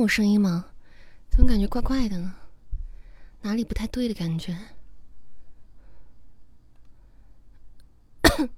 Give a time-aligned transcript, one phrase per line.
[0.00, 0.66] 能听见我声音吗？
[1.28, 2.34] 怎么感觉怪怪的呢？
[3.42, 4.56] 哪里不太对的感觉？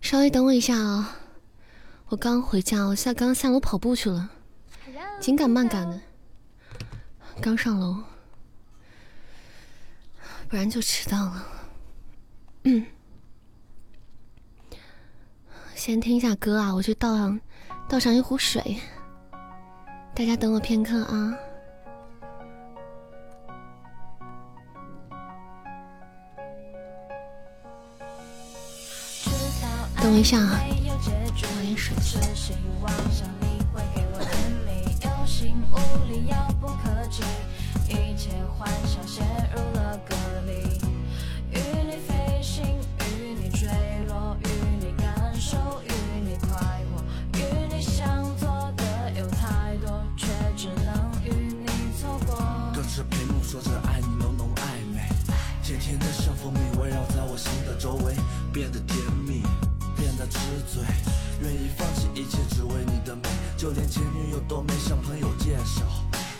[0.00, 1.18] 稍微等我一下啊！
[2.08, 4.30] 我刚回家，我下刚下楼跑步去了，
[5.20, 6.00] 紧赶慢赶的，
[7.42, 8.02] 刚上楼，
[10.48, 11.46] 不然就迟到了。
[12.64, 12.86] 嗯，
[15.86, 17.40] 先听一下歌啊，我去倒上
[17.88, 18.76] 倒上一壶水，
[20.16, 21.32] 大家等我片刻啊。
[30.02, 30.58] 等我一下啊，
[31.40, 31.94] 倒点水。
[55.86, 58.12] 甜的像蜂蜜围绕在我心的周围，
[58.52, 59.40] 变得甜蜜，
[59.96, 60.82] 变得痴醉，
[61.40, 63.22] 愿意放弃一切只为你的美，
[63.56, 65.84] 就连前女友都没向朋友介绍，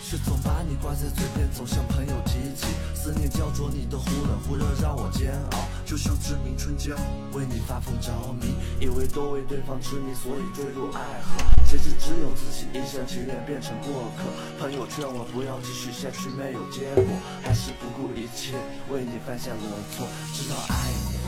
[0.08, 6.94] 却总把你挂在嘴边，总向朋友提起，思念焦灼你的忽冷忽热让我煎熬，就像志明春娇，
[7.32, 17.02] 为你发疯着迷，以为都为对方痴迷，所以坠入爱河，谁知只有自己一厢情愿变成过客，朋友劝我不要继续下去，没有结果，
[17.42, 18.54] 还是不顾一切
[18.88, 21.18] 为你犯下了错，知道爱你，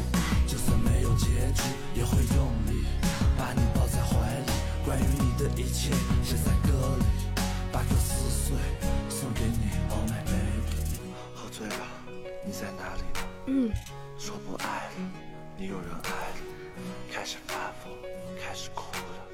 [0.47, 1.67] 就算没有结局，
[1.99, 2.87] 也会用力
[3.37, 4.15] 把你抱在怀
[4.47, 4.53] 里，
[4.87, 5.91] 关于你的一切
[6.23, 7.43] 写在歌里，
[7.73, 8.18] 把歌词
[8.49, 8.57] 碎
[9.11, 11.85] 送给你，Oh my baby，喝醉了，
[12.47, 13.21] 你在哪里呢？
[13.45, 13.71] 嗯，
[14.19, 14.97] 说不爱了，
[15.59, 16.41] 你有人爱了，
[17.13, 17.55] 开始发
[17.85, 17.93] 疯，
[18.43, 19.29] 开始哭了，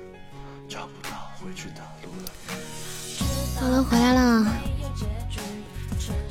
[0.69, 2.31] 找不到回去的路了。
[3.61, 4.45] 好了，回来了。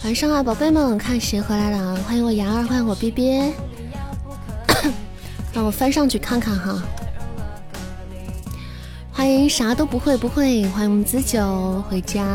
[0.03, 1.95] 晚上好，宝贝们，看谁回来了？
[2.03, 3.53] 欢迎我牙儿，欢迎我逼逼。
[5.55, 6.83] 让我翻上去看看哈。
[9.16, 12.25] 欢迎啥都不会不会，欢迎我们子九回家，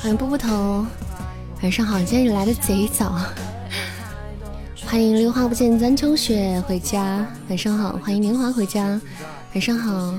[0.00, 0.84] 欢迎波波头。
[1.62, 3.20] 晚上好，今天你来的贼早。
[4.86, 7.98] 欢迎梨花不见簪秋雪回家，晚上好。
[8.02, 8.98] 欢迎年华回家，
[9.54, 10.14] 晚上好。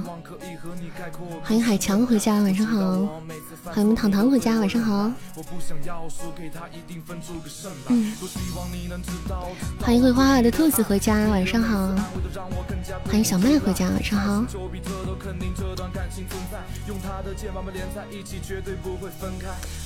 [1.44, 2.80] 欢迎海强回家，晚上好。
[3.66, 5.12] 欢迎我们糖糖回家，晚上好。
[7.88, 8.14] 嗯，
[9.82, 11.94] 欢迎会画画的兔子回家，晚上好。
[13.06, 14.46] 欢迎小麦回家，晚上好。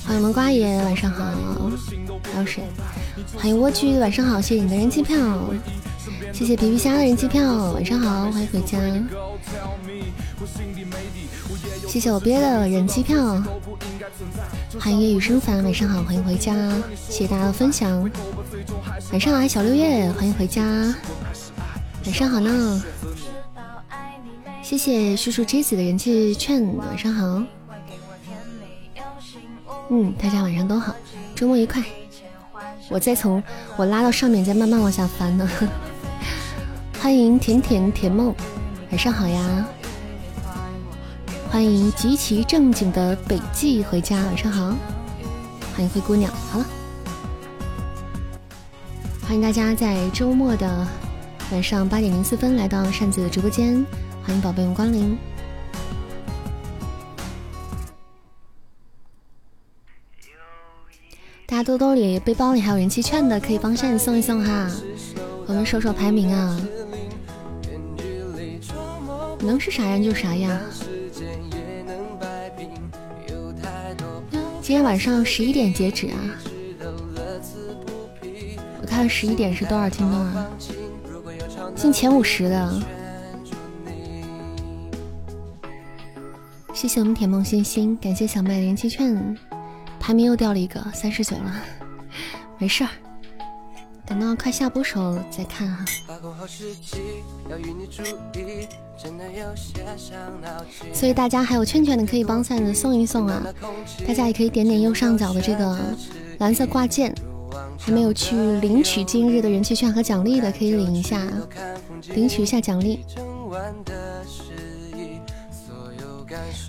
[0.06, 1.24] 欢迎我们瓜爷，晚上好。
[2.32, 2.62] 还有谁？
[3.36, 5.16] 欢迎蜗居，晚上好，谢谢你的人气票，
[6.32, 8.78] 谢谢皮皮虾的人气票，晚上好，欢迎回家。
[11.86, 13.42] 谢谢我憋的人气票，
[14.80, 16.54] 欢迎夜雨生烦，晚上好，欢迎回家，
[17.08, 18.10] 谢谢大家的分享。
[19.12, 20.62] 晚上好，小六月，欢迎回家，
[22.04, 22.82] 晚上好呢。
[24.62, 27.42] 谢谢叔叔 J 子的人气券，晚上好。
[29.90, 30.94] 嗯，大家晚上都好，
[31.34, 31.82] 周末愉快。
[32.90, 33.42] 我再从
[33.76, 35.48] 我拉到上面，再慢慢往下翻呢。
[37.00, 38.34] 欢迎甜甜甜梦，
[38.90, 39.66] 晚上好呀。
[41.54, 44.74] 欢迎极其正经的北纪回家，晚上好。
[45.72, 46.66] 欢迎灰姑娘，好了。
[49.22, 50.84] 欢迎大家在周末的
[51.52, 53.86] 晚上八点零四分来到扇子的直播间，
[54.24, 55.16] 欢迎宝贝们光临。
[61.46, 64.68] 大家兜兜里、背包里还有人气券的，可以帮扇子送一送哈。
[65.46, 66.60] 我们守守排名啊，
[69.38, 70.60] 能是啥样就啥样。
[74.64, 76.16] 今天晚上十一点截止啊！
[78.80, 80.48] 我看十一点是多少听众啊？
[81.76, 82.82] 进前五十的，
[86.72, 89.36] 谢谢我们铁梦星星，感谢小麦连气券，
[90.00, 91.60] 排名又掉了一个，三十九了，
[92.56, 92.90] 没事儿，
[94.06, 95.84] 等到快下播时候再看哈。
[100.92, 103.42] 所以大家还有券券的可以帮扇子送一送啊！
[104.06, 105.78] 大家也可以点点右上角的这个
[106.38, 107.14] 蓝色挂件，
[107.78, 111.20] 还没有去领取今日的人气券和奖励的可以领一下，
[112.14, 113.04] 领取一下奖励。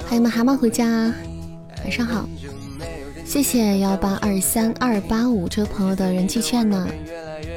[0.07, 1.13] 欢迎们蛤蟆回家，
[1.83, 2.27] 晚上好！
[3.25, 6.87] 谢谢幺八二三二八五这位朋友的人气券呢，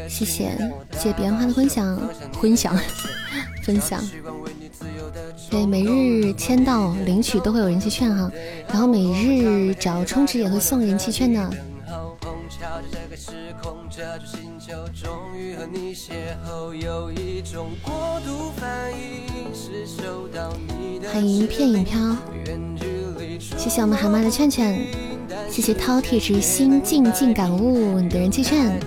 [0.09, 0.57] 谢谢。
[0.93, 2.01] 谢谢彼岸花的分享
[2.41, 2.77] 分享。
[3.63, 4.03] 分享。
[5.51, 8.31] 对，每日签到领取都会有人气券哈，
[8.69, 11.51] 然后每日只要充值也会送人气券的。
[21.13, 22.17] 欢迎片影飘，
[23.57, 24.79] 谢谢我们蛤蟆的劝劝，
[25.51, 28.79] 谢谢饕餮之心静静感悟你的人气券，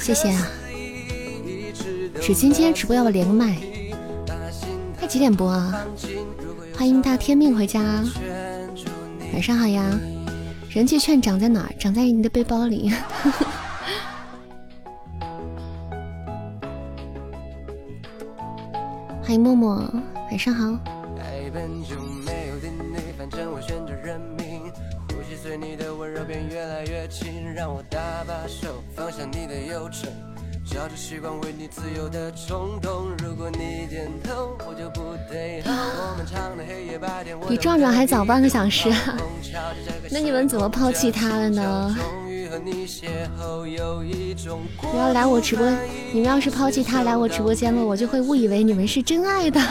[0.00, 0.48] 谢谢啊。
[2.20, 3.56] 只今天直播要不要连个麦？
[4.98, 5.84] 他几点播啊？
[6.76, 8.02] 欢迎大天命回家，
[9.32, 9.84] 晚上好呀。
[10.70, 11.74] 人气券长在哪儿？
[11.78, 12.90] 长在你的背包里。
[19.22, 19.76] 欢迎默默，
[20.30, 20.78] 晚上好。
[37.48, 38.88] 比壮壮还早半个小时，
[40.10, 41.96] 那你们怎么抛弃他了呢？
[44.92, 45.66] 你要来我直播，
[46.12, 49.60] 你们要是抛弃他来我直播间了，我就会误以为你们是真爱的，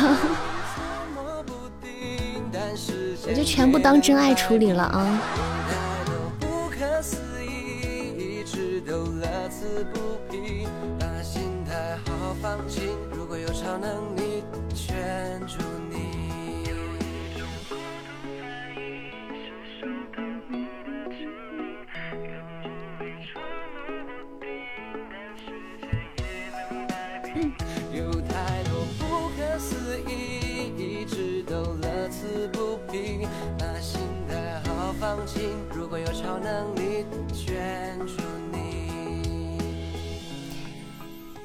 [3.28, 5.22] 我就全部当真爱处理了啊！
[9.50, 10.00] 此不
[10.32, 10.68] 疲
[11.00, 12.96] 把心态好好放轻。
[13.12, 14.09] 如果有超能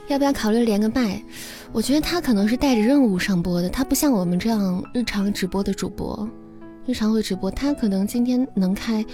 [0.08, 1.22] 要不要考虑连个麦？
[1.72, 6.28] 我觉得他可能是带着任务上播的，他不像我们这样日常直播的主播。
[6.86, 9.04] 日常会直播，他可能今天能开，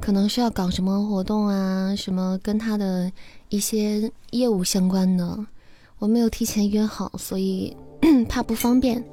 [0.00, 3.12] 可能需要搞什么活动啊，什么跟他的
[3.50, 5.38] 一些业务相关的，
[5.98, 7.76] 我没有提前约好，所以
[8.28, 9.04] 怕不方便。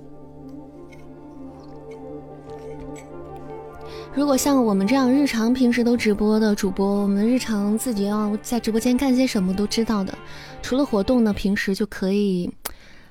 [4.16, 10.18] 如果像我们这样日常平时都直播的主播，我们日常自己要在直播间干些什么都知道的，
[10.62, 12.50] 除了活动呢，平时就可以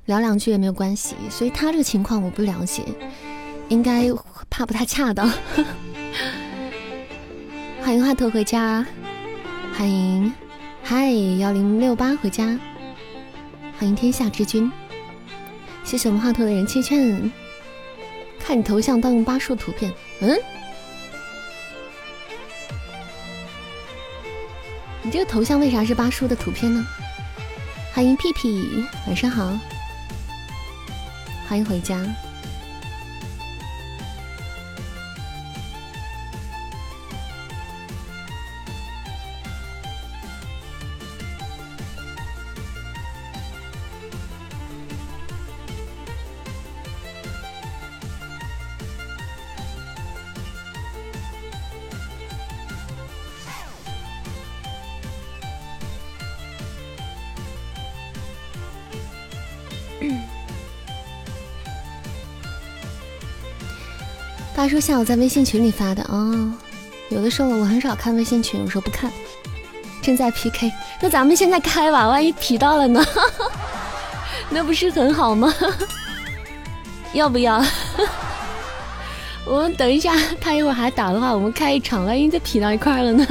[0.07, 1.15] 聊两句也没有关系。
[1.29, 2.83] 所以他这个情况我不了解，
[3.69, 4.11] 应该
[4.49, 5.31] 怕不太恰当。
[7.83, 8.87] 欢迎华头回家，
[9.75, 10.33] 欢迎
[10.83, 12.59] 嗨幺零六八回家，
[13.79, 14.73] 欢迎天下之君，
[15.85, 17.31] 谢谢我们华头的人气券。
[18.41, 20.35] 看你头像盗用巴树图片，嗯。
[25.05, 26.83] 你这个头像为啥是八叔的图片呢？
[27.93, 29.57] 欢迎屁屁，晚上好，
[31.47, 32.03] 欢迎回家。
[64.57, 66.51] 他说下午在微信群里发的哦，
[67.11, 69.13] 有的时候我很少看微信群，有时候不看。
[70.01, 73.05] 正在 PK，那咱们现在开吧，万一匹到了呢？
[74.51, 75.53] 那不是很好吗？
[77.13, 77.63] 要不要？
[79.45, 83.27] 我们等一下，他一会儿还打的话，我们开一场，万一再匹到一块了呢？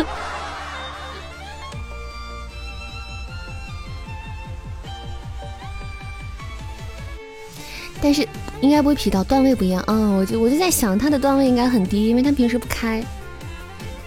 [8.01, 8.27] 但是。
[8.63, 9.93] 应该不会匹到段位不一样啊！
[9.93, 13.03] 我就我就在想，他的段位应该很低，因为他平时不开，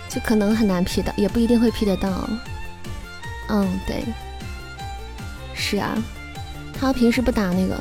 [0.08, 2.26] 就可能很难匹的，也不一定会匹得到。
[3.50, 4.02] 嗯，对，
[5.54, 5.94] 是啊，
[6.80, 7.78] 他平时不打那个，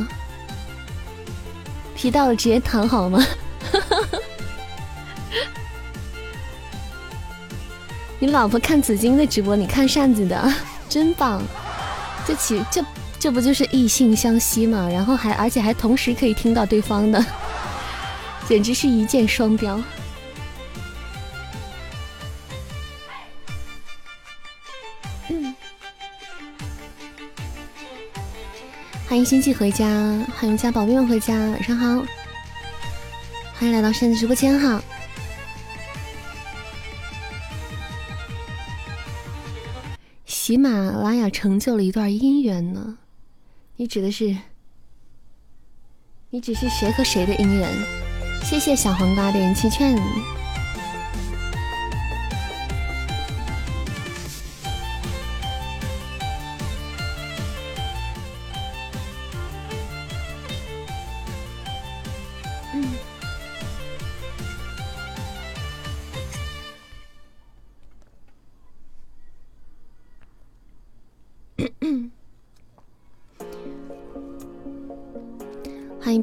[1.95, 3.25] 匹到了直接躺好吗？
[8.19, 10.53] 你老婆看紫金的直播，你看扇子的，
[10.89, 11.41] 真棒！
[12.27, 12.83] 这起这。
[13.25, 14.87] 这不就是异性相吸吗？
[14.87, 17.25] 然后还而且还同时可以听到对方的，
[18.47, 19.81] 简直是一箭双雕。
[29.07, 29.87] 欢迎星际回家，
[30.37, 32.05] 欢迎家宝贝们回家，晚上好，
[33.55, 34.79] 欢迎来到扇子直播间哈。
[40.27, 42.99] 喜马拉雅成就了一段姻缘呢。
[43.77, 44.33] 你指的是，
[46.29, 47.69] 你只是谁和谁的姻缘？
[48.41, 49.95] 谢谢小黄瓜的人气券。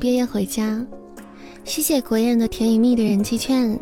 [0.02, 0.84] 毕业回家，
[1.64, 3.78] 谢谢国宴的甜与蜜的人气券。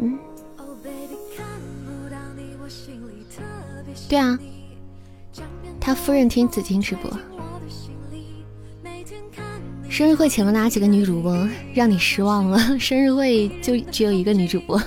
[4.06, 4.38] 对啊，
[5.80, 7.10] 他夫人听紫金直播。
[9.88, 11.48] 生日会请了哪几个女主播？
[11.72, 14.78] 让你失望了， 生日会就只有一个女主播。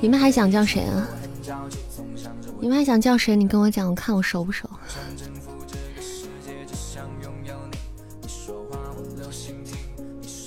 [0.00, 1.08] 你们还想叫谁啊？
[2.60, 3.34] 你们还想叫谁？
[3.34, 4.70] 你跟我讲，我看我熟不熟。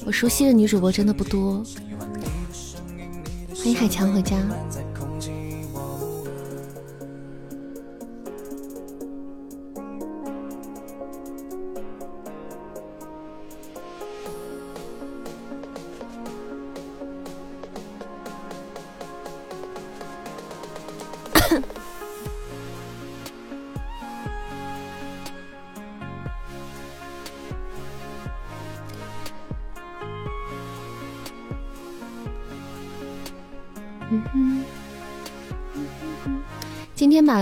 [0.05, 1.63] 我熟悉的女主播真的不多。
[3.55, 4.35] 欢迎海强回家。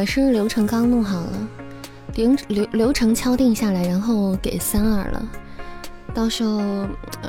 [0.05, 1.47] 生日流程刚弄好了，
[2.15, 5.29] 流流流程敲定下来，然后给三二了。
[6.13, 6.59] 到时候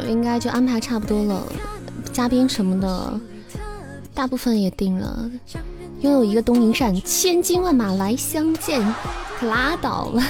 [0.08, 1.42] 应该就安排差不多了，
[2.12, 3.20] 嘉宾什么的，
[4.14, 5.30] 大部分也定了。
[6.00, 8.82] 拥有一个东瀛扇，千军万马来相见，
[9.38, 10.22] 可拉倒了。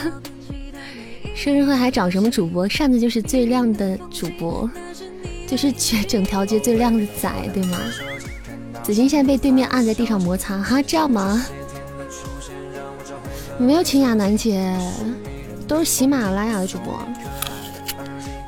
[1.37, 2.69] 生日会还找什么主播？
[2.69, 4.69] 扇子就是最亮的主播，
[5.47, 7.79] 就是全整条街最亮的仔，对吗？
[8.83, 11.47] 紫金现在被对面按在地上摩擦，哈，这样吗？
[13.61, 14.75] 没有请亚楠姐，
[15.69, 16.99] 都是喜马拉雅的主播。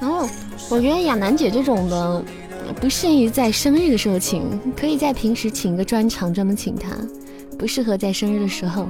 [0.00, 0.26] 然后
[0.70, 2.24] 我觉得亚楠姐这种的
[2.80, 6.96] 不适宜在生日的时候请，可以在平时请个专场专门请她，
[7.58, 8.88] 不适合在生日的时候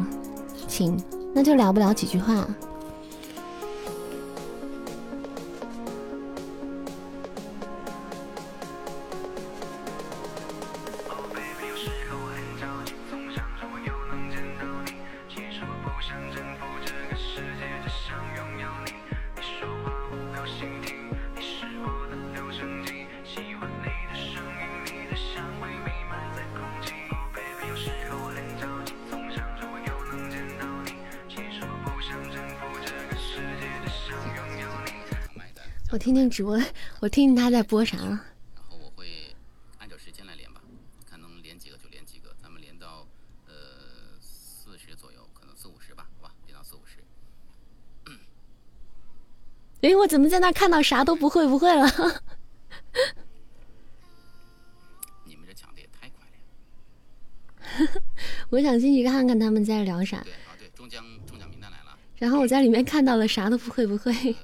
[0.68, 0.96] 请，
[1.34, 2.46] 那就聊不了几句话。
[36.32, 36.58] 直播，
[37.00, 37.98] 我听听他在播啥。
[37.98, 38.16] 然
[38.66, 39.06] 后我会
[39.78, 40.62] 按照时间来连吧，
[41.08, 43.06] 看能连几个就连几个，咱们连到
[43.46, 43.52] 呃
[44.20, 47.04] 四十左右，可能四五十吧，好吧，连到四五十。
[49.82, 51.86] 哎，我怎么在那看到啥都不会不会了？
[55.24, 56.26] 你们这抢的也太快
[57.86, 58.02] 了。
[58.48, 60.22] 我想进去看看他们在聊啥。
[60.22, 61.98] 对啊，对，中奖中奖名单来了。
[62.16, 64.34] 然后我在里面看到了啥都不会不会。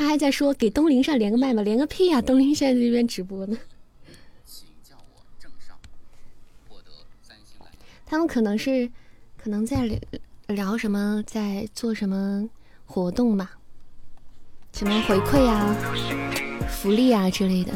[0.00, 1.60] 他还在说给东林善连个麦吗？
[1.60, 2.22] 连个屁呀！
[2.22, 3.58] 东林善在这边直播呢。
[8.06, 8.90] 他们可能是，
[9.36, 10.00] 可能在
[10.46, 12.48] 聊什么，在做什么
[12.86, 13.58] 活动吧？
[14.72, 15.76] 什么回馈啊、
[16.66, 17.70] 福利啊之类的。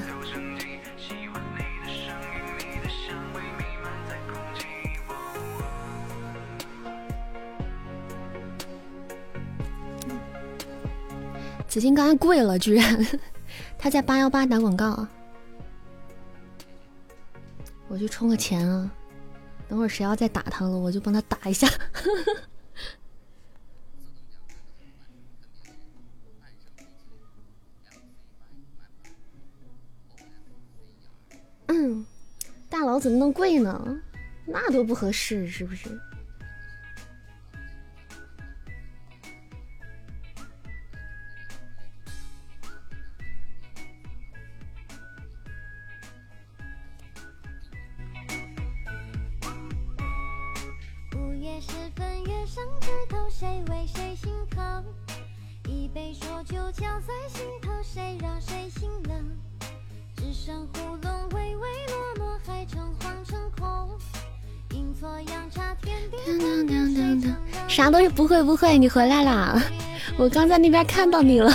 [11.74, 13.04] 紫金刚才跪了，居然
[13.76, 15.04] 他在八幺八打广告，
[17.88, 18.88] 我去充个钱啊！
[19.68, 21.66] 等会儿谁要再打他了，我就帮他打一下。
[31.66, 32.06] 嗯，
[32.70, 34.00] 大佬怎么能跪呢？
[34.46, 36.00] 那多不合适，是不是？
[52.54, 54.84] 上枝头谁为谁心疼，
[55.66, 59.36] 一杯浊酒浇在心头，谁让谁心冷？
[60.14, 63.98] 只剩胡弄唯唯诺诺，还诚惶诚恐，
[64.70, 66.16] 阴错阳差天地。
[67.66, 69.60] 啥都是不会不会，你回来啦！
[70.16, 71.52] 我刚在那边看到你了。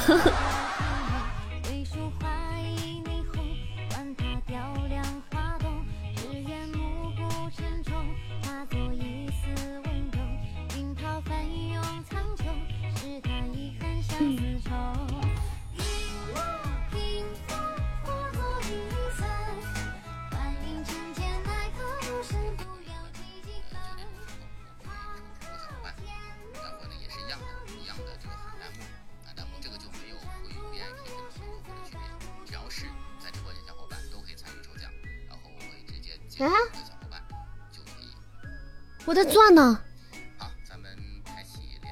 [39.09, 39.81] 我的钻呢？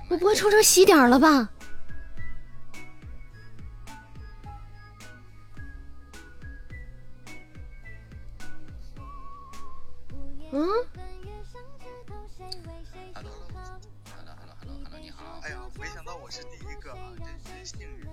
[0.08, 1.50] 我不会抽成喜点了吧？
[10.52, 10.68] 嗯
[13.16, 15.40] ？Hello，Hello，Hello，Hello，你好。
[15.42, 17.26] 哎呀，没想到我是第一个啊，真
[17.58, 18.06] 是幸运。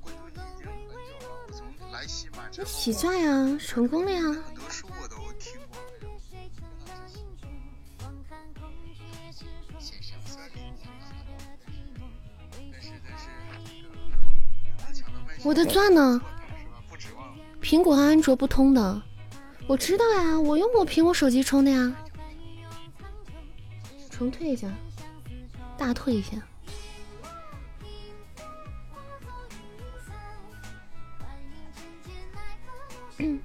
[0.00, 4.22] 关注你已经很久了，我从来喜马之后，喜钻呀，成功了呀。
[15.44, 16.20] 我的钻呢？
[17.60, 19.02] 苹果和安卓不通的，
[19.66, 21.92] 我知道呀，我用我苹果手机充的呀。
[24.10, 24.68] 重退一下，
[25.76, 26.36] 大退一下。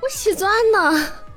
[0.00, 1.27] 我洗钻呢。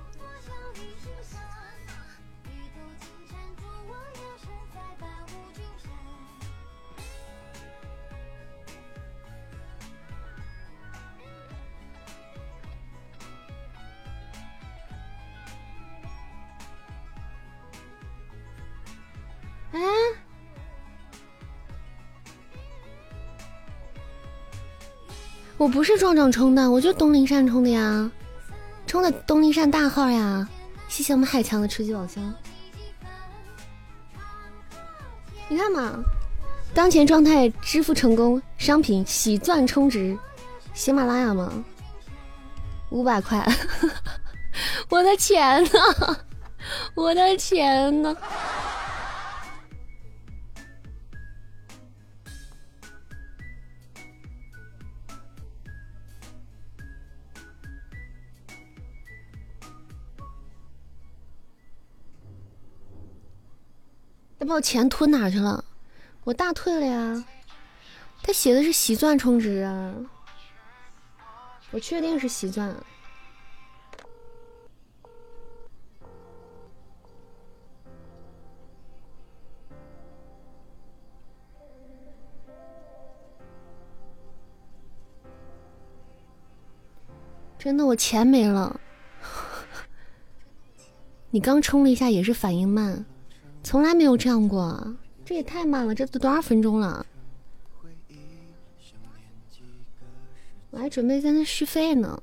[19.71, 19.79] 哎，
[25.57, 28.09] 我不是壮壮充的，我就东林善充的呀，
[28.87, 30.47] 充的东林善大号呀。
[30.87, 32.33] 谢谢我们海强的吃鸡宝箱。
[35.47, 36.03] 你看嘛，
[36.73, 40.17] 当前状态支付成功，商品喜钻充值，
[40.73, 41.63] 喜马拉雅吗？
[42.89, 43.45] 五百块，
[44.89, 45.69] 我的钱呢，
[46.93, 48.13] 我的钱呢！
[64.41, 65.63] 他把我钱吞哪去了？
[66.23, 67.23] 我大退了呀！
[68.23, 69.93] 他写的是喜钻充值啊！
[71.69, 72.75] 我确定是喜钻。
[87.59, 88.81] 真的，我钱没了。
[91.29, 93.05] 你刚充了一下，也是反应慢。
[93.63, 97.05] 从来没有这样过，这也太慢了，这都多少分钟了？
[100.71, 102.19] 我还准备在那续费呢。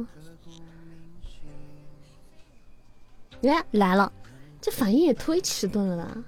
[3.42, 4.12] 耶，来了，
[4.60, 6.24] 这反应也忒迟钝了吧？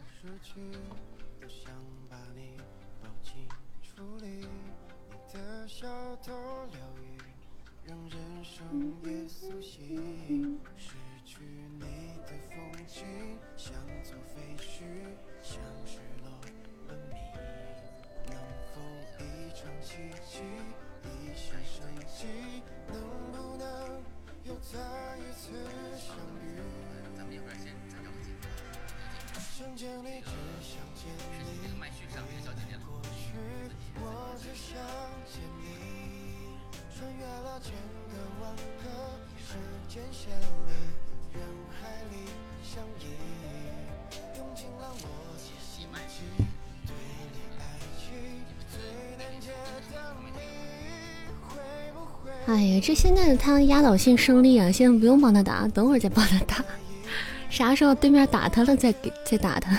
[52.80, 54.72] 哎，这现在他压倒性胜利啊！
[54.72, 56.64] 现在不用帮他打，等会儿再帮他打。
[57.50, 59.78] 啥时候对面打他了再给再打他。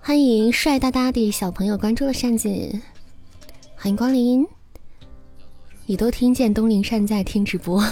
[0.00, 2.48] 欢迎帅哒哒的小朋友关注了扇子，
[3.74, 4.46] 欢迎光临。
[5.86, 7.84] 你都听见东林善在听直播，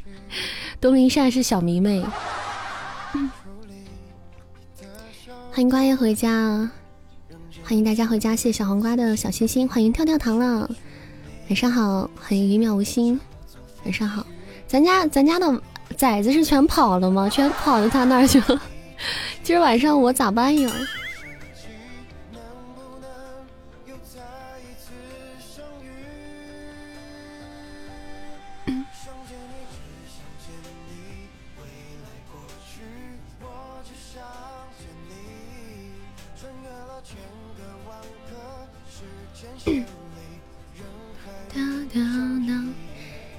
[0.80, 2.02] 东林善是小迷妹。
[5.50, 6.70] 欢迎瓜爷回家，
[7.62, 10.70] 欢迎大家回家，谢谢小黄瓜的小心心，欢迎跳跳糖了。
[11.48, 13.18] 晚上好，欢迎一秒无心。
[13.84, 14.22] 晚上好，
[14.66, 15.62] 咱家咱家的
[15.96, 17.26] 崽子是全跑了吗？
[17.26, 18.60] 全跑到他那儿去了。
[19.42, 20.70] 今儿晚上我咋办呀？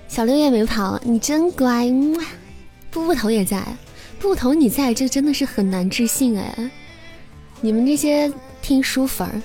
[0.09, 1.87] 小六也没跑，你真乖。
[2.89, 3.63] 布布头也在，
[4.19, 6.71] 布布头你在这真的是很难置信哎。
[7.61, 9.41] 你们这些听书粉儿，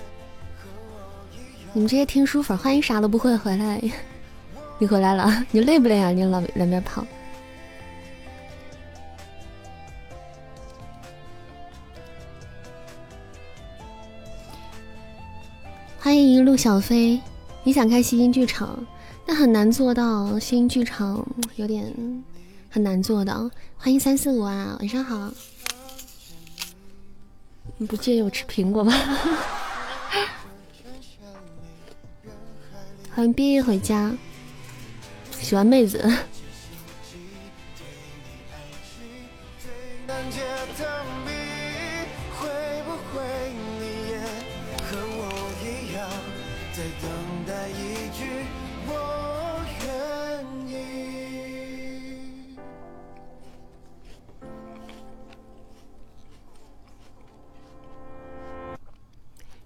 [1.75, 3.81] 你们这些听书粉儿，欢迎啥都不会回来。
[4.81, 6.11] 你回来了，你累不累啊？
[6.11, 7.07] 你老两边跑。
[16.01, 17.21] 欢迎陆小飞，
[17.63, 18.85] 你想开西京剧场？
[19.27, 21.95] 那很难做到，新剧场有点
[22.71, 23.51] 很难做到。
[23.77, 25.33] 欢迎三四五啊，晚上好。
[27.79, 28.93] 你不介意我吃苹果吗？
[33.15, 34.13] 欢迎毕业回家，
[35.33, 35.99] 喜欢妹子。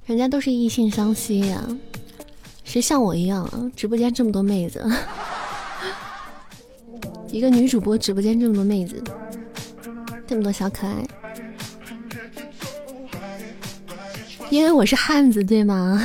[0.09, 1.63] 人家都是异性相吸呀，
[2.65, 3.71] 谁像我一样啊？
[3.77, 4.83] 直播间这么多妹子，
[7.31, 9.05] 一个女主播直播间这么多妹子，
[10.27, 11.07] 这么多小可爱，
[14.49, 16.03] 因为我是汉子，对吗？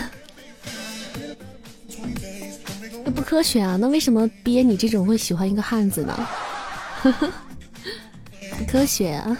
[3.05, 3.77] 那不科学啊！
[3.79, 6.27] 那为什么憋你这种会喜欢一个汉子呢？
[8.59, 9.37] 不科学啊！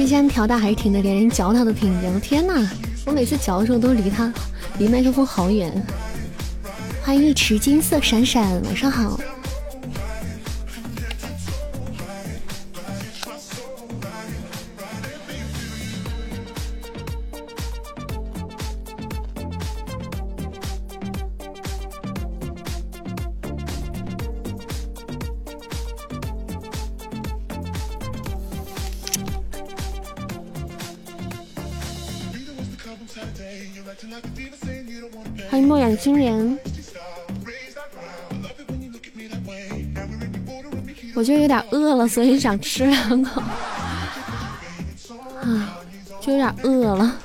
[0.00, 2.10] 冰箱调大还是挺的，连人嚼它都听见。
[2.10, 2.66] 我天哪！
[3.04, 4.32] 我每次嚼的时候都离它
[4.78, 5.70] 离麦克风好远。
[7.02, 9.20] 欢迎一池金色闪闪，晚上好。
[35.50, 36.58] 欢迎墨染青莲，
[41.14, 43.42] 我就有点饿了，所以想吃两口，
[45.42, 45.78] 啊，
[46.20, 47.16] 就有点饿了。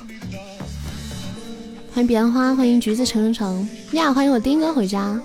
[1.94, 5.18] 欢迎彼岸花，欢迎橘子成成呀，欢迎我丁哥回家。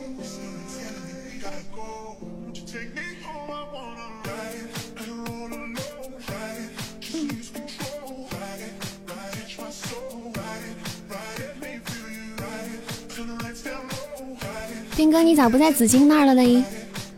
[15.41, 16.63] 咋不在紫金那儿了嘞？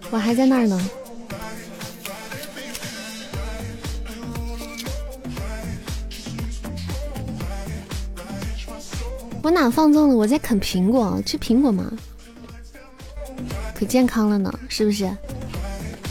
[0.09, 0.81] 我还在那儿呢。
[9.41, 10.15] 我哪放纵了？
[10.15, 11.91] 我在啃苹果，吃苹果吗？
[13.75, 15.11] 可健康了呢，是不是？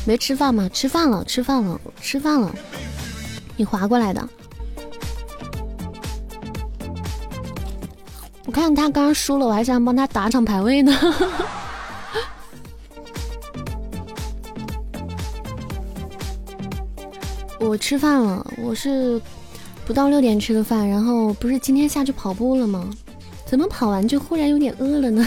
[0.05, 0.68] 没吃饭吗？
[0.70, 2.55] 吃饭了，吃饭了，吃饭了。
[3.57, 4.29] 你划过来的。
[8.44, 10.94] 我看他刚刚输了，我还想帮他打场排位呢。
[17.72, 19.18] 我吃饭了，我是
[19.87, 22.90] 不到六点吃的饭，然后不是今天下去跑步了吗？
[23.46, 25.26] 怎么跑完就忽然有点饿了呢？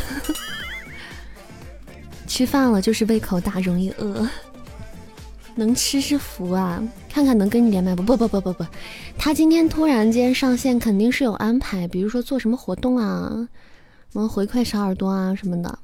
[2.28, 4.30] 吃饭了就是胃口大，容易饿。
[5.56, 6.84] 能吃是福啊！
[7.10, 8.04] 看看能跟你连麦不？
[8.04, 8.66] 不不不不不，
[9.18, 13.50] 他今天突然间上线，肯定是有安排，比如说做什么活动啊，
[14.14, 15.80] 什么回馈小耳朵啊什么的。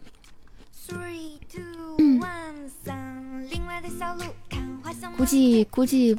[5.22, 6.18] 估计估计，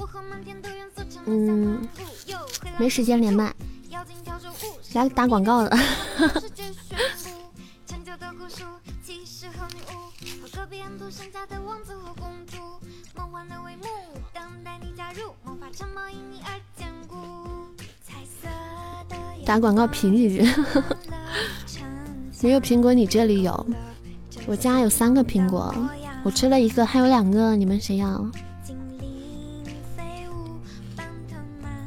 [1.26, 1.82] 嗯，
[2.78, 3.52] 没时间连麦，
[4.92, 5.76] 来打广告的。
[19.44, 20.48] 打广告评几句，
[22.40, 23.66] 没有苹果你这里有，
[24.46, 25.74] 我家有三个苹果，
[26.22, 28.24] 我吃了一个，还有两个，你们谁要？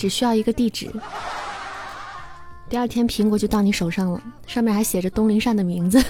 [0.00, 0.90] 只需要一个地址，
[2.70, 6.02] 第二天苹果就到你手上了，上面还写着东林善的名字，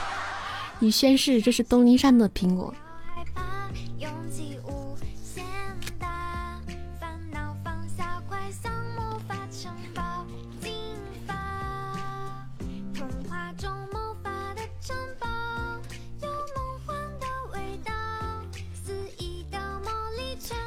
[0.80, 2.72] 你宣誓这是东林善的苹果。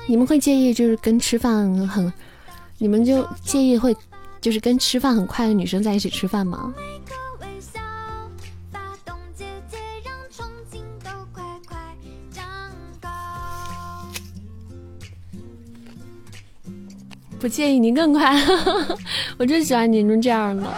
[0.08, 2.12] 你们会介意就是跟吃饭很，
[2.82, 3.96] 你们就介意会
[4.42, 6.74] 就是跟吃饭很快的女生在一起吃饭吗？
[17.40, 18.36] 不介意你更快，
[19.38, 20.74] 我就喜欢你们这样的。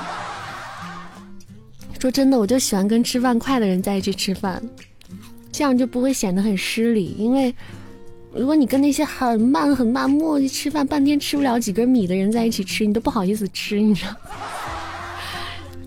[1.99, 4.61] 说真的，我就喜欢跟吃饭快的人在一起吃饭，
[5.53, 7.55] 这样就不会显得很失礼，因为。
[8.35, 14.15] 如果你跟那些很慢很慢磨叽吃饭半天吃不了几根米的人在一起吃，你都不好意思吃，你知道？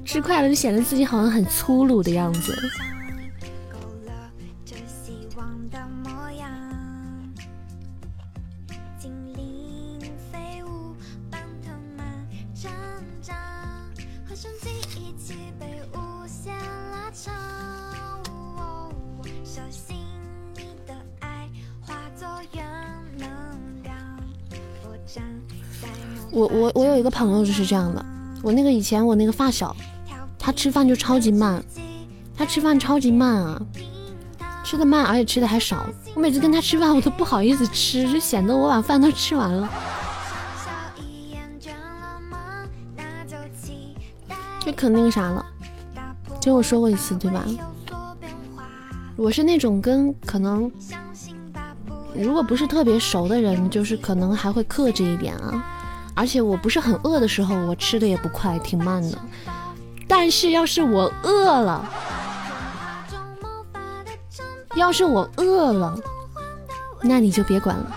[0.04, 2.56] 吃快了就显得自己好像很粗鲁的样子。
[26.30, 28.04] 我我我有一个朋友就是这样的，
[28.42, 29.74] 我那个以前我那个发小，
[30.38, 31.62] 他吃饭就超级慢，
[32.36, 33.62] 他吃饭超级慢啊，
[34.62, 39.68] 吃的慢而且吃的还少，我每次跟他吃饭我都不好意思吃，就显得我把饭都吃完了，
[44.64, 45.46] 就可那个啥了，
[46.40, 47.44] 就我说过一次对吧？
[49.16, 50.70] 我是那种跟可能，
[52.14, 55.64] 如果不是特别熟的人，就是可能还会克制一点啊。
[56.14, 59.18] 而且我不是很饿的时候，我吃的也不快，挺慢的。
[60.08, 61.84] 但是要是我饿了，
[64.74, 65.98] 要是我饿了，
[67.02, 67.96] 那你就别管了。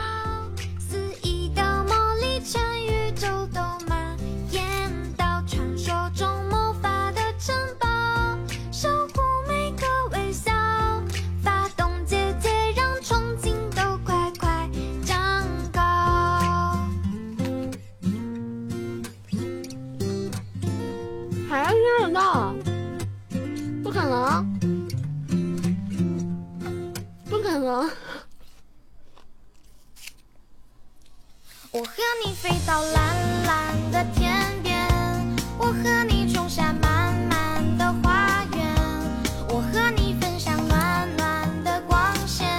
[31.71, 31.93] 我和
[32.25, 34.85] 你飞到蓝蓝的天边，
[35.57, 38.75] 我和你种下满满的花园，
[39.47, 42.49] 我和你分享暖暖的光线。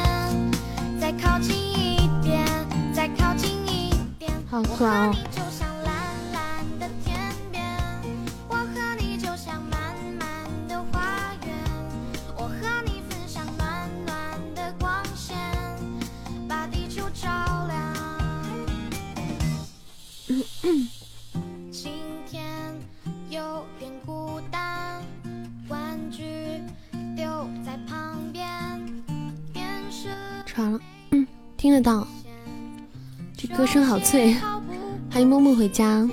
[0.99, 2.47] 再靠近一点，
[2.95, 5.72] 再靠近一点，好，你就像。
[31.63, 32.05] 听得到，
[33.37, 34.35] 这歌声好脆，
[35.13, 36.05] 欢迎默默回家，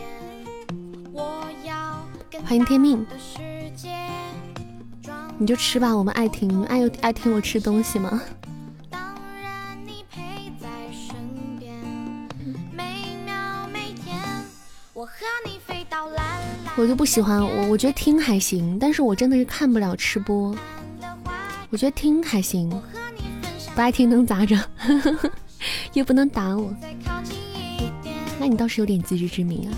[2.46, 3.04] 欢迎天命，
[5.40, 8.22] 你就吃吧，我们爱听，你爱有爱听我吃东西吗？
[16.78, 20.56] 我就不喜欢我，我觉得听还行，但是我真的是看不了吃播，
[21.72, 22.70] 我觉得听还行，
[23.76, 24.62] 不爱听能咋整？
[25.94, 26.74] 又不能打我。
[28.40, 29.74] 那你倒是有点自知之明啊！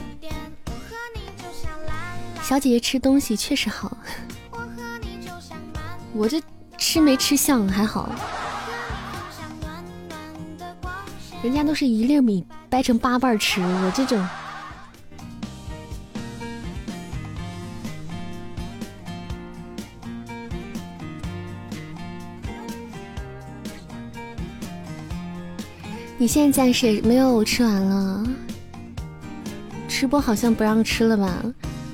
[2.44, 3.96] 小姐姐吃东西确实好，
[6.14, 6.42] 我这
[6.78, 8.10] 吃没吃相还好，
[11.42, 14.28] 人家都是一粒米掰成八瓣吃，我这种。
[26.22, 28.24] 你现在是没有吃完了，
[29.88, 31.44] 吃播好像不让吃了吧？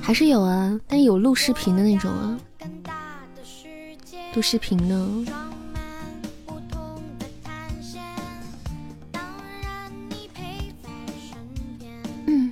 [0.02, 2.38] 还是有啊，但有录视频的那种啊，
[4.34, 5.24] 录视频呢。
[12.26, 12.50] 嗯。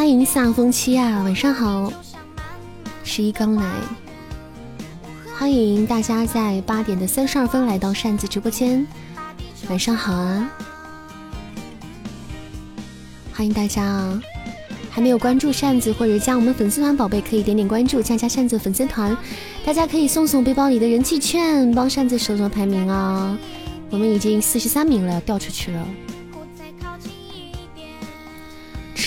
[0.00, 1.92] 欢迎夏风七啊，晚上好，
[3.04, 3.70] 十一刚来，
[5.36, 8.86] 欢迎大家在八点的三十二分来到扇子直播间，
[9.68, 10.50] 晚上好啊，
[13.34, 14.22] 欢迎大家啊，
[14.88, 19.14] 还没有关注扇子或者加我们粉丝团宝贝可以点点关注，加加扇子粉丝团，
[19.66, 23.36] 大家可以送送背包里的人气券，帮扇子守守排名啊，
[23.90, 25.86] 我们已经四十三名了，掉出去了。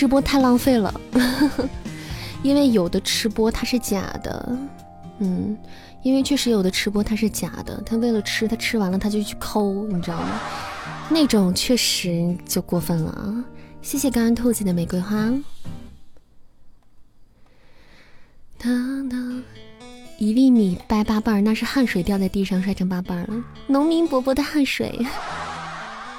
[0.04, 0.94] 吃播太浪费了，
[2.44, 4.58] 因为有的吃播它是假的，
[5.20, 5.58] 嗯，
[6.02, 10.42] 因为确实有的吃播它是假的，他为了吃，他吃完了他就去抠，你知道吗？
[11.10, 13.46] 那种确实就过分了啊！
[13.82, 15.32] 谢谢刚刚兔子的玫瑰花。
[18.58, 19.42] 当当，
[20.18, 25.00] 一粒米掰八瓣，那是汗水掉在地上摔成八瓣了，农民伯伯的汗水。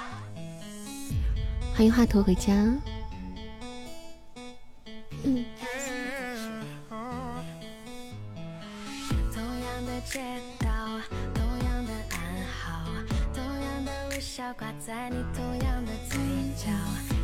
[1.76, 2.54] 欢迎华佗回家。
[5.24, 5.32] 同
[9.40, 10.20] 样的街
[10.58, 10.66] 道，
[11.34, 11.90] 同样的，
[13.32, 16.18] 同样的微笑挂在你同样的嘴
[16.54, 16.68] 角，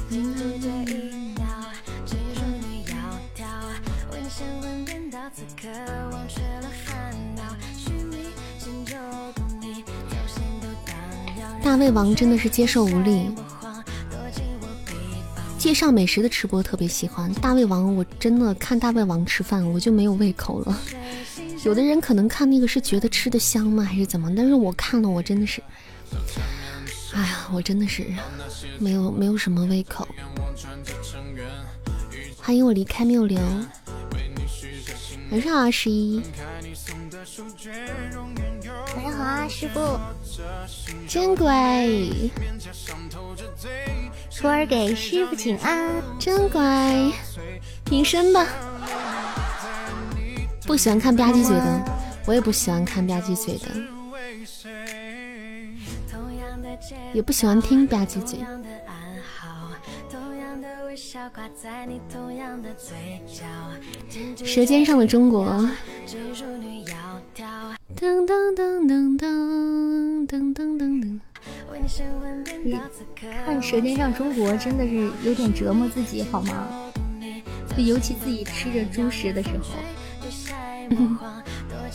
[0.09, 0.15] 止
[0.61, 0.95] 这一
[1.35, 1.45] 秒，
[2.07, 2.17] 只，
[4.31, 5.69] 神魂颠倒，此刻
[6.13, 7.43] 忘却了烦恼，
[7.77, 8.09] 心
[10.87, 10.95] 荡
[11.39, 11.61] 漾。
[11.63, 13.31] 大胃王真的是接受无力。
[15.61, 20.81] 介绍美食的吃播特别喜欢大胃王，我真的看大胃王吃饭我就没有胃口了。
[21.67, 24.35] 有的人可能看那个是觉得吃的香吗，还是怎么？
[24.35, 25.63] 但是我看了我真的是，
[27.13, 28.07] 哎呀，我真的是
[28.79, 30.09] 没有没有什么胃口。
[32.39, 33.39] 欢迎我离开谬流，
[35.31, 36.23] 晚上好，十一。
[37.21, 37.45] 晚上
[39.13, 40.01] 好啊，师傅，
[41.07, 41.87] 真乖。
[44.35, 47.13] 徒儿给师傅请安，真乖，
[47.91, 48.47] 隐身吧。
[50.67, 51.85] 不喜欢看吧唧嘴的，
[52.25, 53.69] 我也不喜欢看吧唧嘴的，
[57.13, 58.39] 也不喜欢听吧唧嘴。
[64.45, 65.47] 舌尖上的中国。
[67.97, 71.21] 噔噔噔噔噔噔噔噔。
[73.45, 76.69] 看《舌尖上中国》真的是有点折磨自己，好吗？
[77.77, 79.77] 就尤其自己吃着猪食的时候，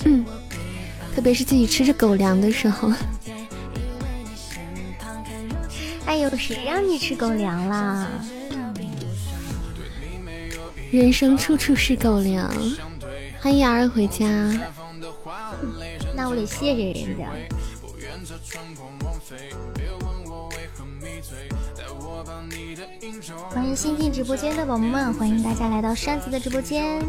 [0.06, 0.26] 嗯，
[1.14, 2.92] 特别是自己吃着狗粮的时候。
[6.06, 8.08] 哎呦，谁让你吃狗粮啦？
[10.96, 12.50] 人生处处是狗粮。
[13.42, 14.26] 欢迎儿回家。
[16.16, 17.28] 那我得谢谢人家。
[23.50, 27.06] 欢迎新进直播间的宝宝们，欢迎大家来到扇子的直播间。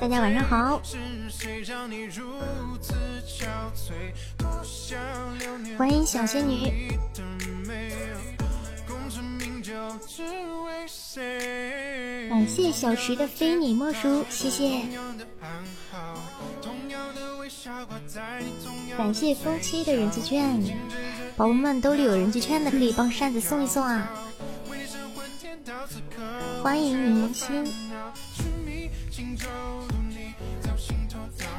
[0.00, 0.80] 大家晚上好。
[5.76, 6.98] 欢迎小仙女。
[12.28, 14.82] 感谢小池的非你莫属，谢谢。
[18.96, 20.60] 感谢风七的人气券，
[21.36, 24.10] 宝宝们兜里有人气券的可以帮扇子送一送啊！
[26.62, 27.66] 欢迎明星。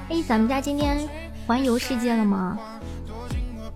[0.09, 1.09] 哎，咱们家今天
[1.47, 2.57] 环游世界了吗？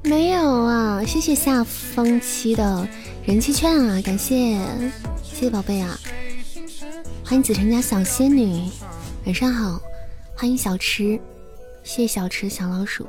[0.01, 2.87] 没有啊，谢谢夏风七的
[3.25, 4.57] 人气券啊，感谢，
[5.21, 5.97] 谢谢宝贝啊！
[7.23, 8.69] 欢迎紫晨家小仙女，
[9.25, 9.79] 晚上好，
[10.35, 11.19] 欢迎小池。
[11.83, 13.05] 谢谢小池小老鼠。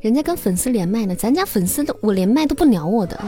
[0.00, 3.22] 人家跟粉丝连麦呢，咱家粉丝都我连麦都不鸟我的，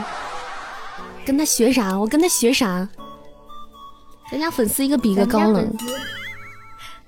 [1.26, 1.99] 跟他学啥？
[1.99, 2.88] 我跟他学啥？
[4.30, 5.70] 咱家粉丝一个比一个高冷。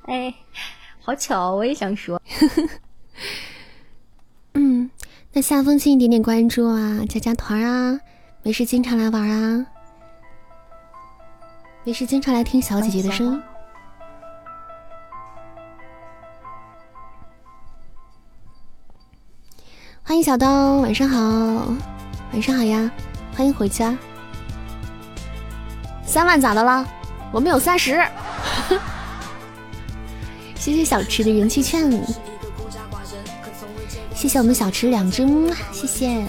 [0.03, 0.35] 哎，
[1.01, 2.21] 好巧，我也想说。
[5.35, 7.99] 嗯，那下封信点点关注啊，加加团啊，
[8.43, 9.67] 没事经常来玩啊，
[11.83, 13.43] 没事经常来听小姐姐的声音。
[20.05, 21.75] 欢迎小刀，晚上好，
[22.33, 22.89] 晚上好呀，
[23.35, 23.97] 欢迎回家。
[26.07, 26.87] 三万咋的了？
[27.33, 28.01] 我们有三十。
[30.55, 31.91] 谢谢小池的人气券，
[34.15, 35.27] 谢谢我们小池两只，
[35.73, 36.25] 谢谢。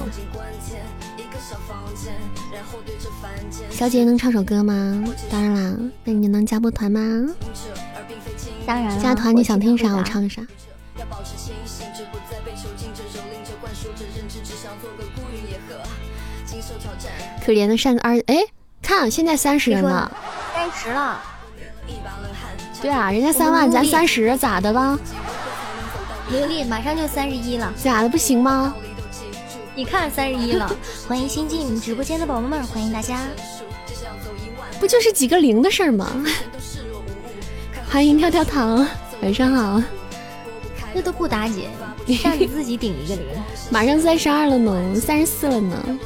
[3.69, 5.03] 小姐姐能唱首歌吗？
[5.29, 6.99] 当然啦，那你能加波团吗？
[8.65, 10.41] 当然加团你想听啥我唱啥。
[17.45, 18.37] 可怜的扇子二，哎，
[18.81, 20.11] 看现在三十人了，
[20.53, 21.21] 三十了。
[22.81, 24.99] 对啊，人家三万，咱三十，咋的了？
[26.31, 28.75] 努力，马上就三十一了，假的不行吗？
[29.75, 30.69] 你看三十一了，
[31.07, 33.21] 欢迎新进直播间的宝宝们，欢迎大家。
[34.79, 36.25] 不就是几个零的事儿吗？
[37.89, 38.85] 欢迎跳跳糖，
[39.21, 39.81] 晚上好。
[40.93, 41.69] 那都不打紧，
[42.23, 43.25] 让 你自己顶一个零。
[43.69, 45.99] 马上三十二了呢，三十四了呢。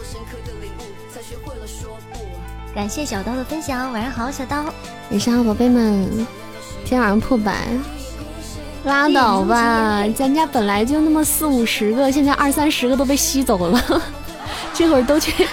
[2.73, 4.65] 感谢小刀的分享，晚上好，小刀。
[5.11, 6.09] 晚上好，宝贝们。
[6.83, 7.67] 今天晚上破百，
[8.85, 10.03] 拉倒吧！
[10.15, 14.01] 咱家本来就那么四五十个，现在二三十个都被吸走了，
[14.73, 15.47] 这会儿都去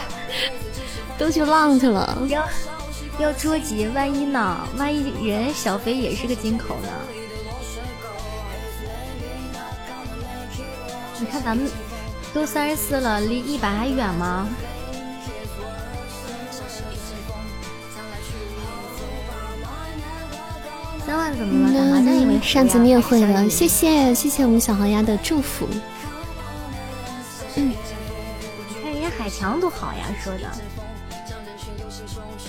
[1.19, 2.17] 都去浪去了。
[2.29, 2.49] 要
[3.19, 4.61] 要捉急，万一呢？
[4.77, 6.89] 万一人小肥也是个金口呢？
[11.19, 11.69] 你看咱们
[12.33, 14.47] 都三十四了，离一百还远吗？
[21.07, 21.75] 三万怎么了？
[21.79, 25.69] 打麻将也没扇子你也会了，谢谢谢谢我们小黄鸭的祝福。
[27.55, 27.71] 嗯，
[28.69, 30.41] 你看人家海强多好呀，说的。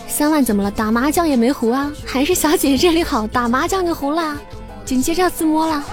[0.08, 0.72] 三万怎么了？
[0.72, 4.36] 打麻将也没胡啊，还是小姐姐这里好，打麻将就胡了，
[4.84, 5.84] 紧接着要自摸了。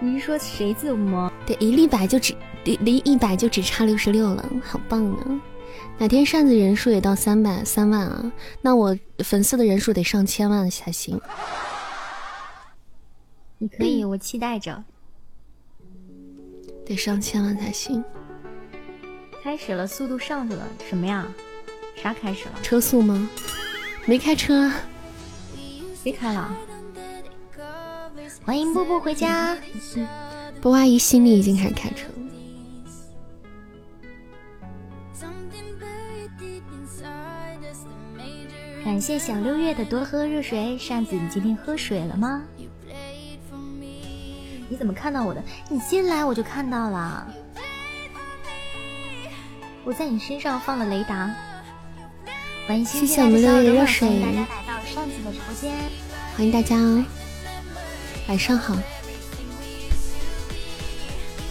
[0.00, 1.30] 你是说谁自摸？
[1.44, 2.34] 对，离一百就只
[2.64, 5.18] 离离一百就只差六十六了，好棒呢。
[6.02, 8.32] 哪天扇子人数也到三百三万啊？
[8.60, 11.20] 那我粉丝的人数得上千万才行。
[13.58, 14.82] 你可以，我期待着。
[16.84, 18.02] 得上千万才行。
[19.44, 20.66] 开始了，速度上去了。
[20.88, 21.24] 什么呀？
[21.94, 22.54] 啥开始了？
[22.64, 23.30] 车速吗？
[24.04, 24.68] 没开车。
[26.02, 26.52] 别开了。
[28.44, 29.56] 欢迎波波回家。
[30.60, 32.08] 波阿姨心里已经开始开车。
[38.84, 42.42] 感谢小六月的多喝热水，扇子，你今天喝水了吗？
[44.68, 45.40] 你怎么看到我的？
[45.68, 47.26] 你进来我就看到了，
[49.84, 51.32] 我在你身上放了雷达。
[52.66, 55.74] 欢迎谢谢我们六月的热水，欢迎大家来到扇子的直播间，
[56.36, 56.76] 欢迎大家，
[58.28, 58.76] 晚上好。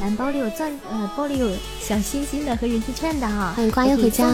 [0.02, 4.28] 咱包里有钻，呃，包里有小心心的和人气券的哈，欢迎瓜爷回家。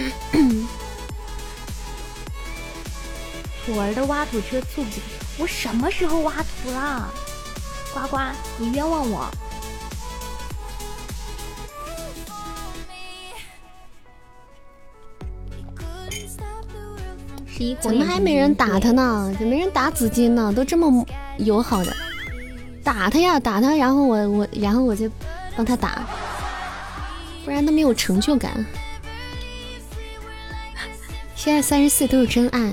[3.68, 7.12] 我儿的挖土车猝不及防，我什么时候挖土了？
[7.92, 8.18] 呱呱，
[8.58, 9.28] 你冤枉我！
[17.78, 19.30] 怎么还没人打他呢？
[19.38, 20.50] 怎么没人打紫金呢？
[20.50, 21.04] 都这么
[21.36, 21.94] 友好的，
[22.82, 23.76] 打他呀，打他！
[23.76, 25.10] 然后我我然后我就
[25.54, 26.02] 帮他打，
[27.44, 28.64] 不然他没有成就感。
[31.42, 32.70] 现在三十四都是真爱，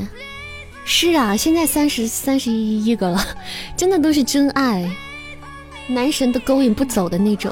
[0.84, 3.26] 是啊，现在三十三十一个了，
[3.78, 4.92] 真的都是真爱，
[5.88, 7.50] 男神都勾引不走的那种。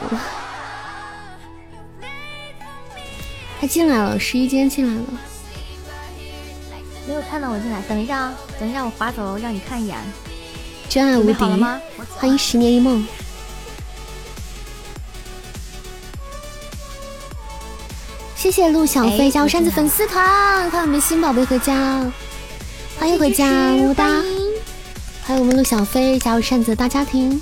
[3.62, 5.06] 他进来了，十一间进来了，
[7.08, 9.98] 没有看到我进来，等一下啊，等一下，我划走，让你看一眼。
[10.90, 11.46] 真爱无敌，
[12.10, 13.08] 欢迎十年一梦。
[18.46, 22.06] 谢谢陆小飞加入扇子粉丝团，欢迎我们新宝贝回家，
[22.96, 24.22] 欢迎回家，么么哒！
[25.24, 27.42] 欢迎我们陆小飞加入扇子大家庭，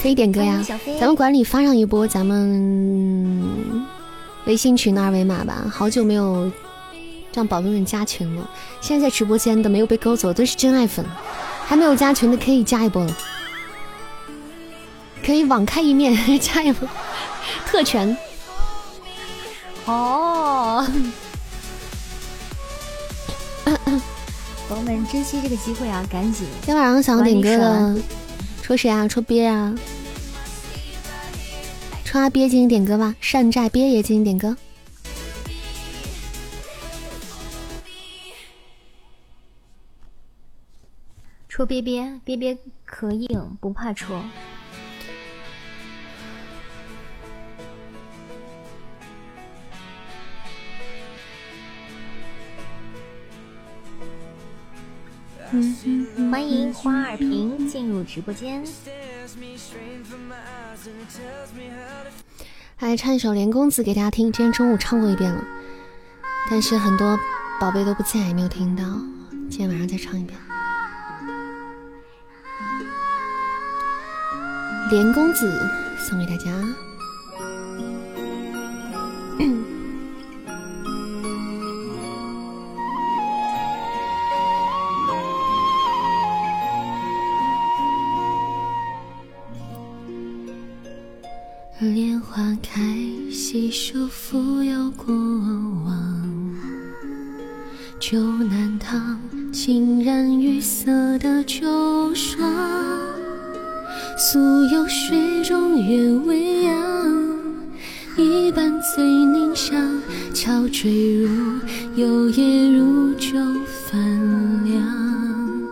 [0.00, 0.64] 可以点歌呀！
[1.00, 3.84] 咱们管理发上一波咱们
[4.44, 6.48] 微信群的二维码吧，好久没有
[7.34, 8.48] 让宝贝们加群了。
[8.80, 11.04] 现在在直播间的没有被勾走都是真爱粉，
[11.66, 13.16] 还没有加群的可以加一波了，
[15.28, 16.88] 可以网开一面 加一波
[17.66, 18.16] 特权。
[19.84, 20.88] 哦，
[24.70, 26.46] 宝宝们珍惜这个机会啊，赶紧！
[26.62, 28.00] 今天晚上想点歌的，
[28.62, 29.06] 戳谁啊？
[29.06, 29.74] 戳鳖啊！
[32.06, 34.56] 戳阿鳖进行点歌吧，山寨鳖也进行点歌。
[41.50, 42.56] 戳鳖鳖，鳖鳖
[42.86, 44.22] 可硬，不怕戳。
[56.30, 58.62] 欢迎花二平进入直播间。
[62.80, 65.42] 来唱一首《连公子》给大家听，今天中午唱过一遍了，
[66.50, 67.18] 但是很多
[67.58, 68.84] 宝贝都不在，没有听到。
[69.48, 70.38] 今天晚上再唱一遍
[74.90, 75.50] 《连公子》，
[75.98, 76.52] 送给大家。
[93.80, 95.94] 细数浮游过往。
[98.00, 99.16] 酒难烫，
[99.52, 102.42] 浸染玉色的酒霜。
[104.16, 104.40] 素
[104.72, 106.76] 有水中月未央，
[108.16, 110.02] 一半醉凝香，
[110.34, 111.28] 悄坠入
[111.94, 113.30] 幽夜如酒
[113.86, 113.96] 泛
[114.64, 115.62] 凉。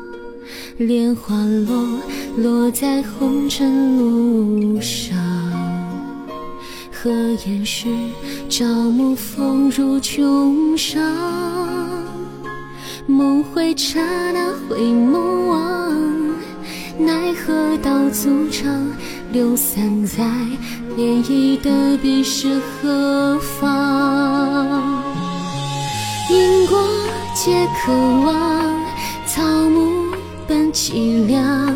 [0.79, 1.99] 莲花落，
[2.37, 5.36] 落在红尘路上。
[7.07, 7.13] 何
[7.47, 7.87] 言是
[8.49, 10.99] 朝暮风入琼裳？
[13.07, 14.01] 梦回刹
[14.33, 15.95] 那回眸望，
[16.99, 18.89] 奈何道阻长，
[19.31, 20.25] 流散在
[20.99, 25.05] 涟漪的彼是何方？
[26.29, 26.77] 因果
[27.37, 28.35] 皆可望，
[29.29, 30.13] 草木
[30.49, 31.73] 本凄凉，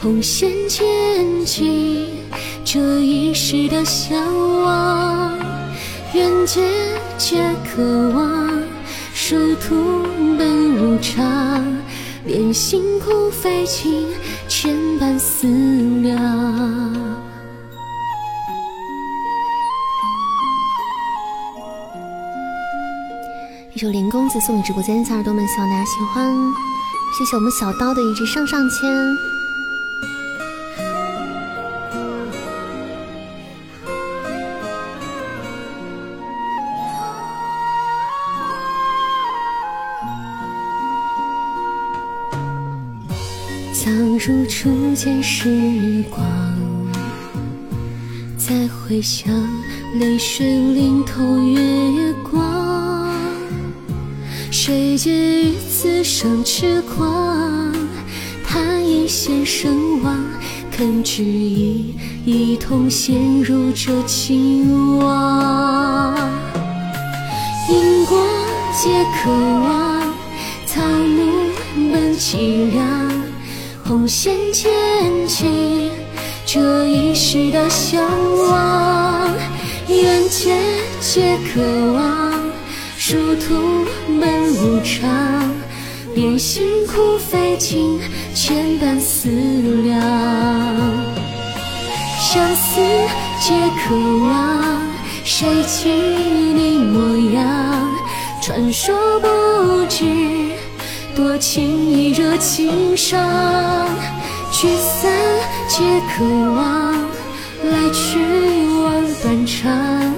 [0.00, 2.08] 红线牵起。
[2.64, 4.18] 这一世的向
[4.62, 5.38] 往，
[6.14, 6.62] 缘结
[7.18, 8.50] 皆渴望，
[9.12, 10.02] 殊途
[10.38, 11.62] 本无常，
[12.24, 14.08] 连辛苦费尽，
[14.48, 15.46] 千般思
[16.02, 16.16] 量。
[23.74, 26.34] 一首林公子送给直播间小耳朵们，希望大家喜欢。
[27.16, 29.33] 谢谢我们小刀的一支上上签。
[44.26, 46.24] 如初见时光，
[48.38, 49.30] 再回想，
[50.00, 53.12] 泪水淋透月光。
[54.50, 57.70] 谁借于此生痴狂？
[58.46, 60.18] 叹一线生望，
[60.72, 61.94] 肯执意
[62.24, 66.16] 一同陷入这情网。
[67.68, 68.26] 因果
[68.72, 70.00] 皆可望，
[70.64, 71.50] 草木
[71.92, 73.13] 本凄凉。
[73.86, 74.72] 红线牵
[75.28, 75.90] 起
[76.46, 78.02] 这一世的向
[78.48, 79.30] 往，
[79.86, 80.56] 缘结
[81.00, 81.60] 皆可
[81.92, 82.32] 望，
[82.96, 83.84] 殊途
[84.18, 85.54] 本无常，
[86.14, 88.00] 连辛苦费尽，
[88.34, 89.28] 千般思
[89.82, 90.00] 量。
[92.18, 92.80] 相思
[93.38, 93.52] 皆
[93.86, 94.82] 可望，
[95.24, 97.90] 谁记你模样？
[98.40, 100.53] 传说不知。
[101.14, 103.88] 多情易惹情伤，
[104.50, 105.12] 聚散
[105.68, 106.92] 皆可望，
[107.70, 108.18] 来去
[108.82, 108.92] 往
[109.22, 110.14] 断肠，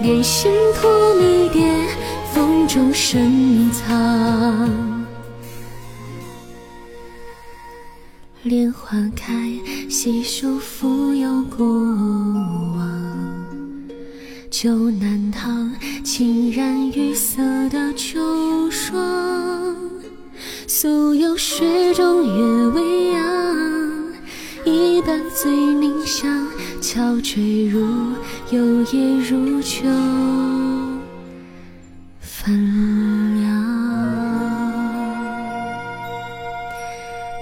[0.00, 1.86] 连心托迷迭，
[2.32, 5.06] 风中深藏。
[8.42, 9.34] 莲花开，
[9.90, 13.46] 细数浮游过往，
[14.50, 15.70] 酒难烫，
[16.02, 18.98] 浸染玉色的秋霜。
[20.72, 24.14] 素有水中月未央，
[24.64, 26.46] 一半醉凝香，
[26.80, 28.14] 悄坠入
[28.52, 29.80] 幽夜如酒
[32.20, 32.52] 泛
[33.42, 33.50] 凉。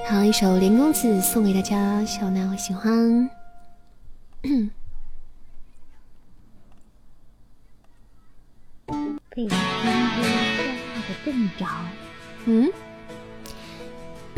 [0.09, 3.29] 好，一首《连公子》送给大家，希望大家会喜欢。
[9.29, 9.51] 背景音
[10.23, 10.25] 乐。
[11.27, 11.67] 正着。
[12.47, 12.73] 嗯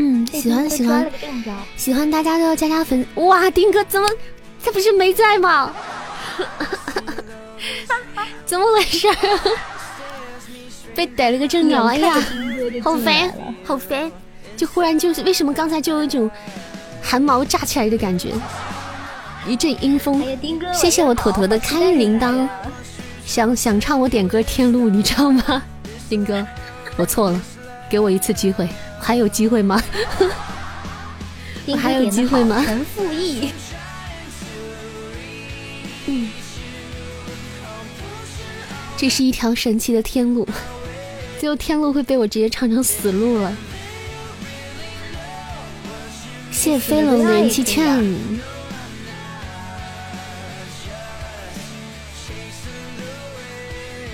[0.01, 1.11] 嗯，喜欢喜欢
[1.76, 3.07] 喜欢大家都要加加粉。
[3.16, 4.09] 哇，丁哥怎么
[4.64, 5.70] 他不是没在吗？
[8.46, 9.07] 怎么回事？
[10.94, 12.14] 被逮了个正着，哎呀，
[12.82, 14.11] 好烦，好烦！
[14.57, 16.30] 就忽然就是为什么刚才就有一种
[17.03, 18.32] 汗毛炸起来的感觉，
[19.46, 20.24] 一阵阴风。
[20.72, 22.48] 谢谢我妥妥的开铃铛，
[23.26, 25.62] 想想唱我点歌《天路》，你知道吗？
[26.09, 26.44] 丁哥，
[26.96, 27.40] 我错了，
[27.91, 28.68] 给我一次机会，
[29.01, 29.82] 还有机会吗？
[31.76, 32.62] 还有机会吗？
[32.64, 33.51] 陈复义。
[36.07, 36.30] 嗯，
[38.97, 40.49] 这是一条神奇的天路，
[41.38, 43.53] 最后天路会被我直接唱成死路了。
[46.53, 47.84] 谢飞龙的人气券，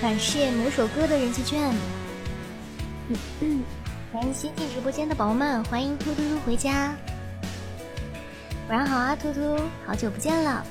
[0.01, 1.73] 感谢某首歌的人气券。
[4.11, 6.93] 欢迎新进直播间的宝宝们，欢迎突突突回家。
[8.67, 10.61] 晚上好啊，突突，好久不见了。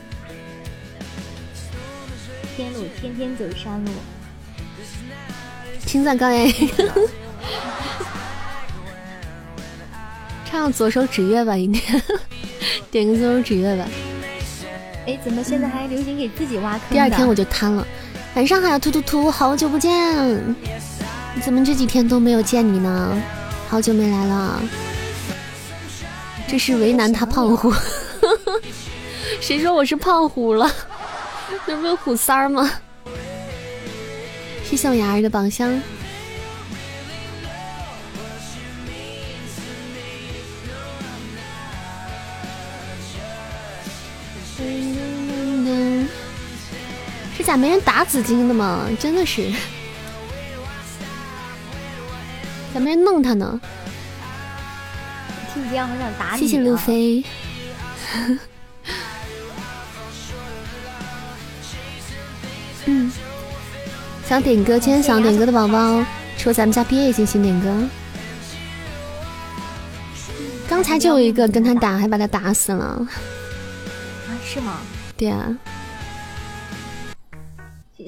[2.55, 3.91] 天路天天走山路，
[5.87, 6.47] 青藏高原。
[10.45, 12.03] 唱左手指月吧，今天
[12.91, 13.89] 点个左手指月吧。
[15.07, 16.81] 哎，怎么现在还流行给自己挖坑？
[16.91, 17.87] 第二天我就瘫了。
[18.35, 19.91] 晚上好，突突突，好久不见，
[21.43, 23.23] 怎么这几天都没有见你呢？
[23.69, 24.61] 好久没来了，
[26.49, 27.73] 这是为难他胖虎。
[29.41, 30.71] 谁说我是胖虎了？
[31.67, 32.71] 那不是虎三儿吗？
[34.65, 35.81] 谢谢我牙儿的宝箱。
[47.39, 48.89] 这咋没人打紫金的吗？
[48.99, 49.53] 真的是，
[52.77, 53.59] 咋没人弄他呢？
[55.55, 56.41] 听你这样，好想打你。
[56.41, 57.25] 谢谢路飞。
[62.85, 63.11] 嗯，
[64.29, 66.05] 想点歌，今天想点歌的宝宝，
[66.37, 67.89] 除了咱们家毕业进行点歌。
[70.69, 72.85] 刚才就有一个跟他打，还把他打死了。
[72.85, 73.09] 啊，
[74.45, 74.81] 是吗？
[75.17, 75.57] 对啊。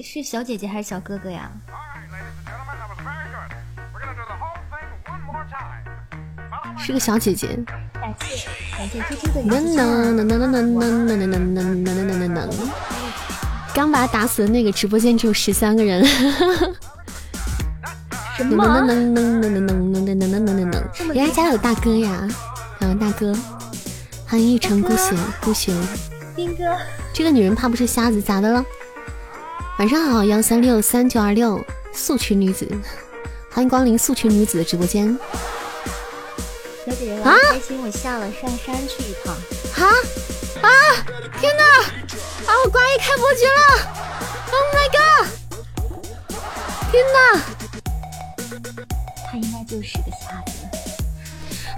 [0.03, 1.51] 是小姐姐还是小哥哥呀？
[6.81, 7.47] 是个小姐姐。
[7.93, 12.49] 感谢感谢猪猪的能能能能能能能能能能能能能能。
[13.73, 16.05] 刚把他打死的那个直播间只有十三个人。
[18.37, 18.65] 什么？
[18.81, 20.83] 能能能能能能能能能能能能能。
[21.13, 22.27] 原来家有大哥呀！
[22.79, 23.35] 嗯，大哥，
[24.25, 25.73] 欢迎一城孤雪孤雪。
[26.35, 26.63] 兵哥，
[27.13, 28.63] 这个女人怕不是瞎子，咋的了？
[29.77, 31.61] 晚上好，幺三六三九二六
[31.91, 32.65] 素裙女子，
[33.51, 35.17] 欢迎光临素裙女子的直播间。
[36.89, 39.33] 开心，我下了上山去一趟。
[39.75, 39.89] 啊
[40.61, 40.69] 啊！
[41.39, 41.63] 天哪！
[42.45, 43.61] 啊，我瓜一开伯爵了
[44.51, 45.27] ！Oh my god！
[46.91, 47.17] 天哪！
[49.31, 50.51] 他应该就是个瞎子。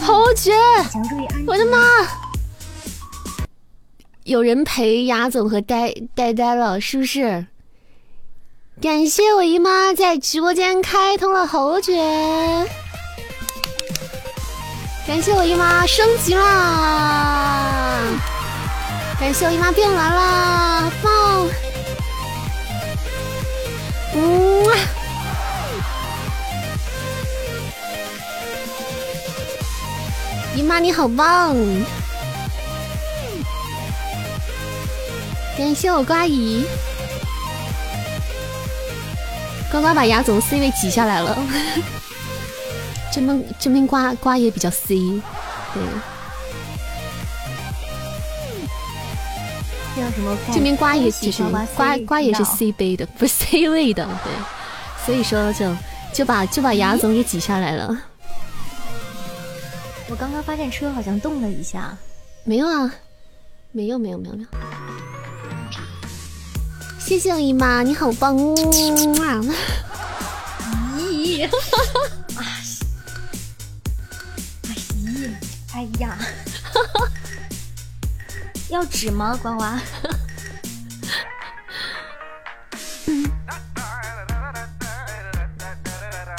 [0.03, 0.51] 侯爵，
[1.45, 1.77] 我的妈！
[4.23, 7.45] 有人陪牙总和呆呆呆了，是不是？
[8.81, 11.93] 感谢我姨妈在直播间开通了侯爵，
[15.07, 18.01] 感谢我姨妈升级啦！
[19.19, 20.91] 感谢我姨妈变蓝啦！
[21.03, 21.47] 棒！
[24.13, 24.65] 嗯，
[30.55, 31.55] 姨妈你好棒！
[35.57, 36.65] 感谢我瓜姨。
[39.71, 41.37] 呱呱把牙总 C 位挤下来了，
[43.11, 44.95] 这边这边瓜瓜也比较 C，
[45.73, 45.83] 对。
[49.93, 50.37] 叫什么？
[50.53, 51.43] 这边瓜也其实
[51.75, 54.31] 瓜瓜也是 C 杯的， 不是 C 位的，对。
[55.05, 55.75] 所以说就
[56.13, 57.97] 就把就把牙总给挤下来了。
[60.09, 61.97] 我刚刚发现车好像动了一下，
[62.45, 62.93] 没有啊，
[63.71, 64.47] 没有没有没有没有。
[66.99, 68.37] 谢谢我姨妈，你好棒！
[68.37, 69.41] 啊！
[70.97, 71.43] 咦！
[71.43, 71.49] 哎
[75.81, 76.15] 哎呀！
[78.69, 79.63] 要纸吗，呱呱？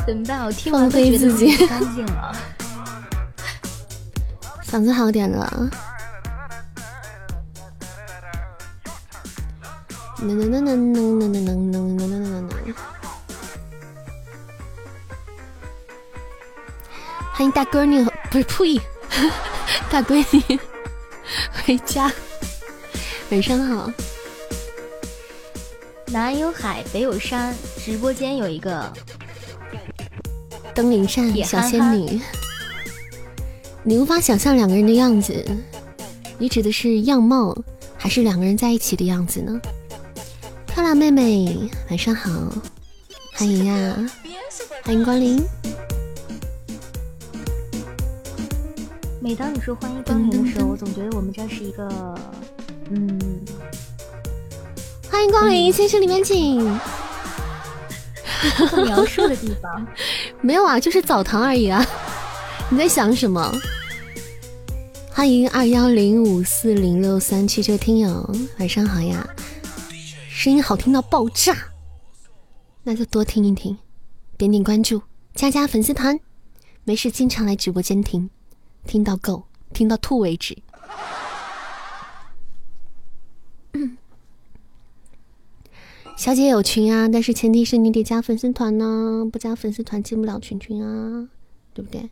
[0.07, 0.45] 怎么办？
[0.45, 2.33] 我听完飞自己干净了，
[4.65, 5.69] 嗓子好点了。
[10.19, 12.75] 能能能能能能能能能能能能能！
[17.33, 18.81] 欢迎大哥你，不是呸，
[19.91, 20.59] 大闺女
[21.65, 22.13] 回家。
[23.31, 23.91] 晚上好。
[26.07, 28.93] 南有海，北有山，直播间有一个
[30.75, 32.21] 登灵扇小仙女。
[33.83, 35.45] 你无法想象两个人的样子，
[36.39, 37.57] 你指的是样貌，
[37.97, 39.59] 还是两个人在一起的样子呢？
[40.67, 42.31] 漂亮妹妹，晚上好，
[43.35, 44.11] 欢迎呀，
[44.83, 45.43] 欢迎光临。
[49.23, 51.89] 每当你说欢迎光临的时候，我总觉得我们这是一个，
[52.91, 53.41] 嗯，
[55.09, 56.61] 欢迎光临，先生里面请。
[58.85, 59.87] 描述的地方
[60.43, 61.87] 没有啊，就是澡堂而已啊。
[62.69, 63.55] 你在想什么？
[65.13, 69.25] 欢迎二幺零五四零六三七这位听友，晚上好呀，
[70.29, 71.57] 声音好听到爆炸，
[72.83, 73.79] 那就多听一听，
[74.37, 75.01] 点点关注，
[75.33, 76.19] 加加粉丝团，
[76.83, 78.29] 没事经常来直播间听。
[78.87, 80.57] 听到够，听到吐为止。
[86.17, 91.29] 小姐有群啊，但是前提是你得加粉丝团呢，不加粉丝团进不了群群啊，
[91.75, 92.11] 对不对？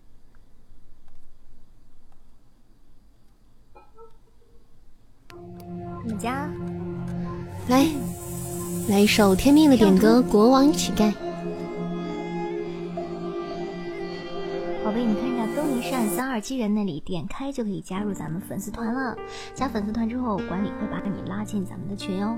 [6.04, 6.50] 你加，
[7.68, 7.86] 来，
[8.88, 11.12] 来一首天命的点歌《国王乞丐》。
[14.90, 19.16] 宝贝，你看一下东林善三二七人那里，点开就可以加入咱们粉丝团了。
[19.54, 22.36] 加粉丝团之后，管理会把你拉进咱们的群哦。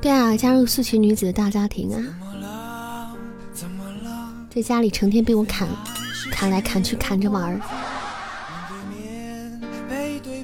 [0.00, 3.16] 对啊，加入素裙女子的大家庭啊！
[4.50, 5.66] 在家里成天被我砍，
[6.30, 7.60] 砍来砍去，砍着玩儿。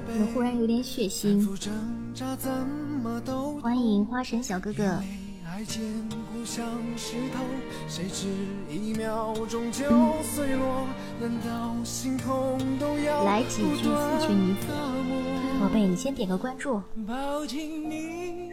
[0.08, 1.46] 怎么忽然有点血腥？
[3.62, 5.00] 欢迎花神小哥哥。
[5.56, 5.78] 来几
[13.78, 14.66] 句四群女子，
[15.58, 16.82] 宝贝，你先点个关注，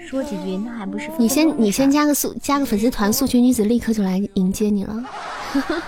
[0.08, 1.10] 说几句，那还不是？
[1.20, 5.04] 你先，你先加个素，加个粉丝团，素群女子立刻就来迎接你了。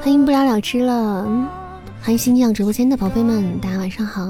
[0.00, 1.63] 欢迎不了了之了。
[2.04, 4.26] 欢迎新进直播间的宝贝们，大家晚上好！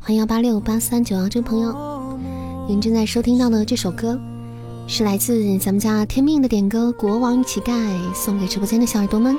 [0.00, 2.18] 欢迎幺八六八三九幺这位朋友，
[2.66, 4.20] 您正在收听到的这首歌
[4.88, 7.70] 是来自咱们家天命的点歌《国王与乞丐》，
[8.14, 9.38] 送给直播间的小耳朵们，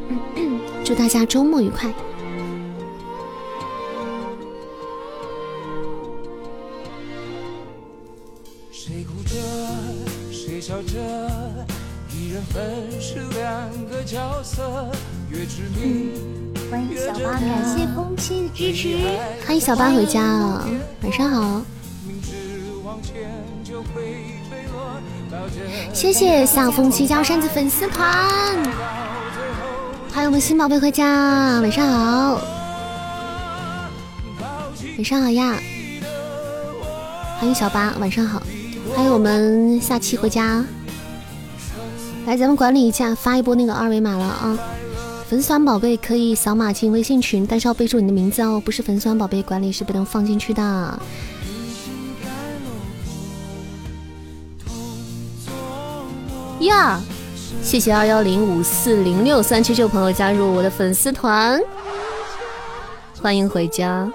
[0.84, 1.90] 祝大家周末愉快。
[8.70, 9.34] 谁哭着，
[10.30, 10.98] 谁笑着，
[12.14, 14.90] 一人分饰两个角色。
[16.70, 18.96] 欢迎小八，感谢风七的支持。
[19.46, 20.22] 欢迎小八回家，
[21.02, 21.62] 晚上好。
[25.92, 28.08] 谢谢小风七加入扇子粉丝团。
[30.10, 32.40] 欢迎我们新宝贝回家，晚上好。
[34.96, 35.58] 晚上好呀。
[37.38, 38.42] 欢迎小八，晚上好。
[38.94, 40.64] 欢迎我们下期回家。
[42.24, 44.58] 来，咱们管理一下，发一波那个二维码了啊。
[45.28, 50.62] 粉丝团宝贝可以扫码进微信群，但是要备注你的名字哦，不是粉丝团宝贝管理是不能放进去的。
[56.60, 57.00] 呀，
[57.60, 61.60] 谢谢二幺零五四零六三七这位朋友加入我的粉丝团，
[63.20, 64.08] 欢迎回家。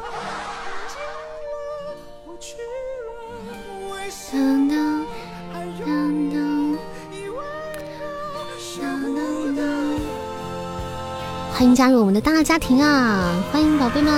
[11.62, 13.40] 欢迎加入我们的大家庭啊！
[13.52, 14.12] 欢迎宝贝们。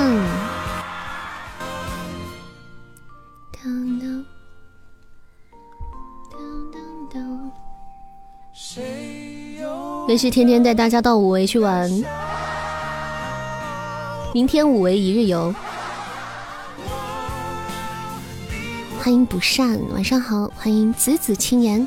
[10.07, 11.91] 也许天天带大家到五维去玩，
[14.33, 15.53] 明天五维一日游。
[19.01, 20.49] 欢迎不善，晚上好。
[20.55, 21.85] 欢迎子子青言。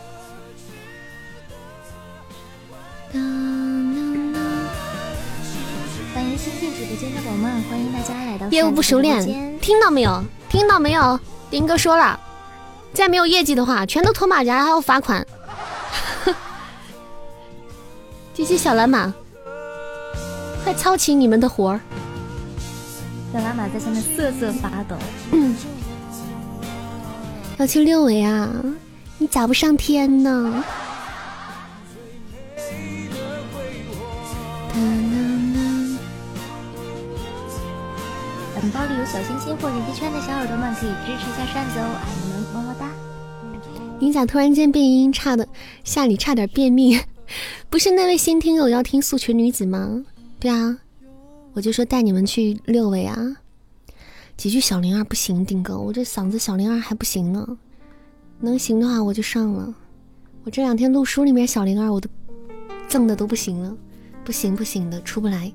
[8.66, 10.22] 业务不熟练，听到没有？
[10.48, 11.18] 听到没有？
[11.50, 12.18] 丁哥说了，
[12.92, 15.24] 再没有业绩的话，全都脱马甲，还要罚款。
[18.34, 19.14] 这些小蓝马，
[20.64, 21.80] 快操起你们的活儿！
[23.32, 24.96] 小蓝马在下面瑟瑟发抖。
[27.58, 28.50] 要去六维啊？
[29.18, 30.64] 你咋不上天呢？
[39.96, 42.92] 圈的小耳朵们可以支持一下扇子哦，爱你们，么么哒。
[43.98, 45.48] 你咋突然间变音，差的
[45.84, 47.00] 吓里差点便秘？
[47.70, 50.04] 不是那位新听友要听素裙女子吗？
[50.38, 50.76] 对啊，
[51.54, 53.16] 我就说带你们去六位啊。
[54.36, 57.56] 几句小灵儿不行，丁哥，我这嗓子小灵儿还不行呢。
[58.38, 59.74] 能行的话我就上了。
[60.44, 62.06] 我这两天录书里面小灵儿我都
[62.86, 63.74] 赠的都不行了，
[64.26, 65.50] 不行不行的出不来。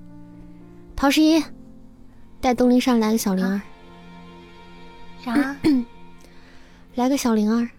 [0.95, 1.39] 陶十一。
[2.39, 3.61] 带东林上来个小灵儿，
[5.23, 5.57] 啥？
[6.95, 7.69] 来个小灵儿。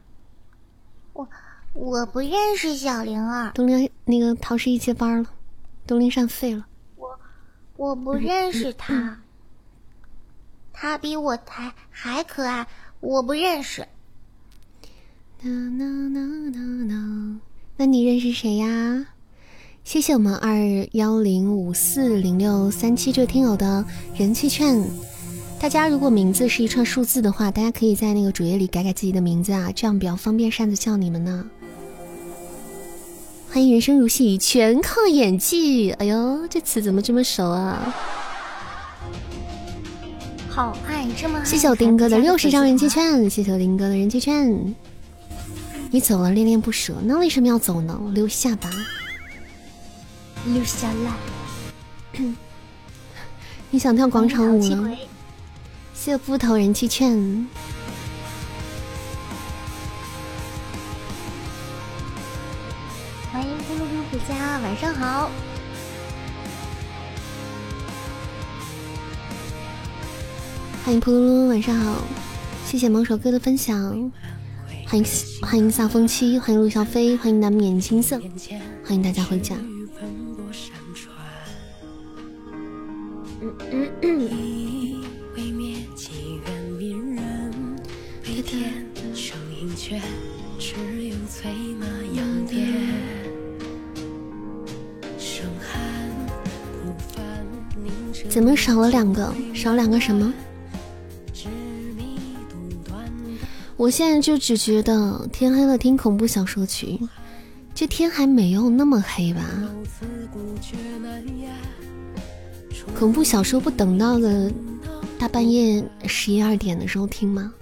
[1.12, 1.28] 我
[1.74, 3.52] 我不认识小灵儿。
[3.52, 5.28] 东林那个陶十一接班了，
[5.86, 6.66] 东林上废了。
[6.96, 7.18] 我
[7.76, 9.18] 我不认识他，
[10.72, 12.66] 他比我还还可爱，
[13.00, 13.86] 我不认识。
[17.76, 19.06] 那你认识谁呀？
[19.82, 20.56] 谢谢我们二
[20.92, 23.84] 幺零五四零六三七这听友的
[24.14, 24.80] 人气券。
[25.62, 31.46] 大家如果名字是一串数字的话，大家可以在那个主页里改改自己的名字啊，这样比较方便扇子叫你们呢。
[33.48, 35.92] 欢迎人生如戏，全靠演技。
[35.92, 37.94] 哎呦，这词怎么这么熟啊？
[40.50, 44.74] 好爱这么谢谢我丁哥的六十张人气券，谢谢我丁哥的人气券。
[45.92, 48.00] 你走了，恋恋不舍，那为什么要走呢？
[48.12, 48.68] 留下吧。
[50.44, 52.24] 留下来。
[53.70, 54.90] 你想跳广场舞了？
[56.04, 57.12] 谢布头人气券。
[63.30, 65.30] 欢迎咕噜噜回家，晚上好。
[70.84, 72.02] 欢迎噗噜噜，晚上好。
[72.66, 74.10] 谢谢某首歌的分享。
[74.88, 75.06] 欢迎
[75.40, 78.20] 欢迎萨风七，欢迎陆小飞，欢迎难免青涩，
[78.84, 79.54] 欢迎大家回家。
[98.32, 99.30] 怎么少了两个？
[99.52, 100.32] 少两个什么？
[103.76, 106.98] 我现在就只觉得天黑了听恐怖小说去，
[107.74, 109.44] 这天还没有那么黑吧？
[112.98, 114.50] 恐怖小说不等到个
[115.18, 117.52] 大半夜十一二点的时候听吗？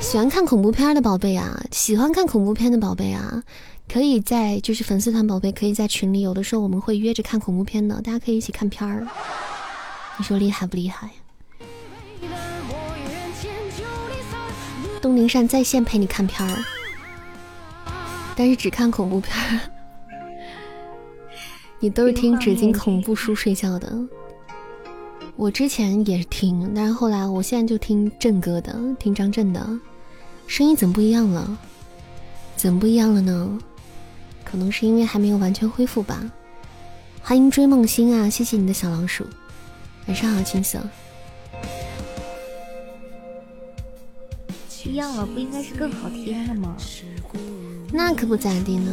[0.00, 3.42] 喜欢看恐怖片的宝贝啊，喜欢看恐怖片的宝贝啊，
[3.88, 9.06] 可以在就是粉丝团宝贝可以在群里，有的时候我们会约着看恐怖片的，大家可以一起看片儿。
[10.16, 11.10] 你说厉害不厉害？
[15.00, 16.58] 东林善在线陪你看片儿。
[18.34, 19.60] 但是只看恐怖片儿，
[21.78, 23.96] 你都是听纸巾恐怖书睡觉的。
[25.36, 29.66] 我之前也是听，但是后来我现在就听震哥的，听张震的，
[30.50, 31.56] 声音怎么不一样了？
[32.56, 33.56] 怎么不一样了呢？
[34.42, 36.20] 可能是因为还没有完全恢复吧。
[37.22, 39.24] 欢迎追梦星啊，谢谢你的小老鼠，
[40.08, 40.80] 晚上好，青色。
[44.84, 46.76] 一样了，不应该是更好听的吗？
[47.92, 48.90] 那可不咋地呢。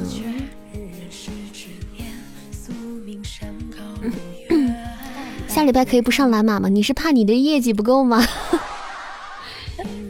[5.49, 6.69] 下礼拜可以不上蓝马吗？
[6.69, 8.23] 你是怕你的业绩不够吗？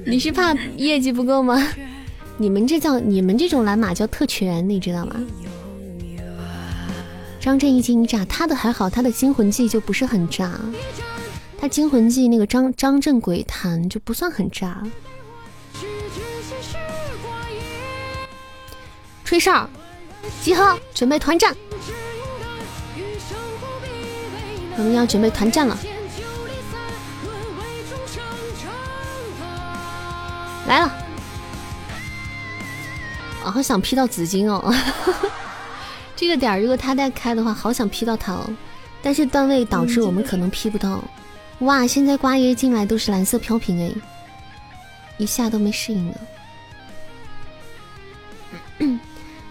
[0.07, 1.61] 你是怕业绩不够吗？
[2.37, 5.15] 你们这叫你们这种蓝马叫特权，你知道吗？
[7.41, 10.59] 张震一惊一乍，他的还好，他的惊魂记就不是很炸，
[11.59, 14.81] 他惊魂记那个张张震鬼谈就不算很炸。
[19.25, 19.69] 吹哨，
[20.41, 21.55] 集合，准备团战。
[24.77, 25.77] 我们要准备团战了，
[30.67, 30.93] 来了。
[33.45, 34.73] 我好想 P 到紫金哦，
[36.15, 38.45] 这个点儿如果他再开的话，好想 P 到他哦。
[39.01, 41.01] 但是段位导致我们可能 P 不到。
[41.59, 43.91] 哇，现在瓜爷进来都是蓝色飘屏哎，
[45.17, 46.13] 一下都没适应呢。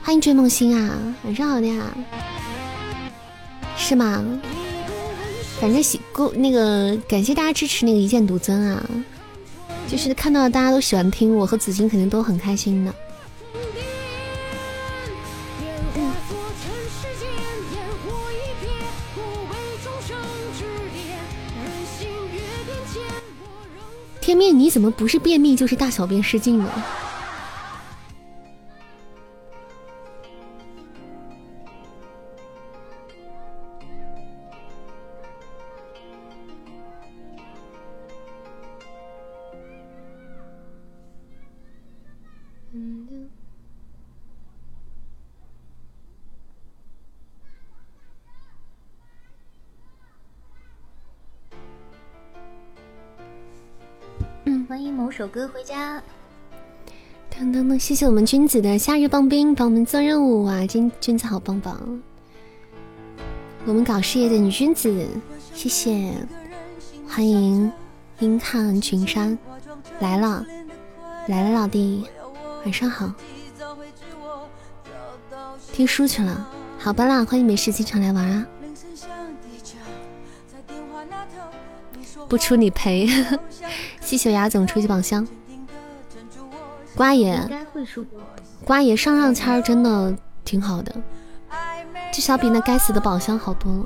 [0.02, 0.94] 欢迎追梦星啊，
[1.24, 1.82] 晚上好的呀，
[3.76, 4.22] 是吗？
[5.58, 8.84] 反正喜够那个，感谢大家支持那个一剑独尊啊，
[9.88, 12.92] 就是看到大家都喜欢听，我和紫金肯定都很开心的。
[24.20, 26.68] 天命，你怎么不是便秘就是大小便失禁呢？
[55.06, 56.02] 五，首歌回家。
[57.32, 60.66] 噔噔噔，谢谢我们君子的夏日棒冰帮我们做任务啊！
[60.66, 62.02] 君君子好棒棒，
[63.66, 65.06] 我们搞事业的女君子，
[65.54, 66.12] 谢谢，
[67.06, 67.70] 欢迎
[68.18, 69.38] 英汉群山。
[70.00, 70.44] 来了，
[71.28, 72.04] 来了老弟，
[72.64, 73.12] 晚上好，
[75.72, 76.48] 听书去了，
[76.78, 78.46] 好吧啦，欢迎没事经常来玩啊，
[82.28, 83.08] 不出你赔，
[84.00, 85.26] 谢谢牙总出去宝箱。
[86.96, 87.48] 瓜爷，
[88.64, 90.14] 瓜爷上上签真的
[90.44, 90.94] 挺好的，
[92.12, 93.84] 至少比那该死的宝箱好多了。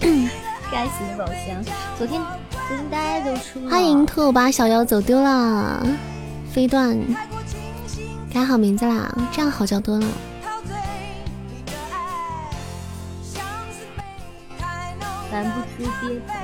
[0.70, 1.62] 该死的宝箱，
[1.96, 5.84] 昨天昨天大家都出欢迎兔把小妖走丢了，
[6.52, 6.98] 飞段
[8.32, 10.06] 改好名字啦，这样好叫多了。
[15.30, 16.34] 咱不吃憋腿。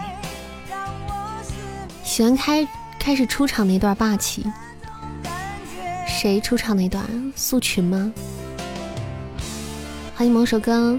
[2.04, 2.66] 喜欢开
[3.00, 4.46] 开始出场那段霸气。
[6.06, 7.04] 谁出场那段？
[7.34, 8.12] 素群吗？
[10.14, 10.98] 欢迎某首歌，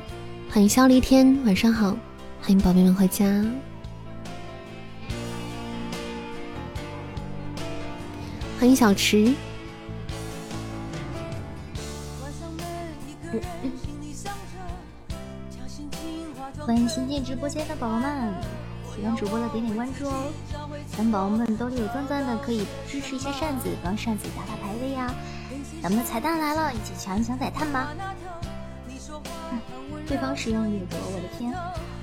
[0.52, 1.98] 欢迎萧离天，晚上好，
[2.42, 3.26] 欢迎宝贝们回家，
[8.60, 9.34] 欢迎小池，
[16.68, 18.34] 欢迎新进直播间的宝宝们，
[18.94, 20.26] 喜欢主播的点点关注哦。
[20.98, 25.10] 咱宝宝们兜里有钻钻的，可以支持一下扇子，帮扇子打打排位呀。
[25.82, 27.88] 咱们的彩蛋来了，一起抢一抢彩蛋吧！
[30.06, 31.54] 对方使用掠夺，我的天！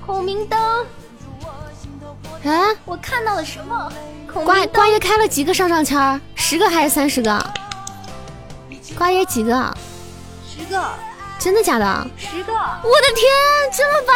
[0.03, 0.59] 孔明灯！
[2.51, 2.75] 啊！
[2.85, 3.93] 我看到了什么？
[4.33, 6.19] 瓜瓜爷开了几个上上签？
[6.33, 7.53] 十个还是三十个？
[8.97, 9.77] 瓜爷几个？
[10.43, 10.83] 十个！
[11.39, 12.07] 真的假的？
[12.17, 12.53] 十个！
[12.53, 13.25] 我的天，
[13.71, 14.13] 这么白！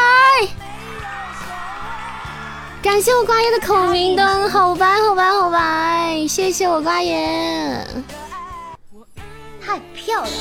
[2.81, 6.25] 感谢我瓜爷的孔明灯，好白好白好白！
[6.27, 7.85] 谢谢我瓜爷，
[9.63, 10.31] 太漂亮！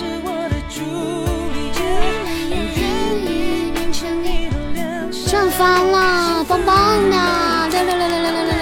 [5.27, 7.69] 赚翻了，棒棒的！
[7.71, 8.53] 六六六六六六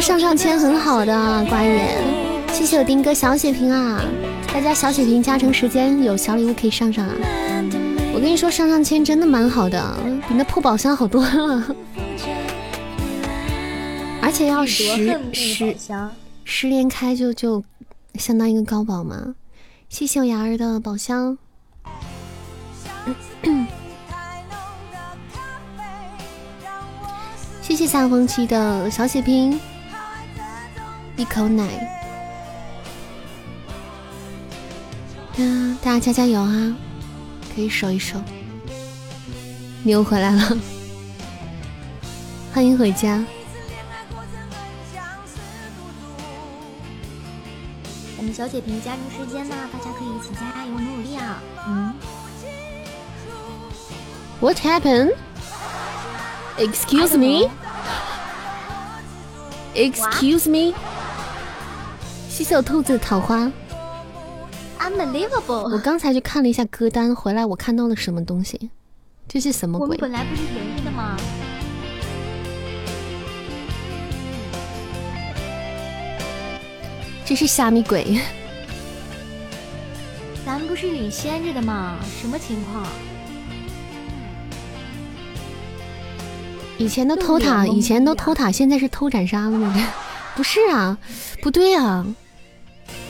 [0.00, 1.12] 上上签很好的，
[1.48, 1.90] 瓜爷，
[2.52, 4.02] 谢谢我丁哥小血瓶啊！
[4.52, 7.14] 大家小血瓶加成时间有小礼物可以上上啊！
[8.14, 9.94] 我跟你说，上上签真的蛮好的，
[10.26, 11.76] 比那破宝箱好多了。
[14.22, 15.76] 而且要十十
[16.44, 17.62] 十连开就就
[18.14, 19.34] 相当于一个高宝嘛。
[19.90, 21.36] 谢谢我牙儿的宝箱，
[27.60, 29.60] 谢谢夏风期的小血瓶，
[31.20, 31.68] 一口奶。
[35.36, 36.74] 嗯，大家加加油啊！
[37.54, 38.16] 可以守一守。
[39.82, 40.56] 你又回来了，
[42.54, 43.22] 欢迎回家。
[48.16, 51.42] 我们小姐评加入时间呢，大家可以一起加油努努力啊！
[51.68, 51.92] 嗯。
[54.40, 55.12] What happened?
[56.56, 57.50] Excuse me?
[59.74, 60.74] Excuse me?
[62.40, 63.52] 谢谢我兔子桃花。
[64.78, 65.70] Unbelievable！
[65.70, 68.70] 我刚才去看了一下歌单，回来我看到了什么东西？
[69.28, 69.88] 这是什么鬼？
[69.88, 70.42] 我们本来不是
[70.82, 71.18] 的吗？
[77.26, 78.18] 这是虾米鬼？
[80.46, 81.98] 咱们不是领先着的吗？
[82.22, 82.86] 什么情况？
[86.78, 89.74] 以前都偷塔，以前都偷塔，现在是偷斩杀了吗？
[90.34, 90.96] 不是啊，
[91.42, 92.06] 不对啊。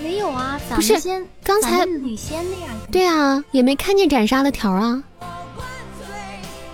[0.03, 0.95] 没有啊，不是
[1.43, 2.75] 刚才女仙那样。
[2.91, 5.03] 对啊，也没看见斩杀的条啊。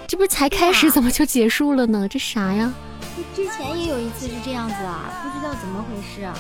[0.06, 2.06] 这不是才开始，怎么就结束了呢？
[2.08, 2.72] 这啥呀？
[3.34, 6.22] 之前也有一次是这样子啊，不知道怎么回事。
[6.24, 6.34] 啊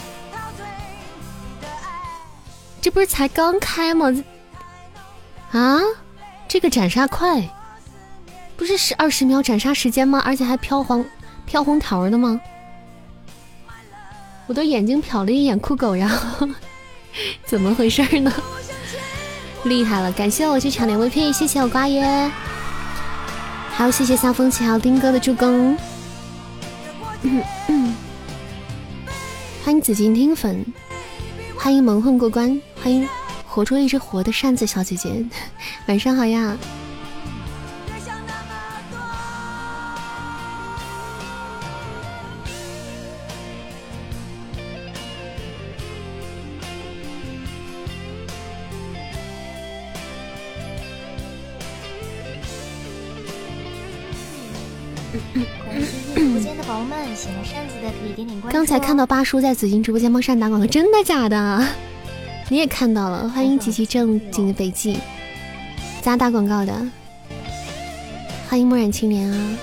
[2.80, 4.14] 这不是才刚开吗？
[5.50, 5.80] 啊，
[6.46, 7.42] 这个斩杀快，
[8.56, 10.22] 不是十二十秒斩杀时间吗？
[10.24, 11.04] 而且还飘黄
[11.46, 12.40] 飘红条的吗？
[14.46, 16.48] 我都眼睛瞟了一眼酷狗，然后。
[17.46, 18.32] 怎么回事呢？
[19.64, 22.30] 厉害了，感谢我去抢点 VP，谢谢我瓜爷，
[23.72, 25.76] 还有谢谢夏风起，还有丁哥的助攻。
[29.64, 30.64] 欢迎紫金听粉，
[31.56, 33.08] 欢迎蒙混过关，欢迎
[33.46, 35.24] 活出一只活的扇子小姐姐，
[35.88, 36.56] 晚上好呀！
[57.16, 58.56] 喜欢扇子的可以点点关注。
[58.56, 61.66] 刚才看到八叔在紫金直播间帮扇打广告，真的假的？
[62.50, 64.98] 你也看到了，欢迎极其正经的北极，
[66.02, 66.86] 咋打广告的？
[68.48, 69.58] 欢迎墨染青莲啊！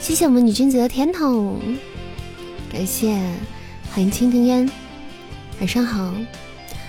[0.00, 1.60] 谢谢我们女君子的甜筒，
[2.72, 3.14] 感谢，
[3.92, 4.68] 欢迎蜻蜓烟，
[5.60, 6.14] 晚上好，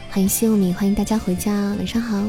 [0.09, 2.23] 欢迎西柚米，欢迎大家回家，晚上好。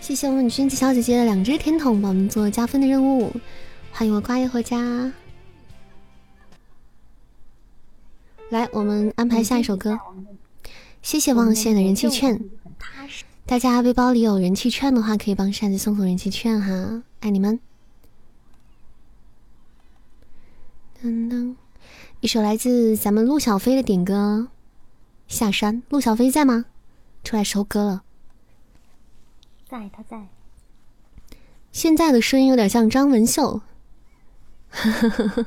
[0.00, 3.32] 谢谢我们女君子小姐姐的两只甜筒，帮我们做加分的任务。
[3.94, 5.12] 欢迎我瓜爷回家。
[8.48, 9.98] 来，我们安排下一首歌。
[11.02, 12.42] 谢谢望线的人气券。
[13.44, 17.60] 大家背包里有人气券的话，可以帮扇子送送人气券哈，爱你们。
[21.02, 21.54] 噔噔，
[22.20, 24.48] 一首来自咱们陆小飞的点歌，
[25.32, 25.82] 《下山》。
[25.90, 26.64] 陆小飞在吗？
[27.22, 28.02] 出来收歌了。
[29.68, 30.28] 在，他在。
[31.70, 33.62] 现在的声音有点像张文秀，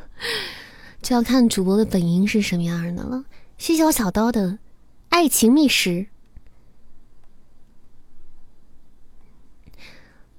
[1.01, 3.25] 就要看主播的本音是什么样的了。
[3.57, 4.59] 谢谢我小刀的
[5.09, 6.07] 爱情觅食。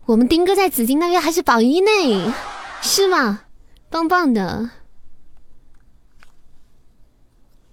[0.07, 2.35] 我们丁哥在紫金那边还是榜一呢，
[2.81, 3.45] 是吗？
[3.91, 4.71] 棒棒的。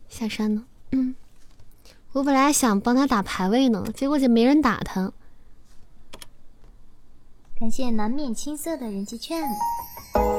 [0.09, 0.65] 下山呢？
[0.91, 1.15] 嗯，
[2.11, 5.11] 我本来想帮他打排位呢，结果就没人打他。
[7.59, 9.41] 感谢难免青涩的人气券，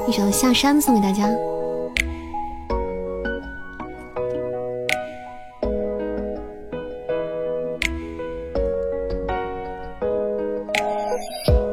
[0.07, 1.29] 一首下山送给大家。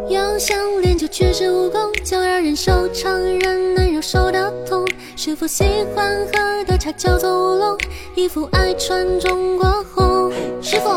[0.09, 4.87] 要想练就绝世武功，就要忍受常人难忍受的痛。
[5.17, 7.79] 师傅喜欢喝的茶叫做乌龙，
[8.15, 10.33] 衣服爱穿中国红。
[10.61, 10.89] 师傅，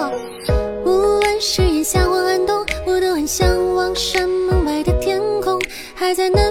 [0.86, 5.62] 无论是炎夏或寒冬，我都很向往山门外的天空。
[5.93, 6.45] 还在南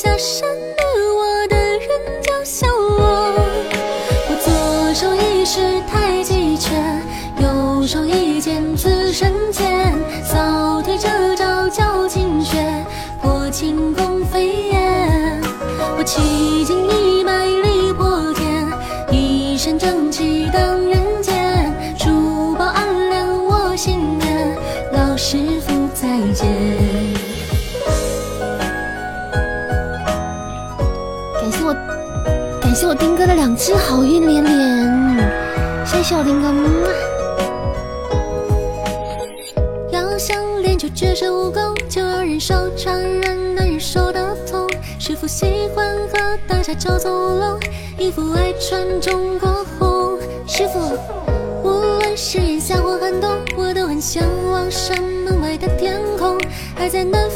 [0.00, 0.49] 方等我下山。
[33.00, 36.52] 丁哥的两只好运连连，谢谢我丁哥。
[36.52, 36.68] 么
[39.90, 44.68] 要想练就绝世武功，就要忍受常人难忍受的痛。
[44.98, 47.58] 师傅喜欢喝大茶叫做乌龙，
[47.98, 50.18] 衣服爱穿中国红。
[50.46, 50.78] 师傅，
[51.64, 54.22] 无论是炎夏或寒冬，我都很向
[54.52, 56.38] 往山门外的天空。
[56.76, 57.28] 还在南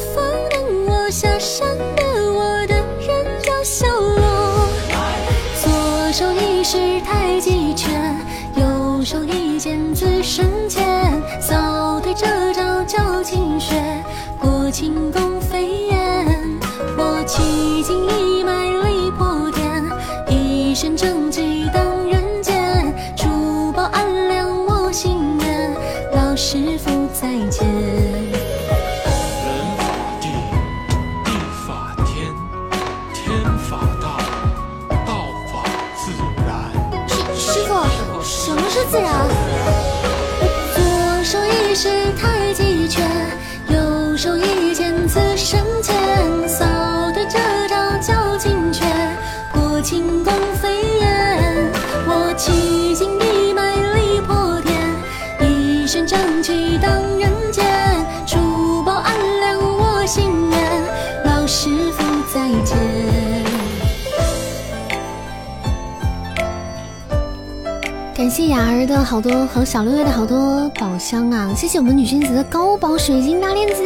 [68.49, 71.53] 雅儿的好多和小六月的好多宝箱啊！
[71.55, 73.81] 谢谢我们女君子的高宝水晶大链子，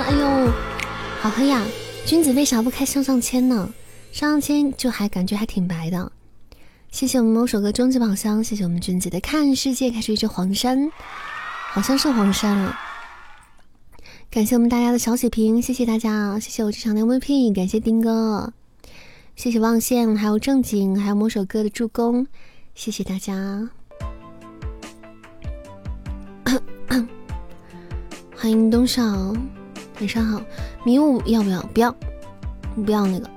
[0.00, 0.52] 哎呦，
[1.20, 1.62] 好黑呀！
[2.04, 3.68] 君子为啥不开上上签呢？
[4.10, 6.10] 上上签就还感觉还挺白的。
[6.90, 10.90] 谢谢我们某首歌终极宝箱，谢谢我们君子的看世界开出一只黄山，
[11.72, 12.78] 好像是黄山啊！
[14.30, 18.52] 感谢我们大家的小血瓶，谢谢大家，谢谢我这场的 MVP，感谢丁哥，
[19.36, 22.26] 谢谢望线，还有正经，还有某首歌的助攻。
[22.74, 23.68] 谢谢大家，
[28.36, 29.02] 欢迎东少，
[30.00, 30.40] 晚上好。
[30.84, 31.62] 迷雾要不要？
[31.62, 31.94] 不要，
[32.84, 33.28] 不要那个。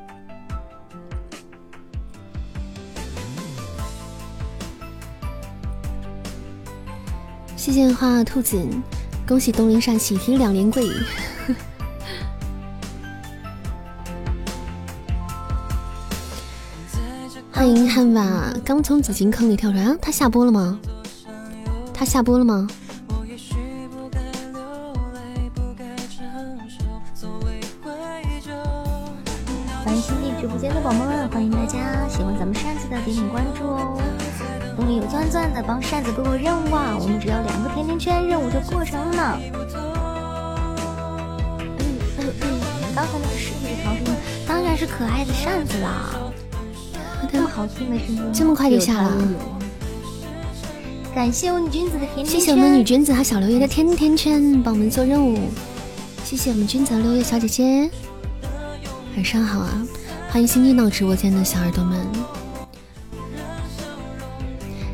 [7.56, 8.62] 谢谢花兔子，
[9.28, 10.86] 恭喜东林善喜提两连跪。
[17.52, 20.78] 欢迎汉瓦刚从紫金坑里跳出来，啊，他下播了吗？
[21.94, 22.68] 他下播了吗？
[30.44, 33.98] 直播间的宝宝们，欢迎大家喜欢咱们扇子的点点关注哦。
[34.76, 39.40] 东里有钻钻的帮扇子过过任务啊，我们只要两个甜甜圈，任务就过成了。
[41.80, 42.60] 嗯嗯嗯，
[42.94, 44.14] 刚才那个实体的调声
[44.46, 46.10] 当然是可爱的扇子啦，
[47.32, 49.16] 这么好听的声音，这么快就下了。
[51.16, 55.40] 感谢我女君子的甜甜圈，谢谢我们女君子和小六月的甜甜圈，帮我们做任务。
[56.26, 57.90] 谢谢我们君子和六月小姐姐，
[59.16, 59.88] 晚上好啊！
[60.34, 62.04] 欢迎新进到直播间的小耳朵们。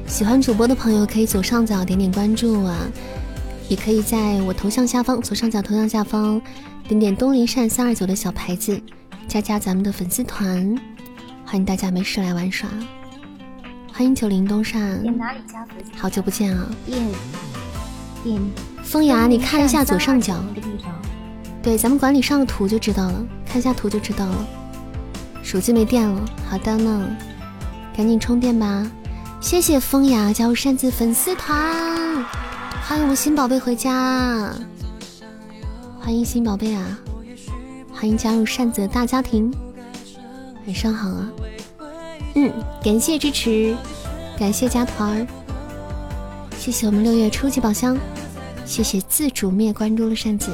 [0.06, 2.76] 喜欢主播的朋友可以左上角点点关注啊，
[3.70, 6.42] 也可以在我头像下方左上角头像下方
[6.90, 8.78] 点点东林善三二九的小牌子，
[9.30, 10.78] 加加咱们的粉丝团。
[11.46, 12.70] 欢迎大家没事来玩耍。
[13.94, 15.76] 欢迎九零东善，点哪里加粉？
[15.96, 16.68] 好久不见啊！
[16.86, 17.02] 点
[18.26, 18.42] 点
[18.84, 20.36] 风雅，你看一下左上角。
[21.64, 24.48] 对，咱们管理上个图就知道了，看一下图就知道了。
[25.50, 27.10] 手机没电了，好的呢，
[27.98, 28.86] 赶紧充电吧。
[29.42, 32.24] 谢谢风雅加入扇子粉丝团，
[32.84, 34.54] 欢迎我们新宝贝回家，
[36.00, 37.00] 欢迎新宝贝啊，
[37.92, 39.52] 欢迎加入扇子的大家庭。
[40.68, 41.28] 晚上好啊，
[42.36, 42.54] 嗯，
[42.84, 43.76] 感谢支持，
[44.38, 45.28] 感谢加团儿，
[46.60, 47.98] 谢谢我们六月初级宝箱，
[48.68, 50.52] 谢谢自主灭关注了扇子。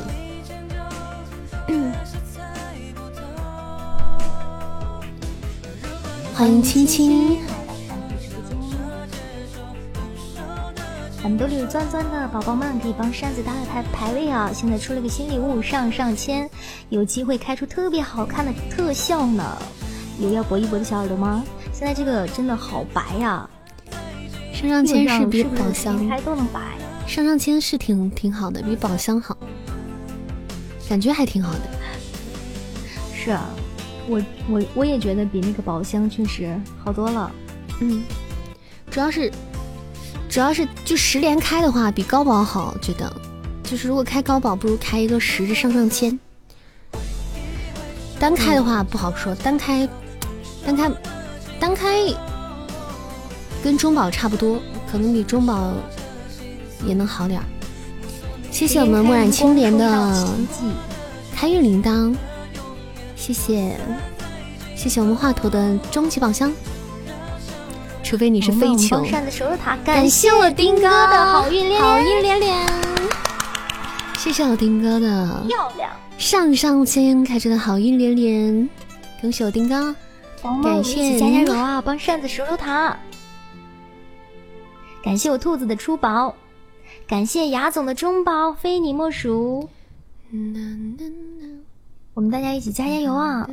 [6.38, 7.38] 欢迎青青，
[11.24, 14.52] 我们兜里有钻钻的宝宝们可以帮扇子打打排排位啊！
[14.53, 16.49] 现在出了个新礼物，上上签，
[16.90, 19.57] 有机会开出特别好看的特效呢。
[20.20, 21.41] 有要搏一搏的小耳朵吗？
[21.72, 23.49] 现在这个真的好白呀！
[24.52, 26.60] 上上签是比宝箱开都能白，
[27.07, 29.38] 上上签是挺挺好的，比宝箱好，
[30.90, 31.62] 感觉还挺好的。
[33.16, 33.49] 是啊。
[34.07, 37.32] 我我我也觉得比那个宝箱确实好多了，
[37.82, 38.03] 嗯，
[38.91, 39.32] 主要是
[40.30, 43.11] 主要是就十连开的话比高宝好，觉得
[43.64, 46.19] 就是如果开高宝不如开一个十的上上签，
[48.19, 49.88] 单开的话不好说，单开
[50.65, 50.91] 单开
[51.60, 51.98] 单开
[53.64, 54.60] 跟中宝差不多，
[54.91, 55.73] 可能比中宝
[56.86, 57.45] 也能好点儿。
[58.52, 60.27] 谢谢我们墨染青莲的
[61.34, 62.15] 开运铃铛。
[63.26, 63.76] 谢谢，
[64.76, 66.54] 谢谢我们画头的终极宝箱。
[68.04, 69.04] 除非你是飞球。
[69.84, 72.68] 感谢我丁哥的好运连连，好运连连。
[74.16, 78.70] 谢谢我丁哥的漂亮上上签开出的好运连连，
[79.20, 79.96] 恭喜我丁哥！
[80.62, 82.96] 感谢加加油啊，帮扇子守守塔。
[85.04, 86.36] 感谢我兔子的出宝，
[87.08, 89.68] 感谢雅总的中宝，非你莫属。
[92.16, 93.46] 我们大家一起加加油啊！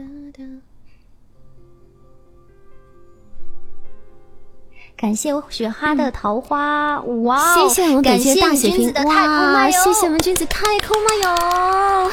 [4.97, 7.57] 感谢我雪哈的桃花，哇！
[7.57, 12.13] 谢谢我们感谢大雪君子的太空漫游，谢谢我们君子太空漫游，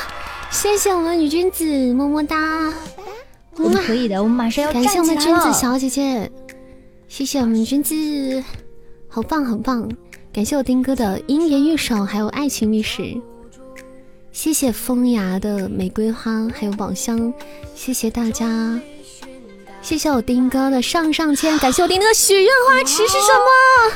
[0.50, 2.74] 谢谢我们女君子么么哒。
[3.58, 6.32] 我们可以的，我们马上要感谢我们君子小姐姐，
[7.08, 8.44] 谢谢我们君子，
[9.08, 9.88] 好棒好棒！
[10.34, 13.16] 感谢我丁哥的鹰眼玉手，还有爱情密室。
[14.32, 17.34] 谢谢风牙的玫瑰花，还有宝箱，
[17.76, 18.80] 谢谢大家，
[19.82, 23.92] 谢谢我丁哥的上上签，感谢我丁哥许愿花池是什么？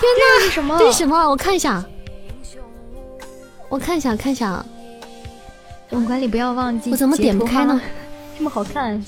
[0.00, 0.78] 天哪，是什么？
[0.78, 1.28] 这是什么？
[1.28, 1.84] 我看一下，
[3.68, 4.64] 我看一下，看一下。
[5.90, 6.90] 我们管理不要忘记。
[6.90, 7.80] 我怎么点不开呢？
[8.38, 9.02] 这么好看，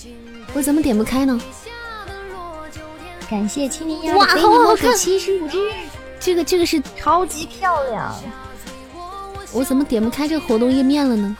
[0.55, 1.41] 我怎么点不开呢？
[3.31, 5.70] 感谢青柠鸭哇，好好看，七十五只，
[6.19, 8.12] 这个这个是超级漂亮。
[9.52, 11.36] 我怎么点不开这个活动页面了呢？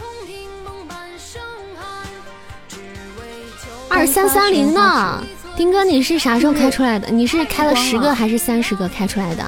[3.89, 5.23] 二三三零呢？
[5.57, 7.09] 丁哥，你是啥时候开出来的？
[7.11, 9.43] 你是开了十个还是三十个开出来的？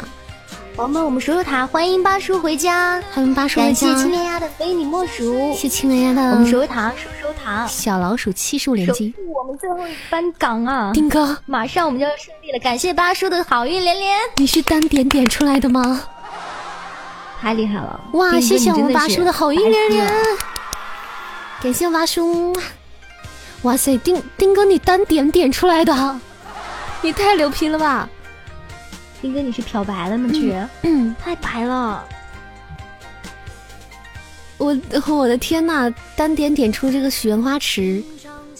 [0.74, 3.86] 宝宝们，我们守守塔，欢迎八叔回家，欢迎八叔回家。
[3.86, 6.30] 感谢青莲鸭的非你莫属，谢青莲鸭的。
[6.30, 7.66] 我们守守塔，守守塔。
[7.66, 10.90] 小老鼠七十五连击，我们最后一班岗啊！
[10.94, 14.18] 丁哥，马上我们就要胜利了，感谢八叔的好运连连。
[14.36, 16.02] 你是单点点出来的吗？
[17.43, 18.01] 太厉害了！
[18.12, 20.09] 哇，谢谢我们八叔的好运连连，
[21.60, 22.56] 感谢八叔！
[23.62, 26.20] 哇塞，丁丁哥你单点点出来的，
[27.02, 28.09] 你太牛批了吧！
[29.20, 30.31] 丁哥你是漂白了吗？
[30.32, 32.05] 去，嗯，太白了！
[34.59, 34.78] 我
[35.09, 38.01] 我的天呐，单点点出这个许愿花池，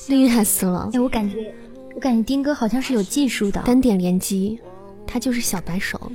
[0.09, 0.91] 厉害死了！
[0.93, 1.55] 哎，我感觉
[1.95, 4.59] 我感觉丁哥好像是有技术的，单点连击，
[5.07, 6.11] 他就是小白手。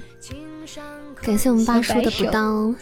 [1.21, 2.73] 感谢我们八叔的补刀，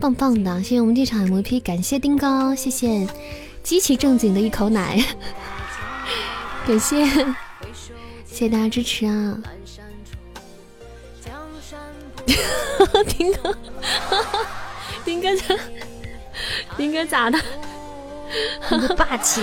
[0.00, 0.62] 棒棒的！
[0.62, 3.06] 谢谢我们这场 MVP，感谢丁哥，谢谢
[3.62, 5.04] 极其正经的一口奶，
[6.66, 7.04] 感谢，
[8.24, 9.38] 谢谢大家支持啊！
[13.06, 13.56] 丁哥，
[15.04, 15.54] 丁哥咋？
[16.76, 17.38] 丁哥咋的？
[18.96, 19.42] 霸气！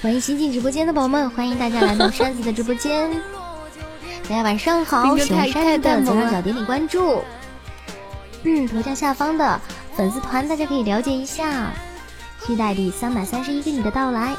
[0.00, 3.10] 欢迎新进直播间的宝宝们，欢迎大家来到山子的直播间。
[4.24, 7.22] 大家晚上好，喜欢扇子的左上角点点关注。
[8.44, 9.60] 嗯，头像下方的
[9.94, 11.72] 粉丝团大家可以了解一下。
[12.44, 14.34] 期待第三百三十一个你的到来。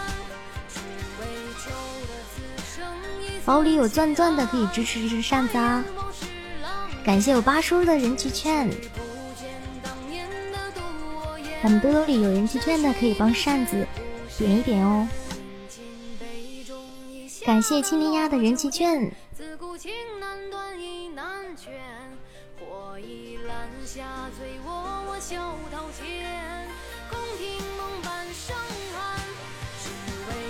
[3.46, 5.84] 包里有钻钻的可以支持支持扇子啊！
[7.06, 8.70] 感谢我八叔的人气券。
[11.62, 13.86] 咱们兜兜里有人气券的可以帮扇子
[14.38, 15.08] 点一点哦。
[17.46, 19.14] 感谢青林鸭的人气券。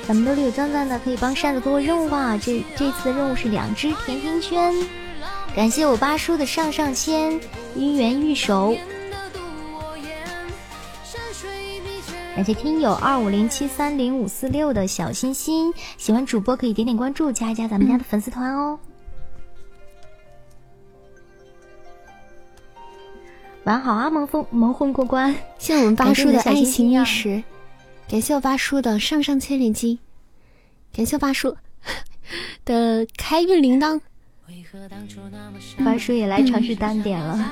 [0.05, 2.37] 咱们兜里有钻钻的可以帮扇子过任务啊！
[2.37, 4.73] 这这次的任务是两只甜甜圈。
[5.55, 7.39] 感谢我八叔的上上签
[7.77, 8.75] 姻缘玉手。
[12.35, 18.79] 感谢听友二五零七三零五四六的小心心，喜欢主播可以点点关注，加一加咱们家的粉丝团哦。
[23.63, 27.43] 玩好啊，蒙风蒙混过关，谢我们八叔的爱情意识，
[28.07, 29.99] 感谢我八叔的上上签连击，
[30.95, 31.57] 感谢我八叔
[32.63, 33.99] 的开运铃铛，
[35.83, 37.51] 八叔也来尝试单点了，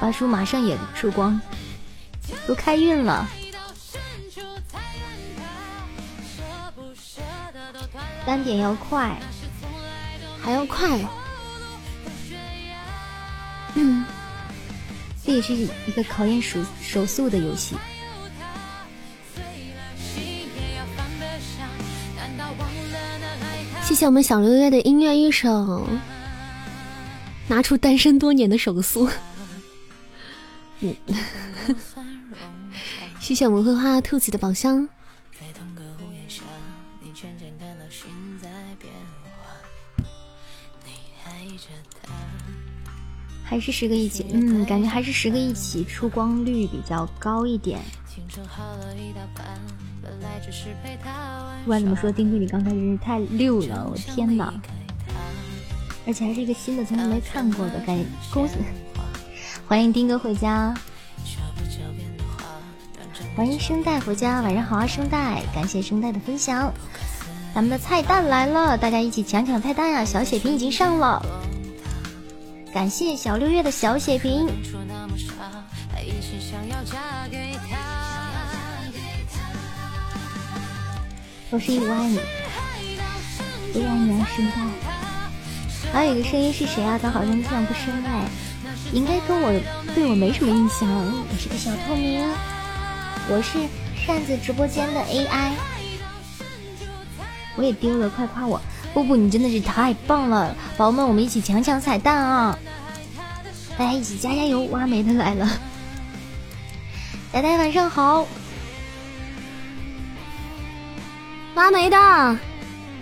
[0.00, 1.40] 八叔马上也出光，
[2.48, 3.28] 都开运了。
[8.26, 9.16] 单点要快，
[10.42, 10.98] 还要快，
[13.76, 14.04] 嗯，
[15.24, 17.76] 这也是一个考验手手速的游戏。
[23.86, 25.88] 谢谢我们小六月的音乐一首，
[27.46, 29.08] 拿出单身多年的手速。
[30.80, 30.92] 嗯，
[33.20, 34.88] 谢谢我们会画兔子的宝箱。
[43.44, 47.80] 还是十个一起，嗯，感觉还是十个一起出光率比较高一点。
[51.64, 54.52] 不管怎么说，丁哥你刚才真是太溜了，我天哪！
[56.06, 57.98] 而且还是一个新的，从来没看过的，感
[58.32, 58.54] 恭喜！
[59.66, 60.72] 欢迎丁哥回家，
[63.34, 66.72] 欢迎声带回家，晚上好啊，声带，感谢声带的分享。
[67.54, 70.04] 咱们的菜蛋来了，大家一起抢抢菜蛋呀！
[70.04, 71.20] 小血瓶已经上了。
[72.72, 74.46] 感谢小六月的小血瓶，
[81.48, 82.18] 我是一五爱你，
[83.72, 85.92] 不让你声带。
[85.92, 86.98] 还有一个声音是谁啊？
[87.00, 88.24] 他好像印象不深哎，
[88.92, 89.52] 应该跟我
[89.94, 90.88] 对我没什么印象。
[90.88, 92.28] 我是个小透明，
[93.28, 93.60] 我是
[94.04, 95.52] 扇子直播间的 AI，
[97.54, 98.60] 我也丢了，快夸我！
[98.92, 102.58] 布布，你真的是太棒了，宝宝们，我们一起抢抢彩蛋啊！
[103.78, 104.62] 大家一起加加油！
[104.64, 105.48] 挖煤的来了，
[107.30, 108.26] 大家晚上好。
[111.56, 111.96] 挖煤的，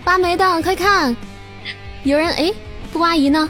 [0.05, 1.13] 挖煤的，快看，
[2.03, 2.53] 有人哎，
[2.93, 3.49] 布阿姨呢？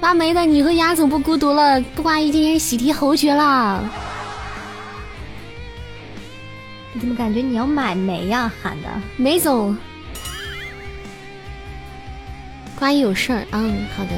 [0.00, 1.80] 挖煤的，你和鸭总不孤独了。
[1.94, 3.80] 布阿姨今天喜提侯爵啦！
[6.92, 8.50] 你怎么感觉你要买煤呀？
[8.60, 9.76] 喊的梅总，
[12.76, 13.46] 布阿姨有事儿。
[13.52, 14.10] 嗯，好的。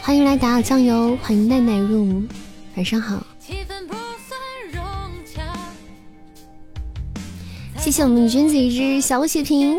[0.00, 2.22] 欢迎来打打酱油，欢迎奈奈入，
[2.76, 3.20] 晚上好。
[7.84, 9.78] 谢谢我们君子一只小血瓶。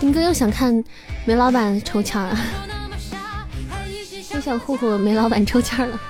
[0.00, 0.82] 丁哥又想看
[1.26, 2.34] 煤老板抽签了，
[4.34, 6.00] 又想霍霍煤老板抽签了。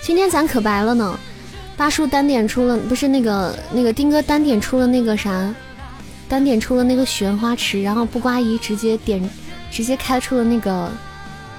[0.00, 1.20] 今天咱可白了呢。
[1.76, 5.54] 八叔单点出了，不是那个那个丁哥单点出了那个啥，
[6.30, 9.22] 单点出了那个许愿花池，然后不刮姨直接点，
[9.72, 10.92] 直接开出了那个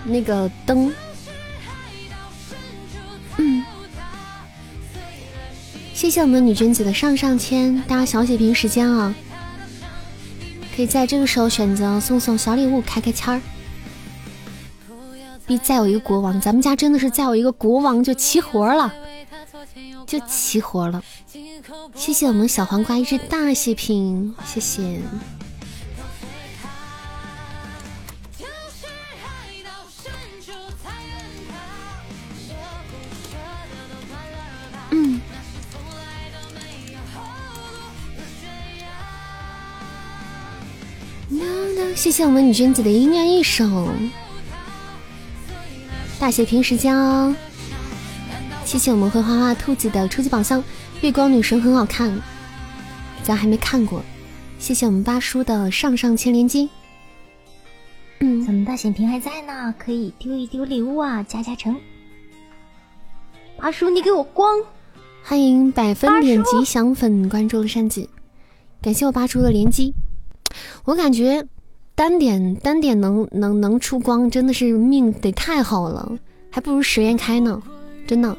[0.05, 0.93] 那个灯。
[3.37, 3.63] 嗯，
[5.93, 9.13] 谢谢我们女君子的上上签，大家小血瓶时间啊，
[10.75, 13.41] 可以在这个时候选择送送小礼物，开开签儿。
[15.45, 18.93] 比再有一个国王，咱们家真的是再有一个国王就齐活了，
[20.07, 21.03] 就齐活了。
[21.95, 25.01] 谢谢我们小黄瓜一只大血瓶，谢谢。
[41.95, 43.87] 谢谢我们女君子的音乐一首，
[46.19, 47.33] 大写平时间哦。
[48.65, 50.63] 谢谢我们会画画兔子的初级宝箱，
[51.01, 52.19] 月光女神很好看，
[53.23, 54.01] 咱还没看过。
[54.57, 56.69] 谢谢我们八叔的上上签连击。
[58.19, 61.79] 嗯，咱们大显屏还在呢，可以丢一丢礼物啊，加加成。
[63.57, 64.59] 八叔，你给我光！
[65.23, 68.09] 欢迎百分点吉祥粉关注了扇子，
[68.81, 69.93] 感谢我八叔的连击。
[70.85, 71.45] 我感觉
[71.95, 76.17] 单点单点能能能出光，真的是命得太好了，
[76.49, 77.61] 还不如十连开呢，
[78.07, 78.35] 真的。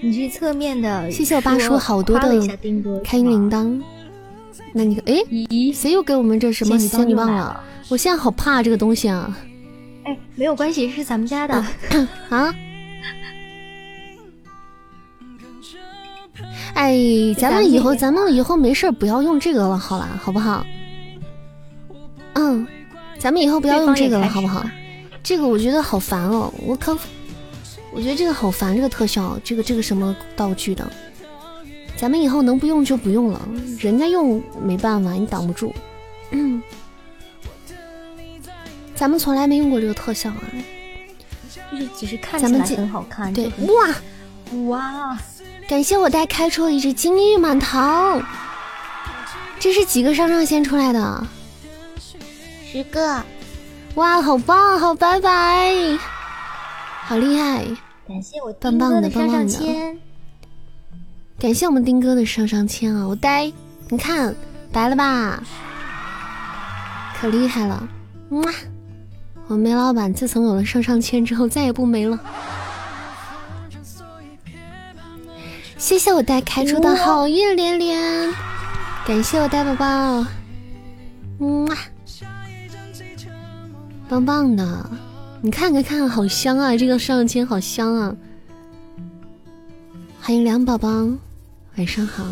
[0.00, 2.28] 你去侧面的，谢谢我八叔好多的
[3.02, 3.80] 开音铃铛。
[4.72, 5.14] 那你哎，
[5.74, 7.60] 谁又给我们这什么仙女棒了？
[7.88, 9.36] 我现在好怕这个东西啊！
[10.04, 11.54] 哎，没有关系，是咱们家的
[12.28, 12.54] 啊。
[16.78, 16.94] 哎，
[17.36, 20.64] 咱们以后咱们以后没事不要用这个了，好啦，好不好？
[22.34, 22.64] 嗯，
[23.18, 24.64] 咱们以后不要用这个了，好不好？
[25.20, 26.96] 这个我觉得好烦哦，我靠，
[27.92, 30.88] 我觉得这个好烦，这个特效，这个这个什么道具的，
[31.96, 33.48] 咱们以后能不用就不用了，
[33.80, 35.74] 人家用没办法，你挡不住。
[36.30, 36.62] 嗯，
[38.94, 40.44] 咱们从来没用过这个特效啊，
[41.72, 43.32] 就是只是看起来很好看。
[43.32, 43.88] 对，哇
[44.68, 45.18] 哇。
[45.68, 48.22] 感谢我带开出了一只金玉满堂，
[49.60, 51.26] 这是几个上上签出来的？
[52.72, 53.22] 十个！
[53.96, 55.98] 哇，好棒，好拜拜，
[57.04, 57.66] 好厉害！
[58.08, 59.98] 感谢我棒棒的上上签，
[61.38, 63.06] 感谢我们丁哥的上上签啊！
[63.06, 63.52] 我呆，
[63.90, 64.34] 你看
[64.72, 65.42] 白了吧？
[67.20, 67.86] 可厉害了！
[68.30, 68.42] 哇，
[69.48, 72.18] 我梅老板自从有了上上签之后，再也不没了。
[75.78, 78.34] 谢谢我带开出的好运连连，
[79.06, 80.26] 感谢我带宝宝，
[81.38, 81.68] 嗯，
[84.08, 84.90] 棒棒的，
[85.40, 86.76] 你看看看，好香啊！
[86.76, 88.16] 这个上签好香啊！
[90.20, 90.88] 欢迎梁宝宝，
[91.76, 92.24] 晚上好。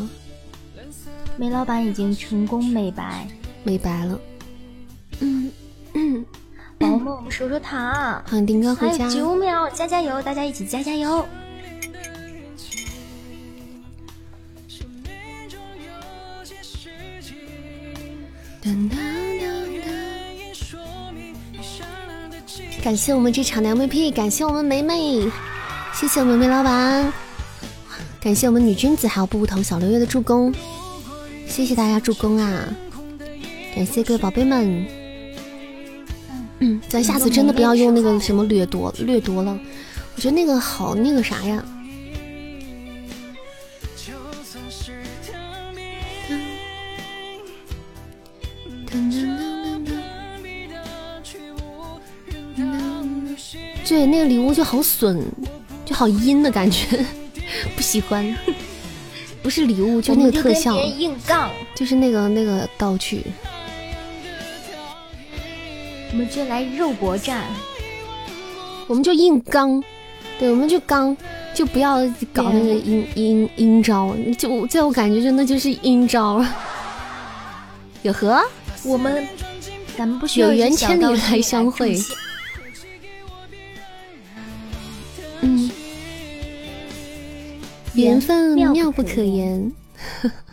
[1.36, 3.28] 梅老板已经成功美白，
[3.62, 4.18] 美白了。
[5.20, 5.52] 嗯
[5.94, 6.24] 嗯，
[6.78, 8.20] 宝宝们，我们守守塔。
[8.28, 9.08] 欢迎丁哥回家。
[9.08, 10.20] 九秒，加加油！
[10.20, 11.24] 大家一起加加油！
[22.82, 25.28] 感谢我们这场的 MVP，感谢我们梅梅，
[25.92, 27.12] 谢谢我们梅老板，
[28.20, 30.54] 感谢我们女君子还有步步头小六月的助攻，
[31.48, 32.68] 谢谢大家助攻啊！
[33.74, 34.86] 感谢各位宝贝们，
[36.60, 39.58] 嗯，咱下次真的不要用那个什么掠夺掠夺了，
[40.14, 41.64] 我觉得那个好那个啥呀。
[53.96, 55.18] 对，那个礼物就好损，
[55.86, 57.02] 就好阴的感觉，
[57.74, 58.36] 不喜欢。
[59.42, 63.22] 不是礼物，就那个特效，硬杠，就是那个那个道具。
[66.12, 67.44] 我们就来肉搏战，
[68.86, 69.82] 我们就硬刚，
[70.38, 71.16] 对，我们就刚，
[71.54, 72.00] 就不要
[72.34, 76.44] 搞那个阴阴阴招，就在我感觉，真的就是阴招。
[78.02, 78.44] 有何
[78.84, 79.26] 我们，
[79.96, 81.98] 咱们不需要有缘千里来相会。
[87.96, 89.72] 缘分妙不可言。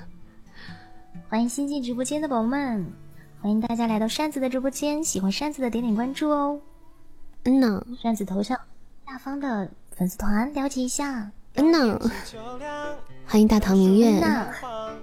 [1.27, 2.85] 欢迎新进直播间的宝宝们，
[3.41, 5.03] 欢迎大家来到扇子的直播间。
[5.03, 6.59] 喜欢扇子的点点关注哦。
[7.43, 8.57] 嗯呢，扇子头像
[9.05, 11.29] 下方的粉丝团了解一下。
[11.55, 11.99] 嗯呢，
[13.25, 14.21] 欢迎大唐明月。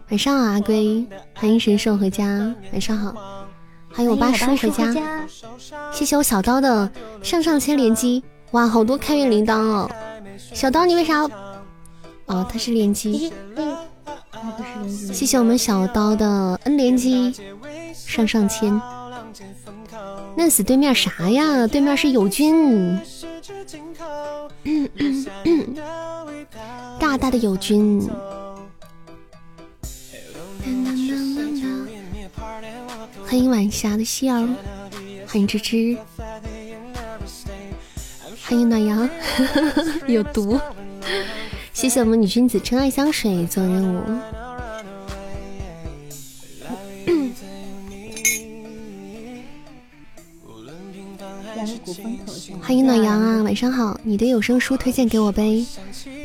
[0.09, 1.07] 晚上好，阿龟。
[1.35, 2.55] 欢迎神兽回家。
[2.73, 3.47] 晚上好。
[3.93, 5.27] 欢迎我八叔回家。
[5.93, 6.91] 谢谢我小刀的
[7.23, 8.23] 上上签连击。
[8.53, 9.91] 哇，好多开运铃铛哦！
[10.39, 11.29] 小刀，你为啥？
[12.31, 13.33] 哦，他是连击。
[15.13, 17.35] 谢谢我们小刀的 N 连击，
[17.93, 18.81] 上上签。
[20.37, 21.67] 嫩死对面啥呀？
[21.67, 22.97] 对面是友军。
[27.01, 28.09] 大大的友军。
[33.27, 34.49] 欢迎晚霞的希儿，
[35.27, 35.97] 欢迎芝芝。
[38.45, 39.11] 欢迎暖阳，
[40.07, 40.59] 有毒。
[41.81, 44.03] 谢谢我们女君子真爱香水做任务。
[52.61, 53.99] 欢迎暖阳啊，晚上好！
[54.03, 55.65] 你的有声书推荐给我呗，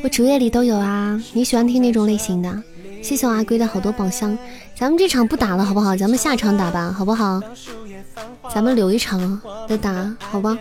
[0.04, 1.18] 我主页里都有啊。
[1.32, 2.62] 你喜欢听哪种类型的？
[3.02, 4.36] 谢谢我阿龟的好多宝箱。
[4.74, 5.96] 咱们这场不打了，好不好？
[5.96, 7.40] 咱们下场打吧，好不好？
[8.54, 10.58] 咱们留一场再打，好吧？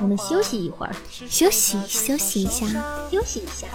[0.00, 0.94] 我们休息一会儿，
[1.28, 2.66] 休息休息一下，
[3.10, 3.66] 休息一下。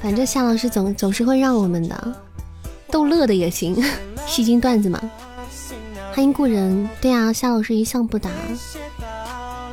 [0.00, 2.14] 反正夏老师总总是会让我们的，
[2.90, 3.82] 逗乐的也行，
[4.26, 5.00] 戏精段子嘛。
[6.14, 8.30] 欢迎故人，对啊，夏老师一向不打，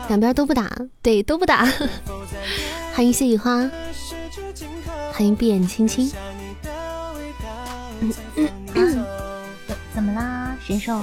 [0.07, 1.67] 两边都不打，对，都不打。
[2.95, 3.69] 欢迎谢雨花，
[5.13, 6.11] 欢迎闭眼青青。
[9.93, 11.01] 怎么啦，选手？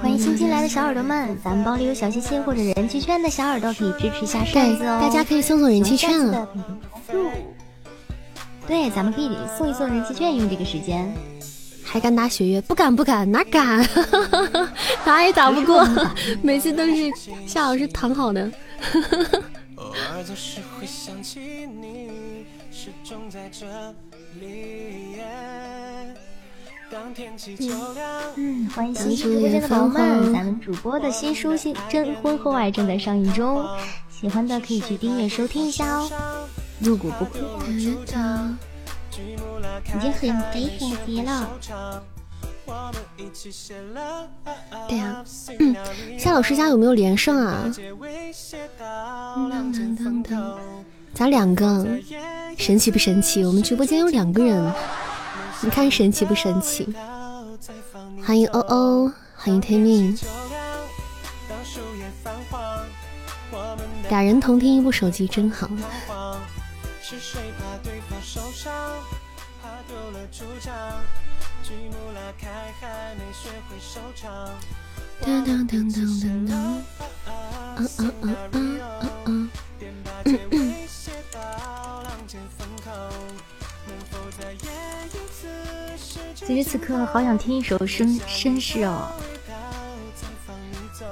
[0.00, 4.98] 欢迎新进来的小耳朵们，咱们包里有小心心或者人气券的小耳朵可以支持一下扇子哦。
[5.00, 6.46] 大家可以送送人气券啊。
[8.66, 11.10] 对，咱们可以送一送人气券，用这个时间。
[11.82, 12.60] 还敢打雪月？
[12.60, 13.86] 不敢不敢，哪敢？
[15.04, 15.88] 打也打不过，
[16.42, 17.10] 每次都是
[17.46, 18.50] 夏老师躺好的。
[28.36, 33.66] 嗯，欢迎新直播间的宝宝们，咱们主播的新书《新真婚后爱》正在上映中，
[34.10, 36.10] 喜欢的可以去订阅收听一下哦。
[36.80, 37.80] 入股不亏，已
[40.00, 41.48] 经很肥很肥了。
[44.88, 45.24] 对呀，
[45.60, 45.74] 嗯，
[46.18, 47.72] 夏老师家有没有连胜啊？
[51.14, 51.86] 咱两个
[52.58, 53.44] 神奇不神奇？
[53.44, 54.72] 我们直播间有两个人，
[55.64, 56.92] 你看神奇不神奇？
[58.26, 60.18] 欢迎欧欧，欢迎天命，
[64.08, 65.68] 俩人同听一部手机真好。
[75.20, 76.82] 当当当当当当，
[77.76, 79.50] 嗯嗯嗯嗯
[80.24, 80.74] 嗯嗯。
[86.34, 89.08] 此时此刻，好想听一首绅绅士哦，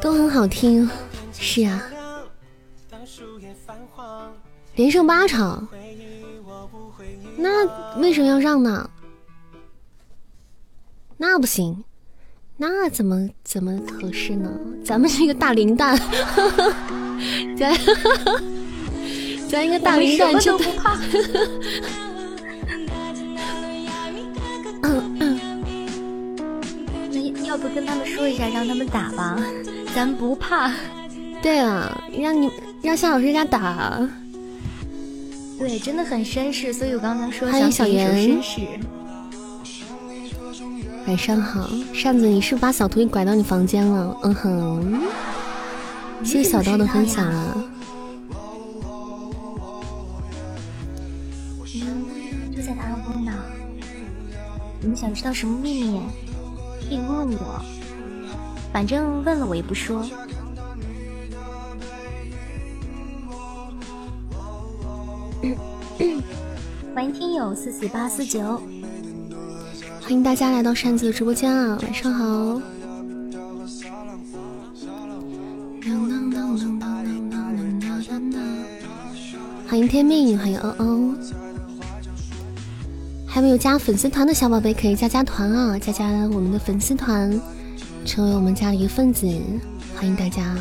[0.00, 0.88] 都很好听，
[1.32, 1.82] 是啊。
[4.76, 5.68] 连胜八场，
[7.36, 8.88] 那为什么要让呢？
[11.16, 11.84] 那不行，
[12.56, 14.50] 那怎么怎么合适呢？
[14.84, 15.96] 咱们是一个大零蛋，
[17.58, 17.78] 咱
[19.48, 20.98] 咱一个大零蛋就不怕。
[27.50, 29.36] 要不跟他们说一下，让他们打吧，
[29.92, 30.72] 咱不怕。
[31.42, 32.48] 对啊，让你
[32.80, 34.08] 让夏老师家打。
[35.58, 38.38] 对，真的很绅士，所以我刚刚说欢迎小严。
[38.38, 38.60] 绅士。
[41.08, 44.16] 晚上好，扇子，你是不是把小徒弟拐到你房间了？
[44.22, 45.00] 嗯哼，
[46.22, 47.64] 谢谢小刀的分享啊。
[52.54, 53.32] 就在他问呢，
[54.80, 56.00] 你们想知道什么秘密？
[56.90, 57.62] 可以问我，
[58.72, 60.02] 反正问了我也不说。
[66.92, 68.60] 欢迎听友四四八四九。
[70.00, 71.78] 欢迎大家来到扇子的直播间啊！
[71.80, 72.60] 晚上好。
[79.68, 81.14] 欢迎天命，欢迎欧欧。
[83.32, 85.78] 还没有加粉丝团的小宝贝可以加加团啊！
[85.78, 86.04] 加加
[86.34, 87.40] 我们的粉丝团，
[88.04, 89.24] 成为我们家的一个分子。
[89.94, 90.56] 欢迎大家，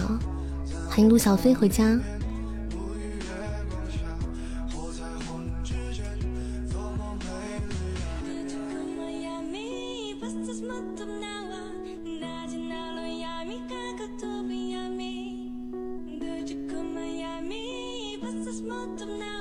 [0.88, 2.00] 欢迎陆小飞回家。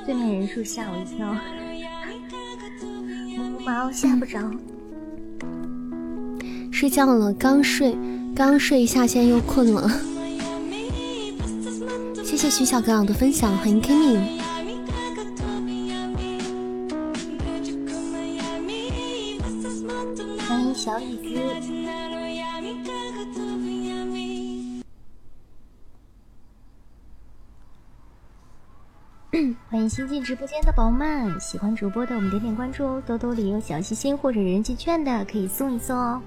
[0.07, 1.37] 对面人数吓我一跳，
[3.65, 4.39] 毛吓不着。
[6.71, 7.97] 睡觉了，刚睡，
[8.35, 9.91] 刚睡一下，现在又困了。
[12.25, 14.19] 谢谢徐小哥的分享，欢迎 Kimi，
[20.47, 21.88] 欢迎小椅子。
[29.89, 36.21] 新进直播间的宝宝们，喜欢主播的我们点点关注哦，兜兜里有小心心或者人气券的可以送一送哦。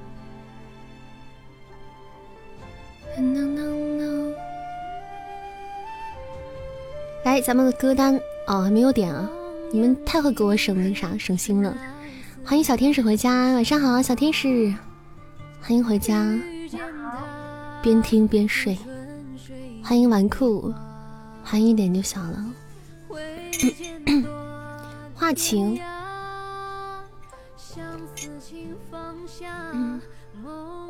[7.24, 9.30] 来，咱们的歌单哦，还没有点啊！
[9.72, 11.78] 你们太会给我省那啥省心了。
[12.44, 14.74] 欢迎小天使回家，晚上好，小天使，
[15.62, 16.34] 欢迎回家，
[17.84, 18.76] 边听边睡。
[19.84, 20.74] 欢迎纨绔，
[21.44, 22.44] 欢迎一点就小了。
[25.16, 25.80] 画情。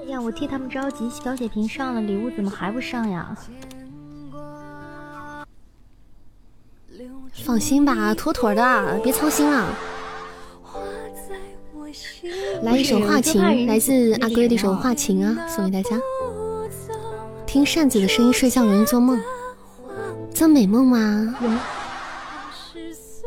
[0.01, 3.35] 哎呀，我替他们着急，小血瓶上了，礼物怎么还不上呀？
[7.43, 9.73] 放心吧，妥妥的，别操心了。
[12.63, 15.97] 来一首《画情》，来自阿哥的一首《画情》啊，送给大家。
[17.45, 19.21] 听扇子的声音睡觉容易做梦，
[20.33, 21.35] 做美梦吗？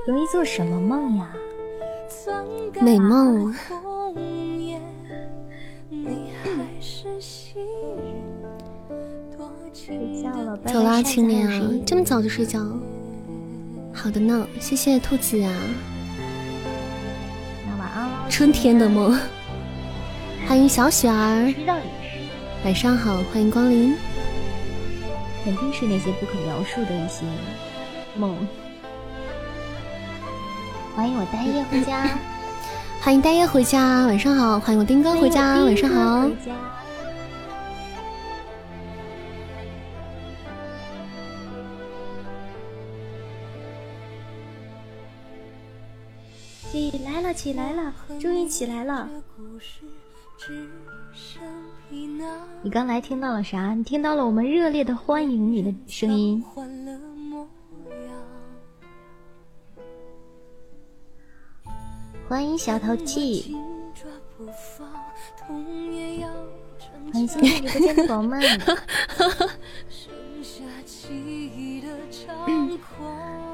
[0.06, 1.32] 容易做什么梦呀？
[2.80, 3.54] 美梦。
[10.66, 12.60] 走啦，青年啊，这么早就睡觉？
[13.94, 15.50] 好的呢，谢谢兔子啊。
[17.66, 18.26] 那晚安了。
[18.28, 19.18] 春天的梦，
[20.46, 21.54] 欢迎小雪儿。
[22.62, 23.94] 晚上好，欢迎光临。
[25.44, 27.24] 肯定是那些不可描述的一些
[28.16, 28.36] 梦。
[30.94, 32.08] 欢迎我呆叶回家。
[33.00, 34.60] 欢迎呆叶回家，晚上好。
[34.60, 36.30] 欢迎我丁哥回家，晚上好。
[46.72, 49.08] 起来了，起来了，终于起来了。
[52.62, 53.74] 你刚才听到了啥？
[53.74, 56.42] 你听到了我们热烈的欢迎你的声音。
[62.26, 63.54] 欢迎小淘气，
[67.12, 68.40] 欢迎新进直播间的宝们。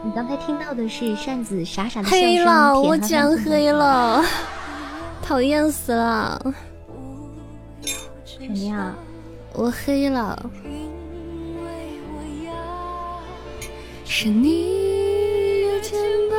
[0.02, 2.20] 你刚才听到的是扇子傻傻的笑声。
[2.20, 4.24] 黑了，我竟然黑了，
[5.20, 6.40] 讨厌死了！
[8.24, 8.94] 怎么样？
[9.52, 10.50] 我黑了。
[14.04, 16.38] 是你的肩膀。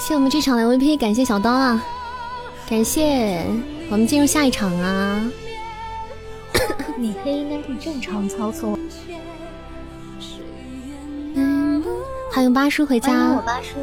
[0.00, 1.84] 谢我们这场的 MVP，感谢小刀啊！
[2.66, 3.44] 感谢，
[3.90, 5.30] 我们进入下一场啊！
[6.96, 8.78] 你黑应该可以正常操作。
[12.32, 13.34] 欢迎八叔回家。
[13.34, 13.76] 我八叔。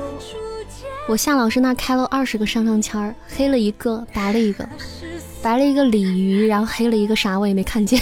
[1.07, 4.67] 我夏老师那开了二十个上上签儿，黑了一个，白了一个，
[5.43, 8.01] 白了一个鲤鱼，然后黑了一个啥我也没看见，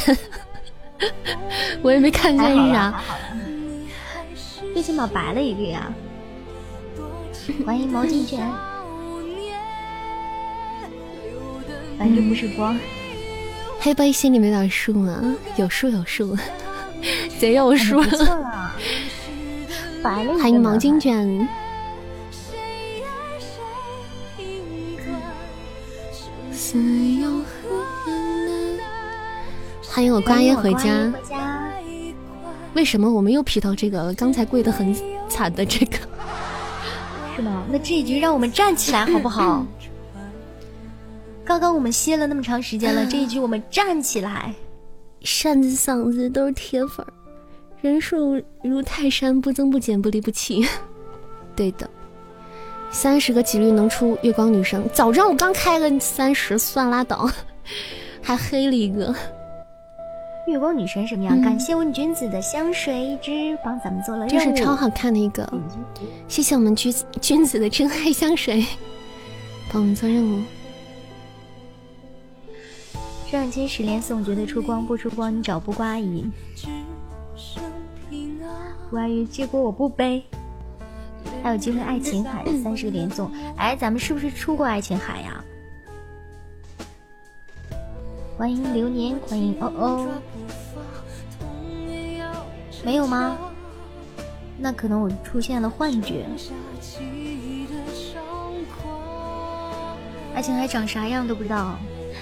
[1.83, 3.01] 我也没看见是啥。
[4.73, 5.93] 最起码白了一个呀。
[7.65, 8.39] 欢迎毛巾卷。
[11.97, 12.77] 反正不是光。
[13.79, 15.35] 黑白心里没点数吗？
[15.57, 16.35] 有数有数，
[17.39, 18.01] 贼有数。
[20.03, 21.47] 欢迎毛巾卷。
[29.87, 31.13] 欢迎我瓜爷回家。
[32.73, 34.93] 为什么我们又劈到这个刚才跪的很
[35.29, 35.97] 惨的这个？
[37.35, 37.63] 是吗？
[37.69, 39.65] 那这一局让我们站起来好不好？
[41.43, 44.53] 刚刚我们歇了那么长时间了，这一局我们站起来。
[45.21, 47.05] 扇子嗓子都是铁粉，
[47.81, 50.65] 人数如泰山，不增不减，不离不弃。
[51.55, 51.89] 对的，
[52.89, 57.29] 三十个几率能出月光女神，早知道我刚开个三十算拉倒，
[58.21, 59.13] 还黑了一个。
[60.47, 61.41] 月光女神什么样？
[61.41, 65.47] 感谢问君子的香水一支，帮咱们做了这是超好看的一个，
[66.27, 68.63] 谢谢我们君君子的真爱香水，
[69.73, 70.43] 帮我们做任务。
[73.31, 76.29] 上期十连送，绝对出光，不出光你找不瓜姨。
[78.91, 80.23] 瓜姨，这锅我不背。
[81.41, 85.43] 还有机会爱琴海三十个连送，哎，咱们是不是出过爱琴海呀？
[88.37, 90.07] 欢迎流年，欢迎哦哦，
[92.85, 93.35] 没有吗？
[94.59, 96.25] 那可能我出现了幻觉。
[100.35, 101.79] 爱琴海长啥样都不知道，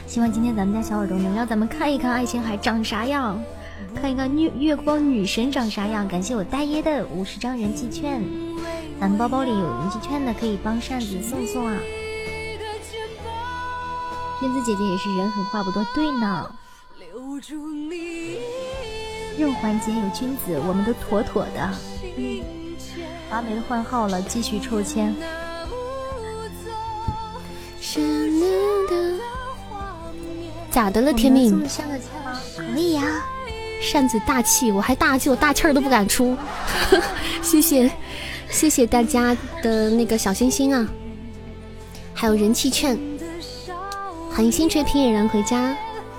[0.07, 3.37] 希望今天咱们家小耳朵能让咱们看一看爱琴海长啥样，
[3.93, 6.07] 看一看月月光女神长啥样。
[6.07, 8.23] 感谢我大爷的五十张人气券，
[9.01, 11.75] 咱们包包里有人气券的可以帮扇子送送啊。
[14.39, 16.49] 君子姐姐也是人狠话不多，对呢。
[16.99, 18.32] 留住你
[19.37, 21.69] 任环节有君子，我们都妥妥的。
[23.29, 25.15] 华梅的换号了，继续抽签。
[30.69, 31.65] 咋的了，天命？
[32.57, 33.03] 可以呀。
[33.81, 36.37] 扇子大气，我还大气，我大气儿都不敢出。
[37.41, 37.91] 谢谢，
[38.49, 40.87] 谢谢大家的那个小心心啊，
[42.13, 42.97] 还有人气券。
[44.31, 45.75] 欢迎星垂平野人回家，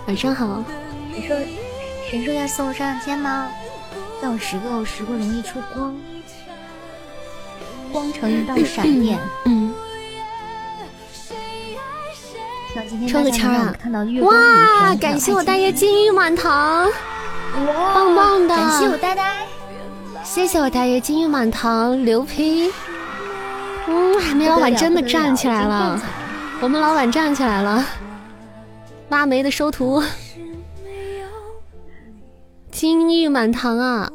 [0.06, 0.62] 晚上好。
[1.12, 1.34] 神兽，
[2.14, 3.48] 神兽要送上天吗？
[4.22, 5.96] 要有十个，十个容易出光，
[7.92, 9.18] 光成一道闪电。
[9.46, 9.74] 嗯。
[13.08, 13.74] 抽个签啊！
[14.22, 16.88] 哇，感谢我大爷金玉满堂，
[17.92, 18.54] 棒棒的！
[18.54, 19.46] 感谢我呆呆，
[20.22, 22.70] 谢谢我大爷金玉满堂，牛皮！
[23.88, 26.00] 嗯，海绵老板真的站起来了，
[26.60, 27.84] 我们老板站起来了，
[29.08, 30.00] 挖煤的收徒，
[32.74, 34.10] 金玉满堂啊！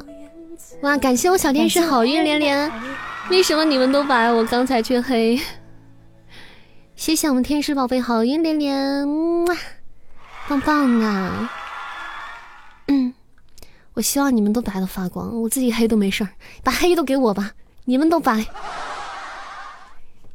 [0.82, 2.70] 哇，感谢我小天使好运连连，
[3.30, 5.40] 为什么你们都白，我刚才却黑？
[6.98, 9.56] 谢谢我们天使宝贝好运连连，哇，
[10.50, 11.50] 棒棒啊！
[12.88, 13.14] 嗯，
[13.94, 16.30] 我希望你们都白的发光，我自己黑都没事儿，
[16.62, 17.52] 把黑都给我吧，
[17.86, 18.46] 你们都白。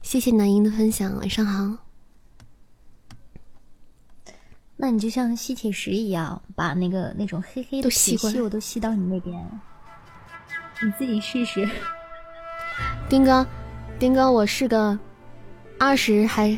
[0.01, 1.84] 谢谢南音的分享，晚上好。
[4.85, 9.43] 那你就像吸铁石一样，把那个那种黑黑的血锈都吸到你那边，
[10.83, 11.67] 你自己试试。
[13.09, 13.47] 丁哥，
[13.99, 14.99] 丁哥，我是个。
[15.79, 16.57] 二十还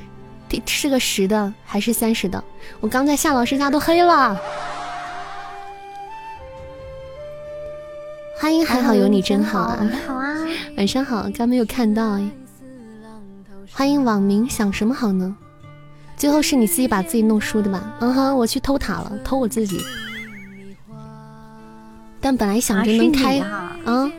[0.66, 2.43] 是个十的，还是三十的？
[2.81, 4.36] 我刚在夏老师家都黑了。
[8.40, 9.78] 欢迎，还好有你真好啊！
[9.81, 10.36] 你好啊，
[10.77, 12.28] 晚上好，刚没有看到哎。
[13.70, 15.36] 欢迎网名想什么好呢？
[16.16, 17.94] 最后是你自己把自己弄输的吧？
[18.01, 19.80] 嗯哼，我去偷塔了，偷我自己。
[22.20, 24.10] 但本来想着能开啊，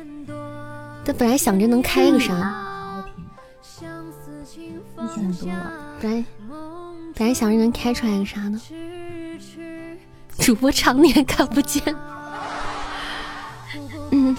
[1.03, 2.64] 但本来想着能开个啥。
[5.15, 6.26] 想多了，本来
[7.15, 8.61] 本来想着能开出来个啥呢？
[10.38, 11.84] 主播常年看不见，
[14.11, 14.36] 嗯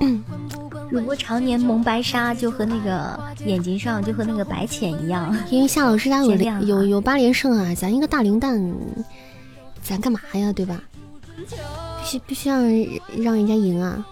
[0.00, 0.24] 嗯，
[0.90, 5.36] 主播常年蒙白纱，就和那个眼睛上就和那个白浅一样。
[5.50, 6.34] 因为夏老师家有
[6.64, 8.74] 有有八连胜啊，咱一个大零蛋，
[9.82, 10.52] 咱干嘛呀？
[10.52, 10.80] 对吧？
[11.36, 12.62] 必须必须让
[13.22, 14.04] 让人家赢啊！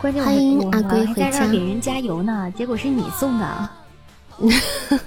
[0.00, 3.68] 欢迎阿龟回家，给人加油呢，结果是你送的。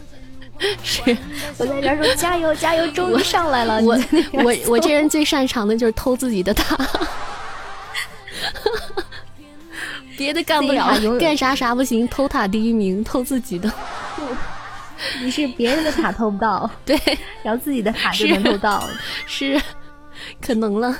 [0.83, 1.17] 是，
[1.57, 3.81] 我在这说加油加油，终于上来了。
[3.81, 3.97] 我
[4.33, 6.77] 我我这人最擅长的就是偷自己的塔，
[10.17, 13.71] 别的干不了，干啥啥不行，偷塔第一名，偷自己的。
[15.21, 16.97] 你是别人的塔偷不到， 对，
[17.43, 18.87] 然后自己的塔就能偷到，
[19.25, 19.61] 是，
[20.41, 20.95] 可能了。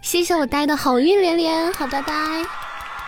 [0.00, 2.44] 谢谢我呆的好运连连，好拜拜，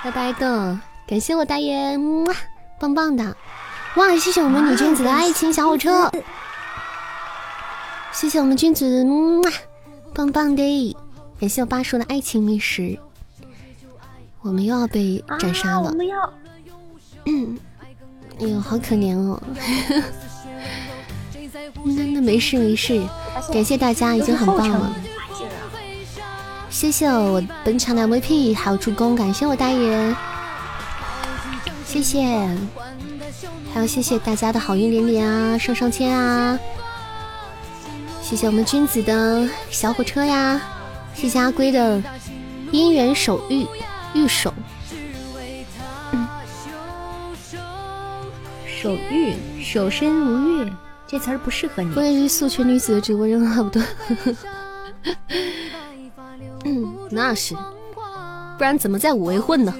[0.02, 2.34] 拜拜的，感谢我大爷，哇，
[2.80, 3.36] 棒棒的。
[3.96, 4.16] 哇！
[4.16, 6.10] 谢谢我们女君子的爱情小火车，
[8.10, 9.52] 谢谢我们君子，哇，
[10.12, 10.96] 棒棒的！
[11.38, 12.98] 感谢我八叔的爱情密食，
[14.44, 15.88] 我们又要被斩杀了。
[15.90, 16.32] 我们要，
[17.24, 17.58] 嗯，
[18.38, 19.42] 哎呦，好可怜哦。
[21.82, 23.02] 那那没事没事，
[23.50, 24.94] 感谢大家，已经很棒了。
[26.68, 30.14] 谢谢我本场的 MVP，还有助攻，感谢我大爷，
[31.86, 32.48] 谢谢。
[33.72, 36.58] 还要谢谢大家的好运连连啊，上上签啊！
[38.22, 40.60] 谢谢我们君子的小火车呀，
[41.14, 42.00] 谢谢阿龟的
[42.72, 43.66] 姻缘手玉
[44.14, 44.54] 玉手，
[48.64, 50.72] 手玉手身如玉，
[51.06, 51.92] 这词儿不适合你。
[51.96, 53.82] 我也是素裙女子的直播人，好不多。
[56.64, 57.56] 嗯，那是，
[58.56, 59.74] 不然怎么在五维混呢？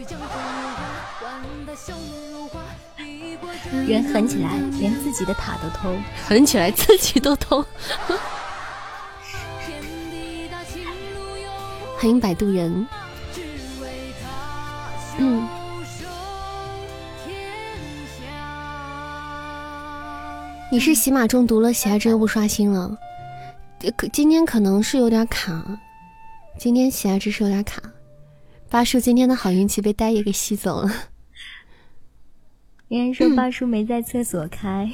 [3.87, 5.91] 人狠起来，连自己的塔都偷；
[6.27, 7.65] 狠起来，自己都偷。
[11.97, 12.87] 欢迎摆渡人。
[15.19, 15.49] 嗯。
[20.73, 22.99] 你是喜马中毒了，喜爱值又不刷新了。
[23.97, 25.65] 可今天可能是有点卡，
[26.59, 27.81] 今天喜爱值是有点卡。
[28.69, 30.91] 八叔今天的好运气被呆爷给吸走了。
[32.89, 34.91] 别人说八叔没在厕所开，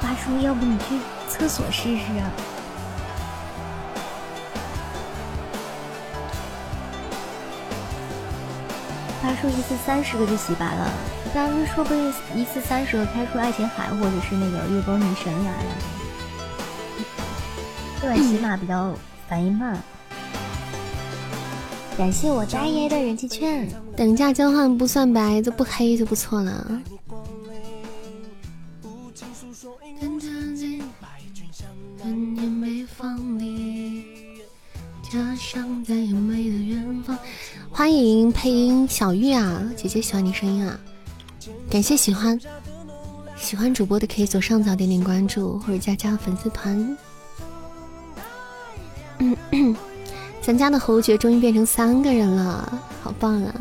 [0.00, 2.30] 八叔，要不你去厕所试试啊？
[9.22, 10.90] 八叔一次三十个就洗白了，
[11.34, 15.70] 咱们说不定一次三十个开出爱琴海或者是那个月光女神来了。
[18.00, 18.94] 这款起码比较
[19.28, 19.76] 反应慢。
[21.96, 26.80] 感谢我大爷的人气券，等价交换不算白，就不黑就不错了。
[32.96, 34.02] 方里，
[35.02, 37.16] 家乡在优美的远方。
[37.78, 40.76] 欢迎配音小玉啊，姐姐喜欢你声音啊，
[41.70, 42.36] 感谢喜欢，
[43.36, 46.96] 喜欢主播的可以左上角点点关注或者加加粉丝团。
[50.42, 53.54] 咱家的侯爵终于变成三个人了，好棒啊！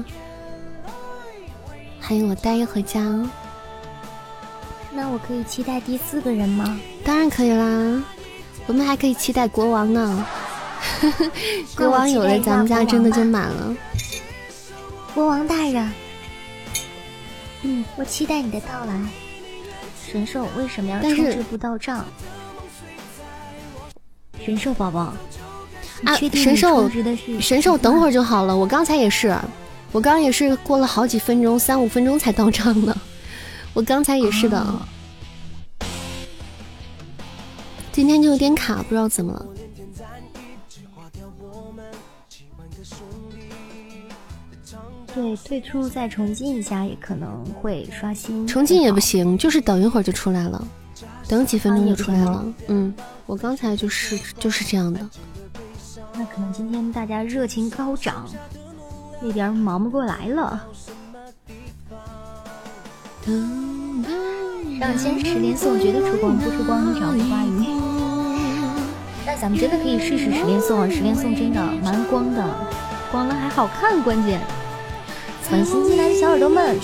[2.02, 3.04] 欢迎我呆回家。
[4.96, 6.76] 那我可以期待第四个人吗？
[7.06, 8.04] 当然可以啦，
[8.66, 10.26] 我们还可以期待国王呢。
[11.78, 13.76] 国王有了，咱们家真的就满了。
[15.18, 15.92] 国王大人，
[17.64, 18.94] 嗯，我期待你的到来。
[20.06, 22.06] 神兽为什么要充值不到账？
[24.46, 25.12] 神兽宝宝。
[26.04, 26.88] 啊，神兽，
[27.42, 28.56] 神兽，等会儿就好了。
[28.56, 29.36] 我刚才也是，
[29.92, 32.96] 我刚也是过了好几分钟，三五分钟才到账的。
[33.74, 34.64] 我刚才也是的，
[37.92, 39.46] 今天就有点卡，不知道怎么了。
[45.18, 48.46] 对，退出再重进一下也可能会刷新。
[48.46, 50.64] 重进也不行，就是等一会儿就出来了，
[51.28, 52.46] 等几分钟就出来了。
[52.68, 52.94] 嗯，
[53.26, 55.00] 我刚才就是就是这样的。
[56.14, 58.28] 那可能今天大家热情高涨，
[59.20, 60.64] 那边忙不过来了。
[64.80, 66.94] 上先十连送绝对出光，不出光。
[69.26, 72.48] 那咱们真的可以试试十连送啊，十连送真的蛮光的，
[73.12, 74.40] 光了还好看，关键。
[75.50, 76.78] 欢迎新进来的小耳朵们，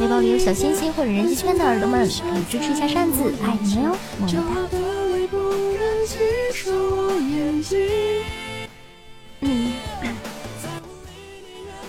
[0.00, 4.40] 背包里有小心心或者人气圈的耳朵们，可以支持一下扇子，爱你们哟，么么哒。
[9.40, 9.72] 嗯，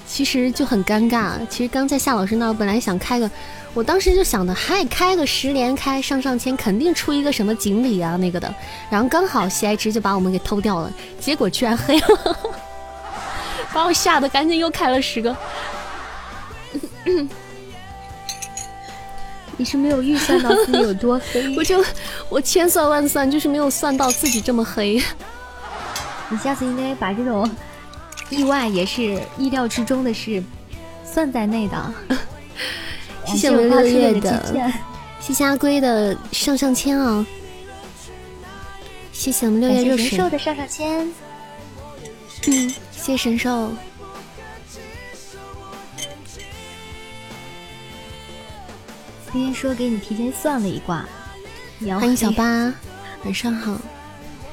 [0.05, 1.35] 其实就很尴尬。
[1.49, 3.31] 其实刚在夏老师那儿，本来想开个，
[3.73, 8.53] 我当时就想的，嗨，开个十连开上上签，肯定出一个什么锦鲤啊那个的。
[8.89, 12.37] 然后刚好喜爱值就把我们给偷掉了，结果居然黑了，
[13.71, 15.33] 把我吓得赶紧又开了十个。
[19.57, 21.55] 你是没有预算到自己有多黑？
[21.57, 21.83] 我就
[22.29, 25.01] 我千算万算，就是没有算到自己这么黑。
[26.29, 27.49] 你下次应该把这种
[28.29, 30.41] 意外也是意料之中的事
[31.05, 31.93] 算在内的。
[33.27, 34.71] 谢谢我们六月的，
[35.19, 37.25] 谢谢阿龟的上上签啊！
[39.13, 41.07] 谢谢我们六月热水神兽的上上签。
[42.47, 43.71] 嗯，谢谢神兽。
[49.31, 51.05] 今天说给你提前算了一卦。
[51.99, 52.73] 欢迎小八，
[53.23, 53.77] 晚上好。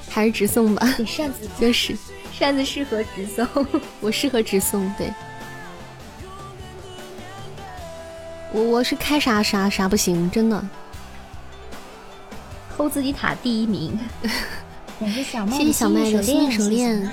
[0.09, 1.49] 还是直送吧，扇子。
[1.61, 1.97] 就是。
[2.33, 3.67] 扇子适合直送，
[4.01, 5.13] 我适合直送，对，
[8.53, 10.65] 我我是开啥啥啥不行，真的，
[12.77, 13.99] 偷自己塔第一名，
[15.01, 15.59] 谢谢小麦
[16.13, 17.11] 的新手链，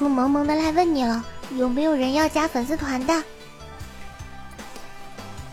[0.00, 1.22] 叔萌萌的来问你了，
[1.58, 3.22] 有没有人要加粉丝团的？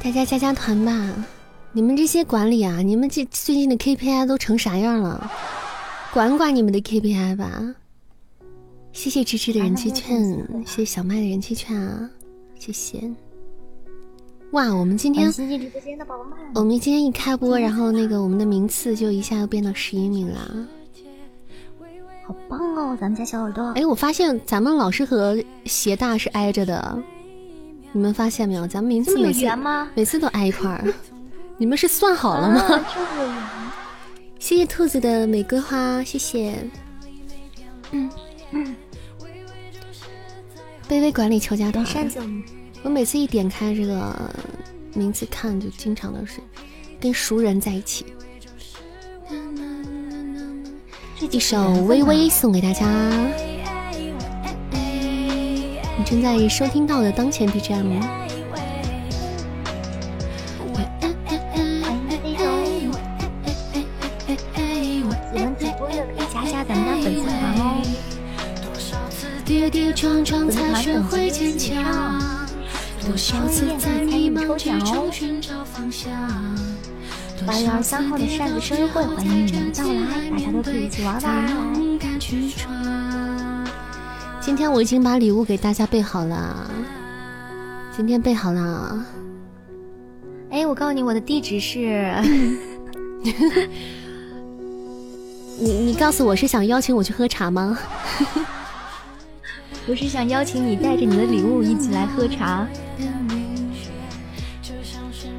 [0.01, 1.13] 大家加加团吧！
[1.73, 5.29] 你们这些管理啊，你们这最近的 KPI 都成啥样了？
[6.13, 7.75] 管管你们的 KPI 吧！
[8.93, 10.17] 谢谢芝芝的人气券，
[10.65, 12.09] 谢谢小麦的人气券啊！
[12.57, 13.03] 谢谢！
[14.51, 15.27] 哇，我们今天
[16.55, 20.55] 我们今天一开播，然后那个我们的名次就一下又变到十一名了，
[22.27, 22.97] 好棒哦！
[22.99, 27.01] 咱们家小耳朵，哎，我发现咱们老是和鞋大是挨着的。
[27.93, 28.67] 你们发现没有？
[28.67, 29.47] 咱们名字每次
[29.95, 30.93] 每次都挨一块儿，
[31.55, 32.85] 你们是算好了吗？
[34.39, 36.53] 谢谢兔子的玫瑰花，谢谢。
[37.91, 38.09] 嗯
[38.51, 38.75] 嗯。
[40.89, 41.85] 卑微管理求加团。
[42.83, 44.29] 我每次一点开这个
[44.93, 46.41] 名字看，就经常都是
[46.99, 48.05] 跟熟人在一起。
[51.19, 52.85] 一首《微微》送给大家。
[55.97, 57.99] 你正在收听到的当前 BGM。
[65.33, 67.61] 喜欢直播的可以加加咱们家粉丝团哦。
[69.45, 69.57] 粉
[69.89, 71.57] 丝团等级以
[73.17, 75.09] 上，深夜参与抽奖哦。
[77.45, 81.99] 八月二十三号的扇子生日会，欢迎你们的到来，大家都可以一起玩玩。
[84.41, 86.71] 今天我已经把礼物给大家备好了，
[87.95, 89.05] 今天备好了。
[90.49, 92.13] 哎，我告诉你，我的地址是，
[95.59, 97.77] 你你告诉我是想邀请我去喝茶吗？
[99.87, 102.67] 我是想邀请你带着你的礼物一起来喝茶。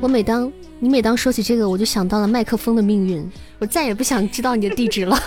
[0.00, 0.50] 我每当
[0.80, 3.28] 你每当说起这个，我就想到了麦克风的命运，
[3.58, 5.18] 我再也不想知道你的地址了。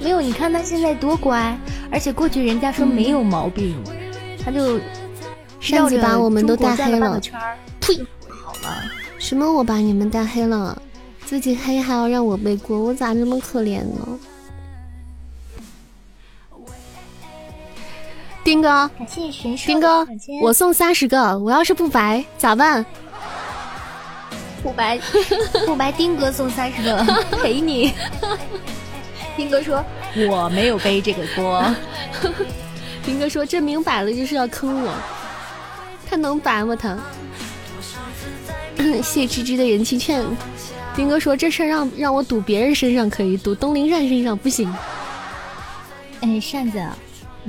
[0.00, 1.58] 没有，你看他现在多乖，
[1.90, 3.74] 而且过去人家说没有毛病，
[4.44, 4.78] 他就
[5.58, 7.20] 扇子把我们都带黑了，
[7.80, 7.94] 呸！
[8.44, 8.82] 好了，
[9.18, 10.80] 什么我把你们带黑了？
[11.24, 14.18] 自己黑还要让我背锅，我咋这么可怜呢？
[18.48, 20.06] 丁哥，感谢神丁哥，
[20.40, 22.82] 我送三十个，我要是不白咋办？
[24.62, 24.98] 不白
[25.66, 26.96] 不白，丁哥送三十个
[27.42, 27.92] 陪你。
[29.36, 29.84] 丁哥说
[30.30, 31.62] 我没有背这个锅。
[33.04, 34.94] 丁哥说这明摆了就是要坑我，
[36.08, 36.96] 他能白吗他？
[39.04, 40.24] 谢芝芝的人气券。
[40.96, 44.74] 丁哥说这事儿让让我赌别人身上可以，赌东林善身上不行。
[46.22, 46.82] 哎，扇子。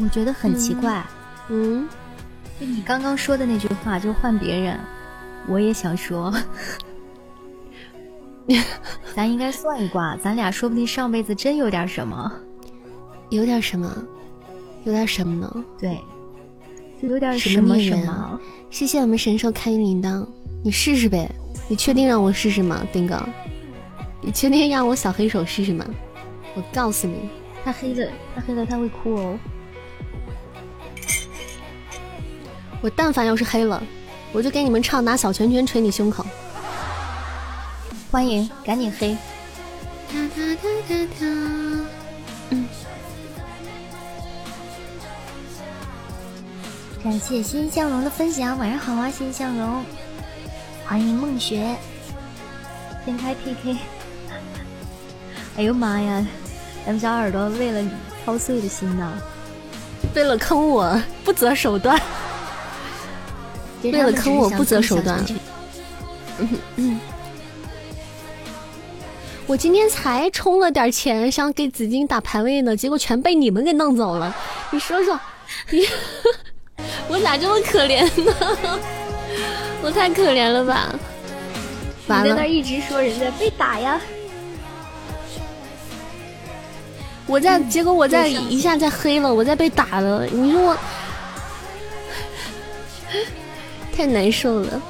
[0.01, 1.05] 我觉得很奇怪，
[1.49, 1.87] 嗯，
[2.59, 4.79] 就你刚刚说的那句话，就换别人，
[5.47, 6.33] 我也想说，
[9.13, 12.31] 咱应该算一卦，咱俩说不定上辈子真有点什么，
[13.29, 13.91] 有点什么，
[14.85, 15.65] 有点什么呢？
[15.77, 15.99] 对，
[17.01, 18.39] 有点什么什么。
[18.69, 20.25] 谢谢我们神兽开铃铛，
[20.63, 21.29] 你试试呗，
[21.67, 23.21] 你确定让我试试吗，丁哥？
[24.21, 25.85] 你确定让我小黑手试试吗？
[26.55, 27.29] 我告诉你，
[27.63, 29.37] 他黑了，他黑了，他会哭哦。
[32.81, 33.83] 我但凡要是黑了，
[34.31, 36.25] 我就给你们唱拿小拳拳捶你胸口。
[38.11, 39.17] 欢迎，赶紧黑。
[42.49, 42.67] 嗯。
[47.03, 49.83] 感谢欣向荣的分享，晚上好啊，欣向荣。
[50.85, 51.75] 欢迎梦雪。
[53.05, 53.77] 先开 PK。
[55.57, 56.25] 哎呦妈呀，
[56.85, 57.89] 咱们小耳朵为了你
[58.25, 59.11] 操碎了心呐，
[60.15, 61.99] 为了坑我不择手段。
[63.83, 65.23] 为了坑我不择手段。
[66.39, 66.99] 嗯嗯，
[69.45, 74.35] 我今天才充了点钱，想给紫金打排位呢，结果全被你们给弄走了。
[74.71, 75.19] 你说说，
[75.71, 75.85] 你
[77.09, 78.79] 我咋这么可怜呢？
[79.83, 80.93] 我太可怜了吧！
[82.23, 83.99] 你在那一直说人家被打呀，
[87.27, 90.25] 我在，结果我在一下在黑了，我在被打了。
[90.25, 90.77] 你说我。
[93.99, 94.81] 太难受了，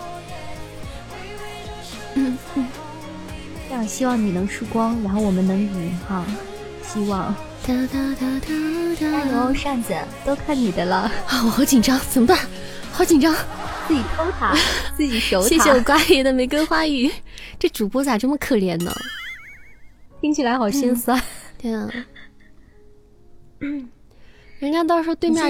[2.14, 2.68] 嗯嗯，
[3.68, 6.23] 这样希望你能输光，然后我们能赢哈，
[6.84, 7.34] 希望。
[7.65, 11.11] 加油，扇子，都看你的了。
[11.26, 12.38] 啊，我好紧张，怎么办？
[12.91, 13.34] 好紧张，
[13.88, 14.56] 自己偷塔，
[14.95, 15.49] 自己守塔。
[15.49, 17.11] 谢谢我瓜爷的玫瑰花语，
[17.57, 18.95] 这主播咋这么可怜呢？
[20.22, 21.19] 听起来好心酸。
[21.57, 21.90] 对啊，
[24.60, 25.44] 人家到时候对面，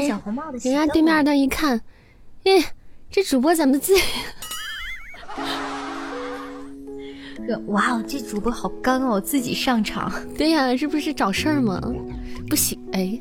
[0.64, 1.82] 人家对面的一看，
[2.44, 2.64] 耶。
[3.12, 3.94] 这主播怎么自？
[7.68, 10.12] 哇哦，这主播好刚哦，自己上场。
[10.38, 11.82] 对呀，这不是找事儿吗？
[12.48, 13.20] 不行，哎，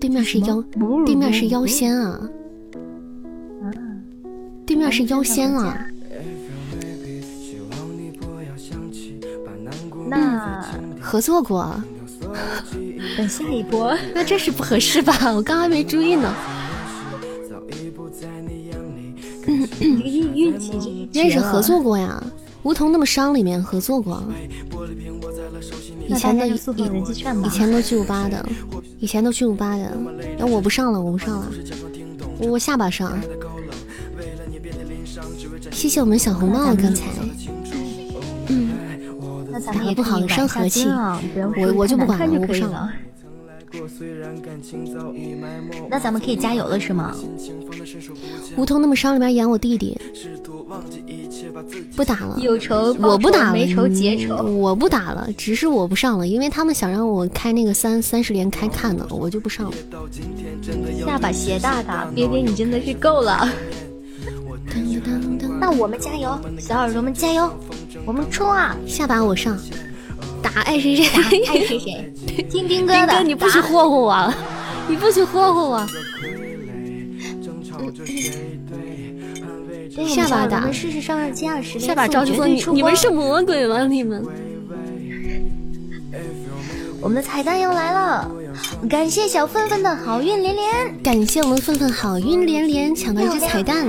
[0.00, 0.62] 对面是妖，
[1.04, 2.20] 对面是妖仙啊！
[3.62, 3.66] 啊，
[4.64, 5.86] 对面是妖仙啊！
[10.08, 10.64] 那
[11.00, 11.82] 合作过？
[13.16, 13.96] 等下一波？
[14.14, 15.12] 那这是不合适吧？
[15.34, 16.32] 我刚还没注意呢。
[19.80, 22.22] 运运气，认识合作过呀？
[22.62, 24.22] 梧桐那么伤里面合作过。
[26.08, 26.52] 以前的以
[27.44, 28.44] 以前都去五八的，
[28.98, 29.96] 以前都去五八的。
[30.38, 31.46] 那我不上了，我不上了，
[32.40, 33.16] 我下把上。
[35.70, 37.04] 谢谢我们小红帽刚才。
[38.48, 38.70] 嗯，
[39.64, 40.88] 打的不好伤和气，
[41.56, 42.92] 我我就不管了，我不上了。
[45.90, 47.14] 那咱们可以加油了是吗？
[48.56, 49.98] 梧桐那么伤里面演我弟弟，
[51.94, 52.38] 不打了。
[52.40, 54.36] 有仇我不打了，没仇结仇。
[54.36, 59.76] 我不打了，只是我不上了，因为他们想让我开那个三三十连开看呢，我就不上了。
[61.04, 63.48] 下把鞋大大，别别你真的是够了。
[65.60, 67.50] 那我们加油，小耳朵们加油，
[68.04, 68.76] 我们冲啊！
[68.86, 69.58] 下把我上。
[70.46, 71.04] 打爱谁谁，
[71.48, 72.12] 爱谁谁，
[72.48, 73.06] 听丁 哥的。
[73.06, 74.34] 丁哥，你不许霍霍我，
[74.88, 75.86] 你不许霍霍我。
[80.06, 81.80] 下把打，试试上二七二十。
[81.80, 83.84] 下把着急说你你们是魔鬼吗？
[83.88, 84.24] 你们？
[87.00, 88.30] 我们的彩蛋要来了，
[88.88, 93.88] 感谢小粪粪的好运连连，感谢我们粪粪好运连连抢到一只彩蛋，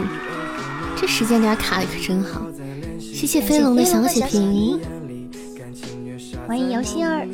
[0.96, 2.42] 这时间点卡的可真好。
[3.00, 4.80] 谢谢飞龙的小血瓶。
[6.48, 7.28] 欢迎姚心儿。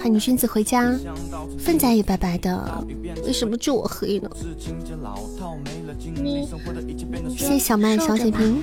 [0.00, 0.96] 欢迎君子回家，
[1.58, 2.84] 粪仔也白白的，
[3.26, 4.30] 为什么就我黑呢？
[6.14, 6.46] 你
[7.36, 8.62] 谢谢小麦小血瓶，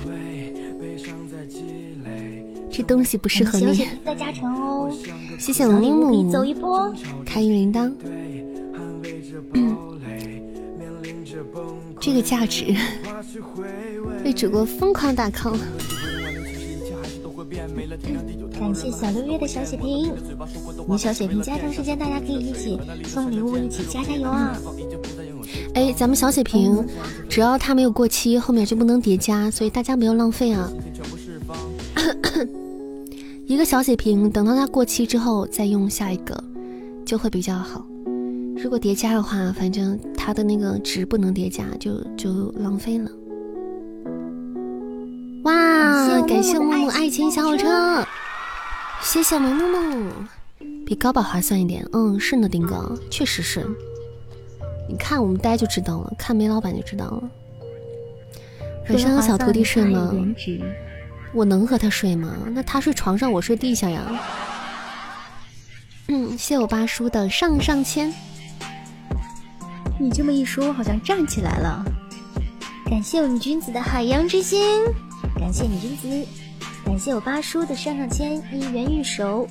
[2.70, 3.84] 这东西不适合你小血。
[3.84, 4.90] 瓶在加成哦，
[5.38, 6.90] 谢谢我木木，走一波。
[7.26, 7.92] 开运铃铛。
[12.00, 12.74] 这个价值，
[14.22, 15.56] 被主播疯狂打 call。
[18.58, 20.12] 感谢小六月的小血瓶，
[20.88, 24.58] 你小血瓶加成时间，大家可以一起送礼物，一起加加油啊！
[25.74, 26.84] 哎，咱们小血瓶，
[27.28, 30.70] 只要它没有过期，后面就不能叠加，所以大家不要浪费啊。
[33.46, 36.42] 一个小血瓶，等到它过期之后再用下一个，
[37.04, 37.86] 就会比较好。
[38.60, 43.08] 如果叠加的话，反正它的那个值不能叠加，就就浪费了。
[45.44, 48.04] 哇，感谢木木爱情小火车，
[49.00, 50.12] 谢谢我们木木，
[50.84, 51.86] 比高宝划算一点。
[51.92, 53.64] 嗯，是呢，丁哥，确实是。
[54.88, 57.22] 你看我们呆就知道了，看梅老板就知道了。
[58.88, 60.12] 晚上和小徒弟睡吗？
[61.32, 62.34] 我能和他睡吗？
[62.52, 64.02] 那他睡床上，我睡地下呀。
[66.08, 68.12] 嗯，谢我八叔的上上签。
[70.00, 71.84] 你这么一说，我好像站起来了。
[72.86, 74.60] 感谢我们君子的海洋之心，
[75.38, 76.28] 感谢你君子，
[76.84, 79.46] 感谢我八叔的上上签姻缘玉手。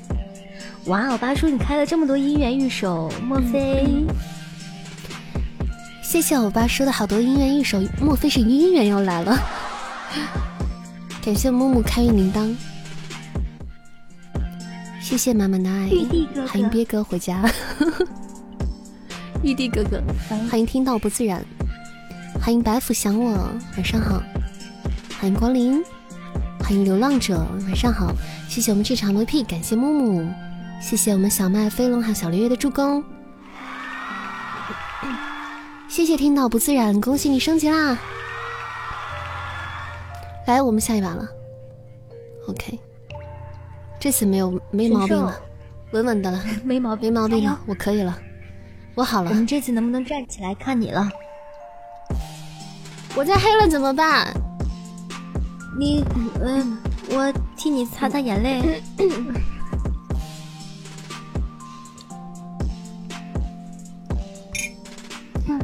[0.86, 4.06] 哇哦，八叔你开了这么多姻缘玉手，莫非？
[6.02, 9.38] 谢谢我八叔的好多姻缘玉手，莫非是姻缘要来了？
[11.22, 12.56] 感谢木木开运铃铛，
[15.02, 15.90] 谢谢满满的爱，
[16.48, 17.44] 欢迎别哥回家。
[19.44, 20.02] 玉帝哥哥，
[20.50, 21.44] 欢迎听到不自然，
[22.42, 23.32] 欢迎白府想我，
[23.76, 24.22] 晚上好，
[25.20, 25.84] 欢迎光临，
[26.60, 28.14] 欢迎流浪者，晚上好，
[28.50, 30.28] 谢谢我们这场 VP，感谢木木，
[30.82, 33.04] 谢谢我们小麦飞龙还有小六月的助攻，
[35.88, 37.98] 谢谢听到不自然，恭喜你升级啦！
[40.48, 41.28] 来，我们下一把了
[42.48, 42.80] ，OK，
[44.00, 45.40] 这次没有没毛病了，
[45.92, 48.18] 稳稳的了，没毛没毛病了，我可以了。
[48.98, 51.08] 我好了，我们这次能不能站起来看你了？
[53.14, 54.34] 我再黑了怎么办？
[55.78, 56.04] 你，
[56.42, 56.80] 嗯，
[57.12, 58.82] 我替你擦擦眼泪。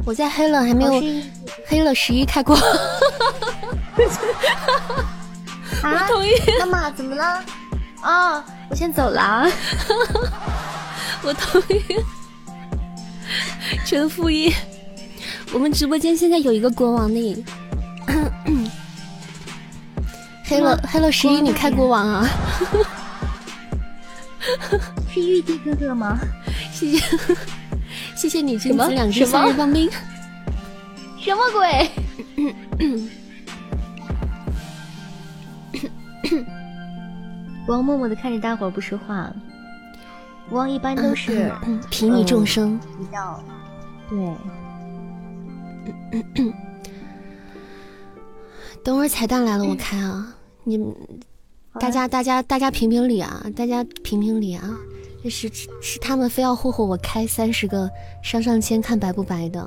[0.06, 1.02] 我再黑了，还没有
[1.66, 2.54] 黑了十一开过。
[5.82, 6.30] 啊，同意。
[6.60, 7.44] 妈妈怎么了？
[8.00, 9.44] 啊，我先走了。
[11.24, 11.82] 我同意。
[13.84, 14.52] 陈负一，
[15.52, 17.44] 我们直播间现在有一个国王呢。
[20.44, 22.28] 黑了黑了十一，你开国王啊？
[25.12, 26.18] 是玉帝哥哥吗？
[26.70, 27.18] 谢谢
[28.14, 29.90] 谢谢你君子两只夏日棒冰。
[31.20, 31.90] 什么鬼？
[37.66, 39.32] 王默默的看着大伙儿不说话。
[40.54, 41.52] 王一般都是
[41.90, 43.42] 平易众生，比较
[44.08, 44.34] 对。
[48.82, 50.34] 等会儿彩蛋来了，我开啊！
[50.62, 50.94] 你们
[51.80, 53.44] 大家大家大家评评理啊！
[53.56, 54.62] 大家评评理啊！
[55.22, 55.50] 这是
[55.80, 57.90] 是他们非要霍霍我开三十个
[58.22, 59.66] 上上签看白不白的。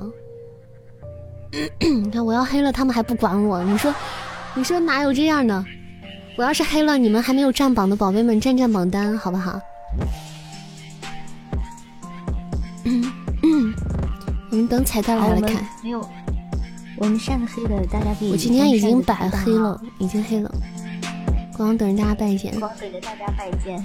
[1.80, 3.92] 你看我要黑了，他们还不管我，你说
[4.54, 5.64] 你说哪有这样的？
[6.36, 9.60] 我要是黑了，你们还没有占榜的宝贝们占占榜单好不好？
[14.50, 15.62] 我们等彩蛋来了看。
[15.82, 16.08] 没有，
[16.96, 18.30] 我们上个黑的大家可以。
[18.30, 20.50] 我今天已经白黑了，已经黑了。
[21.56, 22.58] 光等着大家拜见。
[22.58, 23.78] 光等着大家拜见。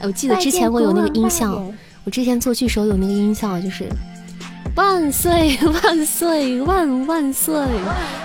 [0.00, 1.62] 哎，我记得之前我有那个音效，
[2.04, 3.88] 我之前做剧时候有那个音效，就是
[4.74, 7.54] 万岁 万岁万万岁，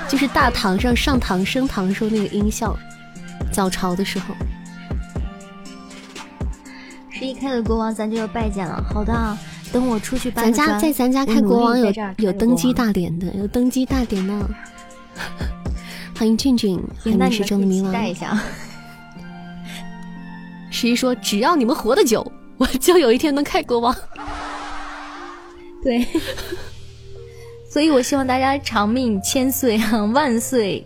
[0.10, 2.76] 就是大堂上上堂升堂时候那个音效，
[3.52, 4.34] 早朝的时候。
[7.10, 8.84] 十一开了国王，咱就要拜见了。
[8.91, 9.38] 好的。
[9.72, 14.49] 等我出去搬，咱家在咱家开国王有有登基大典的，有登基大典的。
[16.18, 18.07] 欢迎俊俊，欢迎时钟的迷茫。
[18.07, 18.38] 一下。
[20.69, 23.95] 十一说：“只要你们活得久，我就有一天能开国王。
[25.84, 26.06] ”对，
[27.69, 30.03] 所以我希望大家长命千岁啊！
[30.06, 30.85] 万岁，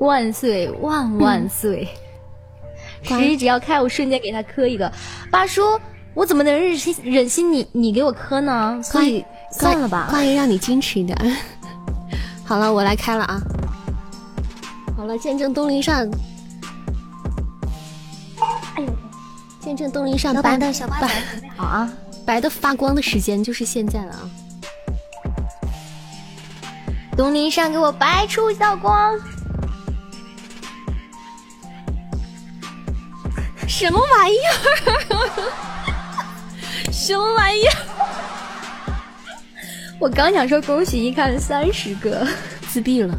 [0.00, 1.88] 万岁，万万岁！
[3.02, 4.90] 十一只要开，我瞬间给他磕一个。
[5.30, 5.62] 八叔。
[6.14, 8.80] 我怎么能忍心忍心你你给我磕呢？
[8.82, 11.16] 所以算了吧，关于让你矜持一点。
[12.44, 13.40] 好了，我来开了啊！
[14.96, 16.10] 好了，见证东林善。
[19.60, 21.22] 见证东林上白的白
[21.56, 21.92] 好啊！
[22.24, 24.30] 白的发光的时间就是现在了啊！
[27.16, 29.18] 东林上给我白出一道光，
[33.66, 34.36] 什么玩意
[34.86, 35.67] 儿？
[36.98, 37.76] 什么玩意儿？
[40.00, 42.26] 我刚想说恭喜一看三十个，
[42.68, 43.14] 自闭了。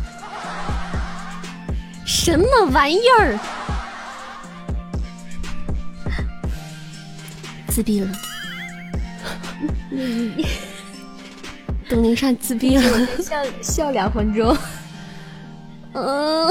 [2.06, 3.40] 什么玩意儿？
[7.70, 8.12] 自闭了。
[11.88, 13.08] 东林善自闭了。
[13.24, 14.56] 笑笑两分钟。
[15.94, 16.50] 嗯，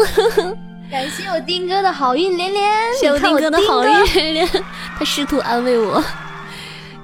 [0.91, 4.49] 感谢我丁哥的好运连连，谢谢我丁哥的好运连连，
[4.99, 6.03] 他试图安慰我。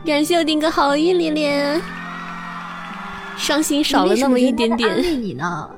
[0.05, 1.83] 感谢我丁哥好运连连，
[3.39, 5.03] 伤心少了那么一点点。
[5.03, 5.71] 你呢。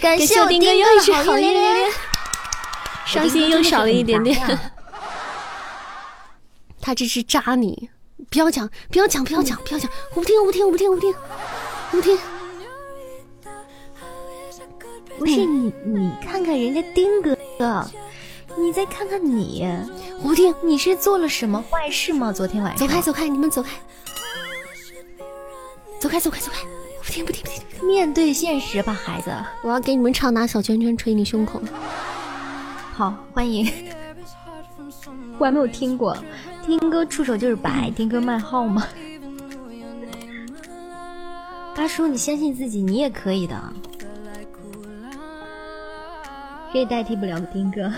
[0.00, 1.92] 感感谢我丁哥又一是好运连连连连，，
[3.04, 4.58] 伤心又少了一点点。
[6.80, 7.90] 他这是扎你，
[8.30, 11.14] 不要讲，不要讲，不要讲，不要讲，我不听，我不听，我不听，我不听，
[11.90, 12.18] 我不听。
[15.18, 17.84] 不是你，你看看人家丁哥哥，
[18.58, 19.66] 你再看看你，
[20.22, 22.32] 我不听，你是做了什么坏事吗？
[22.32, 23.70] 昨天晚上走开，走开，你们走开，
[25.98, 26.60] 走开，走开，走开，
[26.98, 27.86] 我不听，不听，不听。
[27.86, 29.32] 面对现实吧，孩子。
[29.62, 31.60] 我要给你们唱拿小圈圈捶你胸口。
[32.94, 33.70] 好，欢迎。
[35.38, 36.16] 我还没有听过，
[36.66, 38.86] 丁哥出手就是白，丁哥卖号吗？
[41.74, 43.60] 大叔，你相信自己，你也可以的。
[46.70, 47.92] 谁也代替不了丁哥，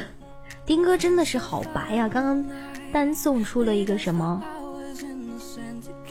[0.67, 2.45] 丁哥真的是好白呀、刚刚
[2.93, 4.43] 单送出了一个什么？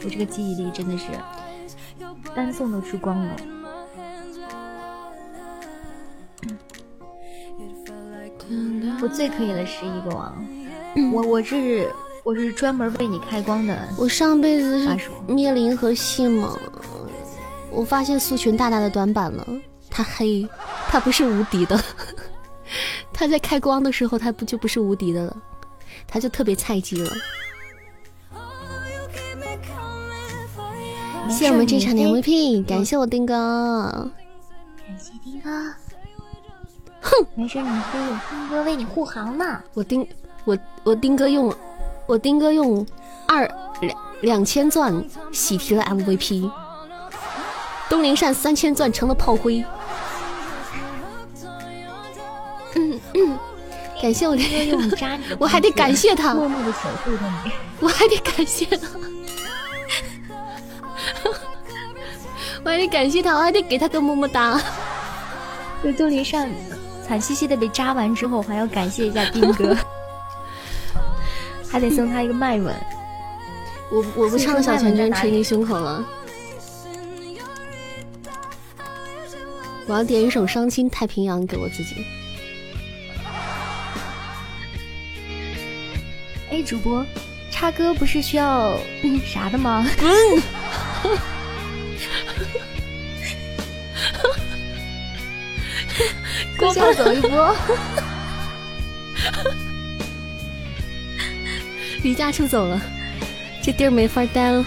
[0.04, 1.06] 我这个记忆力真的是
[2.34, 3.36] 单送都出光了。
[9.02, 10.46] 我最可以了十一个王，
[11.12, 11.90] 我我是
[12.22, 13.76] 我是专门为你开光的。
[13.98, 16.56] 我上辈子是灭灵和信吗？
[17.70, 19.46] 我发现苏群大大的短板了，
[19.90, 20.48] 他黑，
[20.88, 21.82] 他不是无敌的。
[23.14, 25.36] 他在开光的时候，他不就不是无敌的了，
[26.06, 27.10] 他就特别菜鸡了。
[31.28, 34.10] 谢谢我们这场的 MVP，感谢我丁哥。
[34.76, 35.50] 感谢丁哥。
[37.00, 39.62] 哼，没事，你可以有丁哥为你护航呢。
[39.72, 40.06] 我丁
[40.44, 41.54] 我我丁哥用
[42.06, 42.86] 我丁哥用
[43.26, 43.48] 二
[43.80, 44.92] 两两千钻
[45.32, 46.50] 喜提了 MVP，
[47.88, 49.64] 东陵扇三千钻成了炮灰。
[53.14, 53.38] 嗯嗯，
[54.02, 57.52] 感谢我丁哥用的，扎你我还得感谢他，默默的守护着你。
[57.80, 58.88] 我还得感谢他，
[62.64, 64.60] 我还得感谢他，我还得给他个么么哒。
[65.82, 66.48] 就杜林上
[67.06, 69.76] 惨兮兮的被扎完之后，还要感谢一下丁哥，
[71.68, 72.74] 还得送他一个麦吻。
[73.90, 76.04] 我我不唱小拳拳捶你胸口了，
[79.86, 82.04] 我要点一首《伤心太平洋》给我自己。
[86.54, 87.04] 哎，主播，
[87.50, 88.78] 插歌不是需要
[89.26, 89.84] 啥的吗？
[96.56, 97.52] 过笑走一波。
[102.04, 102.80] 离家出走了，
[103.60, 104.64] 这地儿没法待了。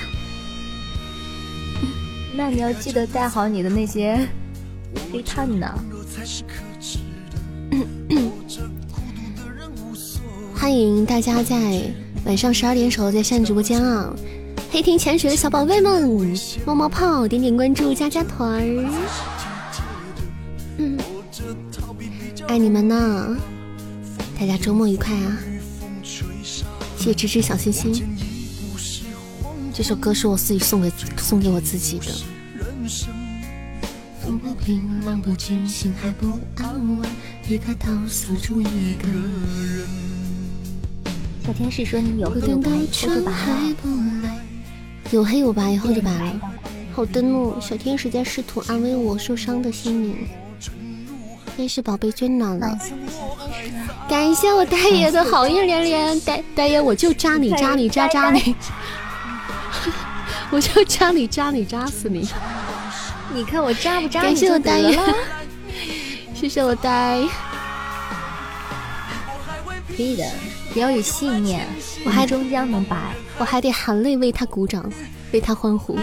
[2.34, 4.27] 那你要记得带好你的那些
[5.09, 5.73] 黑炭呢。
[10.59, 11.84] 欢迎大家在
[12.25, 14.11] 晚上十二点时候在上直播间啊！
[14.71, 16.09] 黑厅潜水的小宝贝们，
[16.65, 18.89] 冒冒泡，点点关注，加加团儿。
[20.77, 20.97] 嗯，
[22.47, 23.38] 爱你们呢！
[24.39, 25.38] 大家周末愉快啊！
[26.03, 28.03] 谢谢芝芝小心心。
[29.71, 32.05] 这首歌是我自己送给送给我自己的。
[34.25, 37.07] 风不平，浪不静，心还不安稳，
[37.47, 40.16] 一开头锁住一个人。
[41.48, 43.32] 小天使说你有黑有白，以后就白了。
[45.11, 46.41] 有黑有白，以后就白了。
[46.94, 50.28] 好的呢，小天使在试图安慰我受伤的心灵。
[51.56, 52.78] 天使宝贝最暖了，
[54.10, 58.53] 感谢我大爷的好运连连，大 大爷我就扎你扎你扎扎你，
[60.52, 62.28] 我就扎你扎你 扎死你。
[63.34, 64.99] 你看我扎不扎感谢我大爷。，
[66.36, 67.22] 谢谢我呆。
[69.95, 70.26] 可以的，
[70.78, 71.66] 只要有信念，
[72.06, 73.12] 我还终将能白。
[73.40, 74.88] 我还得含泪为他鼓掌，
[75.34, 75.98] 为他欢呼。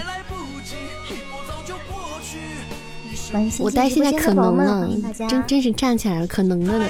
[3.32, 5.28] 欢迎新我呆现在进直播间可能了的宝宝们，大家。
[5.28, 6.88] 真真是站起来了，可能了呢。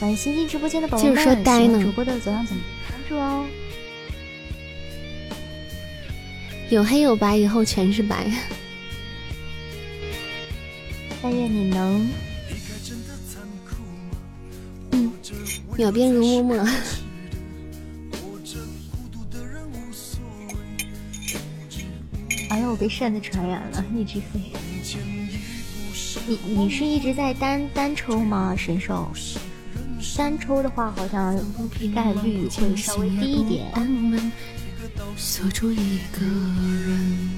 [0.00, 2.50] 欢迎新进直播间的宝宝们，接着说呆呢主播的左上角
[2.88, 3.46] 关注哦。
[6.70, 8.28] 有黑有白，以后全是白。
[11.22, 12.10] 但愿你能
[14.92, 15.12] 嗯，
[15.76, 16.56] 秒变如默默。
[22.48, 24.40] 完了，我被扇子传染了，一直飞。
[26.26, 28.56] 你你是一直在单单抽吗？
[28.56, 29.08] 神兽，
[30.16, 31.36] 单抽的话好像
[31.94, 33.70] 概率会稍微低一点。
[35.16, 37.30] 锁住一个人。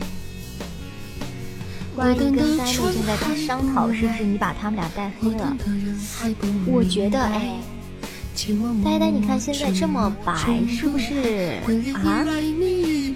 [1.94, 5.56] 关于跟呆妹正在打商讨，是不是你把他们俩带黑了？
[6.66, 7.56] 我觉得，哎，
[8.84, 10.34] 呆呆，你看现在这么白，
[10.68, 11.60] 是不是
[11.94, 12.24] 啊？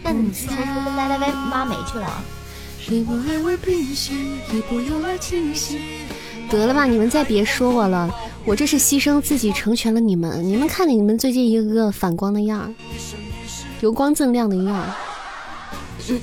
[0.03, 2.23] 那你是不是跟呆呆挖煤去了？
[6.49, 8.09] 得了吧，你们再别说我了，
[8.45, 10.45] 我这是牺牲自己成全了你们。
[10.45, 12.71] 你们看你们最近一个个反光的样儿，
[13.81, 14.95] 油光锃亮的样儿。
[16.09, 16.21] 嗯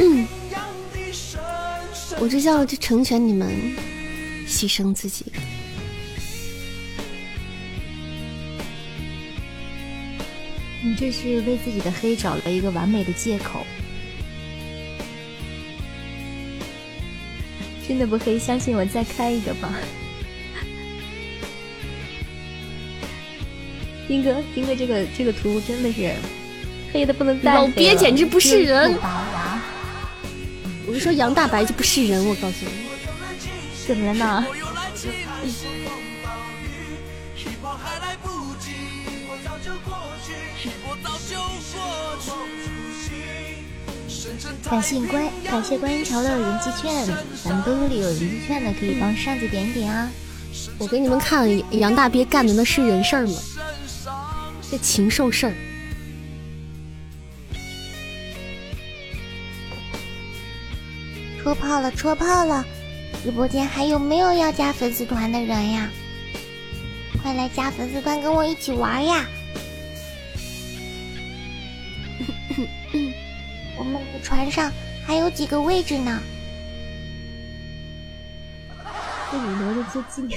[0.00, 0.26] 嗯，
[2.20, 3.50] 我这叫就成全你们，
[4.46, 5.24] 牺牲自己。
[10.84, 13.66] 你这是为自己的黑找了一个完美的借口。
[17.88, 19.72] 真的不黑，相信我，再开一个吧。
[24.06, 26.14] 丁哥，丁哥，这个这个图真的是
[26.92, 27.62] 黑的不能再黑了。
[27.64, 28.94] 老鳖简直不是人
[30.90, 32.72] 我是说杨大白就不是人，我告诉你。
[33.86, 34.44] 怎么了呢？
[44.68, 47.06] 感谢关，感谢观音桥的人气券，
[47.44, 50.10] 咱们兜兜里有人气券的可以帮扇子点一点啊。
[50.76, 51.48] 我给你们看
[51.78, 53.34] 杨大鳖干的那是人事儿吗？
[54.68, 55.54] 这禽兽事儿。
[61.50, 62.64] 戳炮了，戳炮了！
[63.24, 65.90] 直播间还有没有要加粉丝团的人呀？
[67.20, 69.26] 快来加粉丝团，跟我一起玩呀！
[73.76, 74.70] 我们的船上
[75.04, 76.22] 还有几个位置呢。
[79.32, 80.30] 被你留的最近，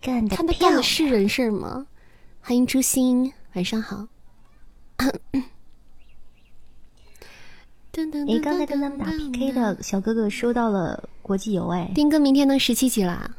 [0.00, 0.70] 干得他们漂亮！
[0.70, 1.86] 干的是人事吗？
[2.40, 4.08] 欢迎朱星，晚上好。
[8.28, 13.30] 哎，刚才跟他们打 PK 的小哥哥收到了国际游，哎，丁哥明天能十七级了，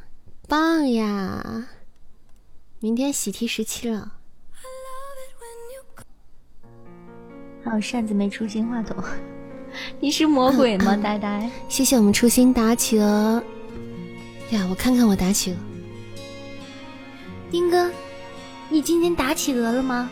[0.47, 1.67] 棒呀！
[2.79, 4.13] 明天喜提十七了。
[7.63, 8.95] 还有扇子没出新话筒，
[9.99, 11.49] 你是魔鬼吗，呆呆？
[11.69, 13.43] 谢谢我们初心打企鹅
[14.51, 15.57] 呀，我看看我打企鹅。
[17.51, 17.91] 丁哥，
[18.69, 20.09] 你今天打企鹅了吗？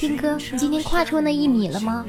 [0.00, 2.04] 丁哥，你今天跨出那一米了吗？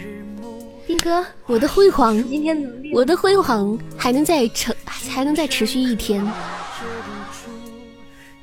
[0.88, 2.58] 丁哥，我的辉煌，今天
[2.94, 6.26] 我的辉煌还能再成，还能再持续一天。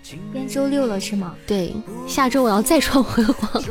[0.03, 1.35] 今天周六了是吗？
[1.47, 1.75] 对，
[2.07, 3.63] 下周我要再创辉煌。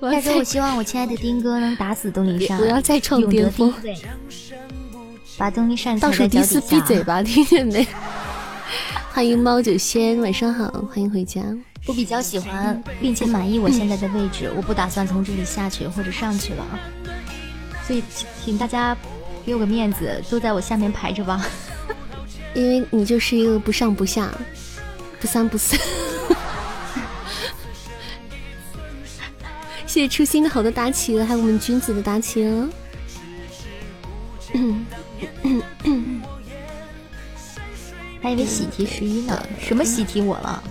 [0.00, 3.72] 我要再下周我希望我亲爱的丁哥能打死东林扇，我要再创巅峰
[5.36, 7.04] 把东林扇倒数第四，闭嘴。
[7.04, 7.86] 吧，听见没？
[9.14, 11.40] 欢迎猫九仙，晚上好，欢迎回家。
[11.88, 16.64] 我比较喜欢并且满意我现在的位置，我不打算从这里下去或者上去了，
[17.86, 18.94] 所以请请大家
[19.46, 21.44] 给我个面子，都在我下面排着吧。
[22.54, 24.30] 因为你就是一个不上不下、
[25.18, 25.78] 不三不四。
[29.86, 32.68] 谢谢初心的好的打企鹅，还有我们君子的打企鹅。
[38.20, 40.62] 还以为喜提十一呢，什么喜提我了？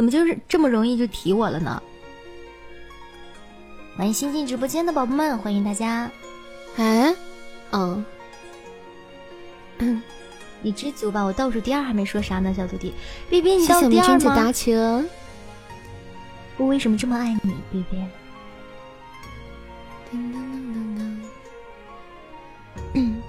[0.00, 1.82] 怎么就是这么容易就提我了呢？
[3.98, 6.10] 欢迎新进直播间的宝宝们，欢迎大家！
[6.76, 7.14] 哎，
[7.72, 8.02] 嗯，
[10.62, 12.94] 你知足吧，我倒数第二还没说啥呢，小徒弟。
[13.28, 14.50] B B，你倒数第二吗？
[16.56, 18.02] 我为什么这么爱你，B B？
[20.10, 21.22] 叮当当当当
[22.94, 23.22] 嗯，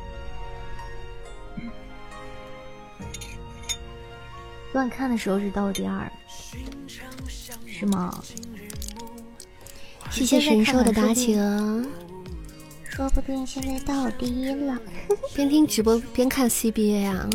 [4.72, 6.10] 昨晚看的时候是倒数第二，
[7.81, 8.13] 是吗？
[10.11, 11.83] 谢谢神兽的打企鹅。
[12.87, 14.77] 说不定现在到第一了。
[15.33, 17.27] 边听直播边看 CBA 啊。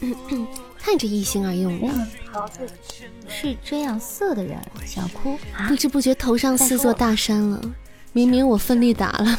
[0.80, 2.08] 看这一心二用的，
[3.28, 5.76] 是这样色的人，想哭啊不！
[5.76, 7.60] 知不觉头上四座大山了。
[8.14, 9.38] 明明我奋力打了。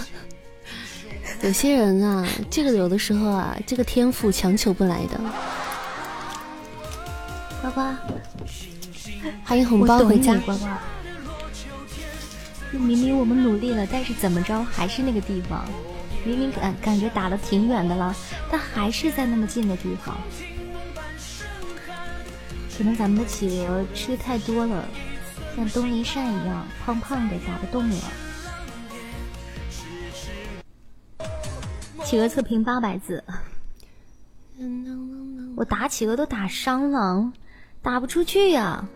[1.41, 5.19] 有些人啊，这个有的时候啊，这个天赋强求不来的。
[7.63, 7.81] 呱呱，
[9.43, 10.33] 欢迎红包回家。
[12.71, 15.65] 明明我们努力了，但是怎么着还是那个地方。
[16.23, 18.15] 明明感感觉打的挺远的了，
[18.49, 20.15] 但还是在那么近的地方。
[22.77, 24.85] 可能咱们的企鹅吃的太多了，
[25.55, 27.95] 像东林善一样胖胖的打不动了。
[32.05, 33.23] 企鹅测评八百字，
[35.55, 37.31] 我打企鹅都打伤了，
[37.81, 38.87] 打不出去呀。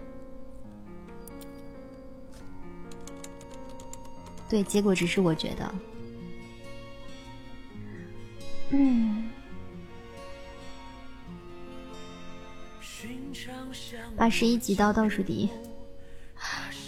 [4.49, 5.75] 对，结果只是我觉得，
[8.69, 9.29] 嗯，
[14.15, 15.49] 把十一级到倒数第一，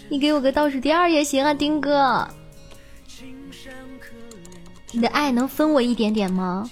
[0.08, 2.28] 你给我个倒数第二也行啊，丁哥。
[4.90, 6.70] 你的爱能分我一点点吗？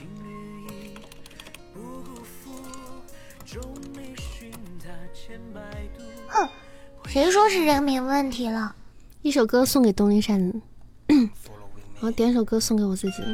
[6.26, 6.48] 哼，
[7.06, 8.74] 谁说是人品问题了？
[9.20, 10.62] 一首歌送给东林善，
[11.96, 13.16] 然后点首歌送给我自己。
[13.16, 13.24] 最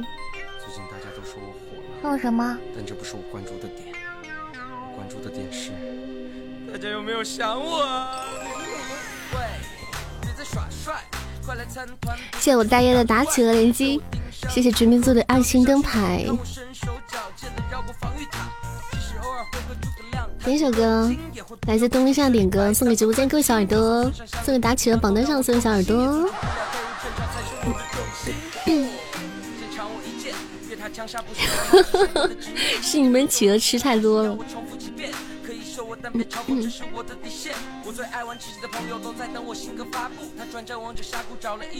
[0.73, 2.57] 近大家都说我火了，送什么？
[2.77, 5.73] 但这不是我关注的点，我关注的点是
[6.73, 7.81] 大家有没有想我？
[9.33, 9.39] 喂，
[10.21, 11.03] 别再耍帅，
[11.45, 12.17] 快来参团！
[12.35, 14.01] 谢谢我大爷的打企鹅连击，
[14.49, 16.25] 谢谢殖民座的爱心灯牌。
[20.45, 21.13] 点首歌，
[21.67, 24.11] 来自东林善点歌，送给直播间各位小耳朵，
[24.45, 26.31] 送给打企鹅榜单上所有小耳朵。
[32.83, 34.37] 是你们企鹅吃太多了。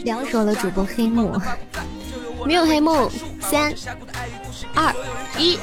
[0.03, 1.39] 两首的，主播黑幕，
[2.45, 3.11] 没有黑幕。
[3.41, 3.73] 三、
[4.73, 4.93] 二、
[5.37, 5.57] 一。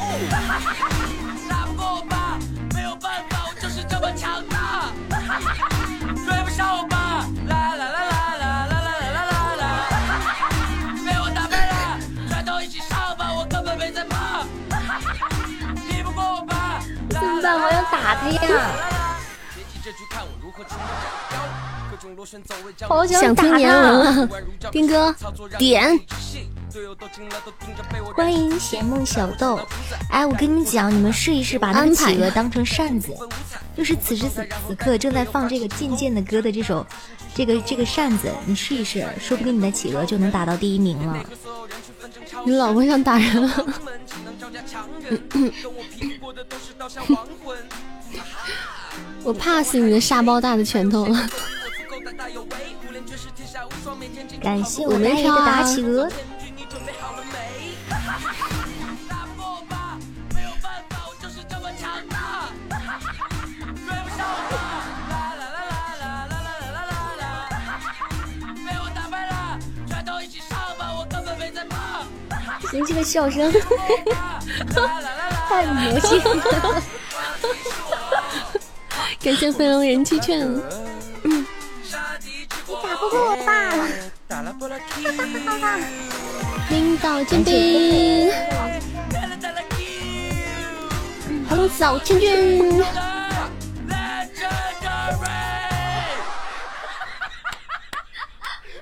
[17.41, 17.63] 么办？
[17.63, 18.41] 我要打他呀！
[22.87, 24.29] 好想听年轮了，
[24.71, 25.15] 丁哥
[25.59, 25.99] 点。
[28.15, 29.59] 欢迎闲梦小豆，
[30.09, 33.13] 哎，我跟你讲，你们试一试把那个企鹅当成扇子，
[33.77, 36.87] 就是此时此此刻正在放这个渐渐的歌的这首，
[37.35, 41.25] 这个这个扇子，你试一试，说不定你的企鹅就能打到第一名了。
[42.45, 43.67] 你老婆想打人 了，
[49.25, 51.29] 我怕死你的沙包大的拳头了。
[54.41, 56.09] 感谢我们一个打企鹅。
[72.73, 73.53] 您这个笑声
[75.49, 76.83] 太魔性了！
[79.23, 80.49] 感谢飞龙人气券。
[81.23, 81.45] 你
[82.83, 83.73] 打不过我吧？
[86.71, 88.31] 领导见兵，
[91.49, 92.83] 横扫千军。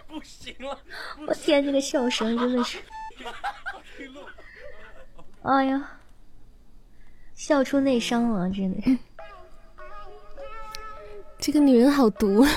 [0.07, 0.79] 不行了！
[1.27, 2.79] 我天，这个笑声真的是。
[5.43, 5.91] 哎呀，
[7.35, 8.99] 笑出内伤了，真的。
[11.39, 12.45] 这个女人好毒。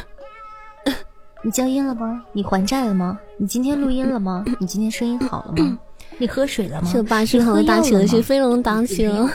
[1.44, 2.24] 你交音了吗？
[2.34, 3.20] 你还债了吗？
[3.38, 4.44] 你今天录音了吗？
[4.60, 5.80] 你今天声音好了吗？
[6.20, 6.88] 你喝水了吗？
[6.88, 9.28] 是八十头打起了，是飞龙打起了。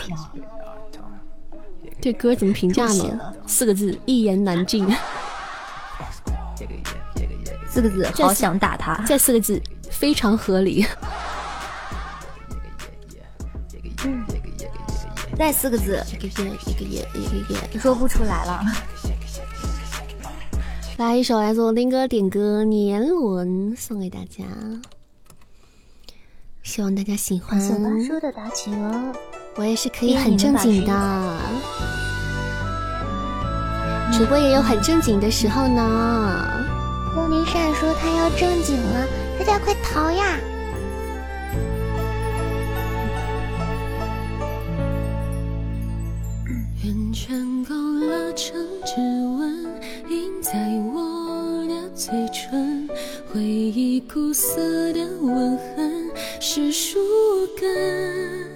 [2.00, 3.34] 这歌怎么评价呢？
[3.46, 4.86] 四个字：一言难尽。
[7.68, 8.94] 四个字：好想打他。
[9.04, 9.60] 再四个字：
[9.98, 10.86] 非常合理。
[15.38, 18.62] 再四个字，一个耶，一个耶，一个耶，说不出来了。
[20.98, 24.44] 来一首来自我丁哥点歌《年轮》，送给大家，
[26.62, 27.60] 希望大家喜欢。
[27.60, 29.12] 小八叔的打企鹅，
[29.56, 31.38] 我也是可以很正经的，
[34.16, 36.64] 主播也有很正经的时候呢。
[37.14, 39.06] 莫林善说他要正经了，
[39.38, 40.38] 大家快逃呀！
[46.82, 49.66] 圆圈勾勒成指纹，
[50.08, 50.52] 印在
[50.94, 52.88] 我的嘴唇，
[53.32, 56.10] 回忆苦涩的吻痕
[56.40, 56.98] 是树
[57.60, 58.46] 根。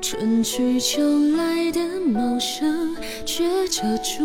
[0.00, 1.00] 春去秋
[1.36, 4.24] 来的茂盛，却遮住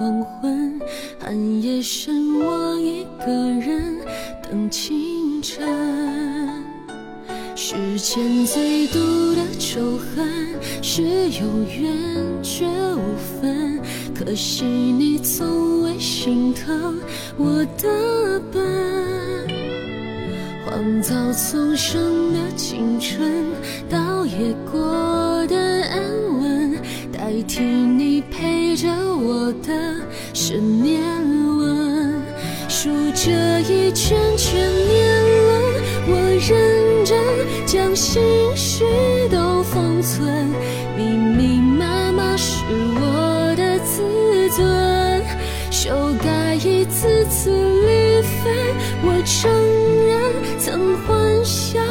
[0.00, 0.80] 黄昏。
[1.18, 3.98] 寒夜剩我一个人
[4.42, 6.64] 等清晨。
[7.54, 8.98] 世间最毒
[9.34, 10.26] 的仇恨
[10.80, 11.46] 是有
[11.78, 13.78] 缘却无分，
[14.14, 16.98] 可惜你从未心疼
[17.36, 19.46] 我的笨。
[20.64, 23.44] 荒草丛生的青春，
[23.90, 24.80] 倒也过，
[27.42, 29.72] 替你陪着我的
[30.34, 31.00] 是年
[31.46, 32.20] 轮，
[32.68, 35.50] 数着一圈圈年轮，
[36.08, 36.12] 我
[36.48, 37.16] 认真
[37.66, 38.22] 将心
[38.54, 38.84] 事
[39.30, 40.48] 都封存，
[40.96, 44.02] 密密麻麻是我的自
[44.54, 45.22] 尊，
[45.70, 48.52] 修改一次次离分，
[49.02, 49.50] 我承
[50.06, 51.82] 认曾幻想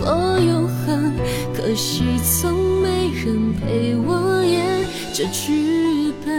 [0.00, 1.12] 过永恒，
[1.54, 2.52] 可惜从
[2.82, 4.27] 没人陪我。
[5.18, 6.32] 这剧本。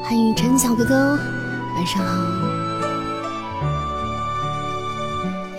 [0.00, 1.18] 欢迎陈小哥哥，
[1.74, 2.14] 晚上好。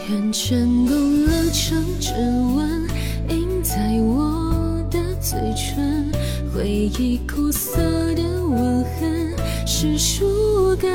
[0.10, 2.14] 愿成功了成指
[2.56, 2.88] 纹，
[3.28, 6.10] 印在我的嘴唇。
[6.56, 7.82] 回忆苦涩
[8.16, 9.36] 的吻痕
[9.68, 10.90] 是树根。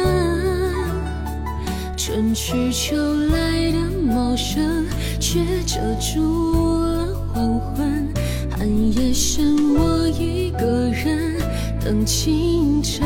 [1.94, 4.86] 春去秋来的茂盛，
[5.20, 6.77] 却遮住
[8.92, 11.36] 夜剩我一个人
[11.84, 13.04] 等清晨。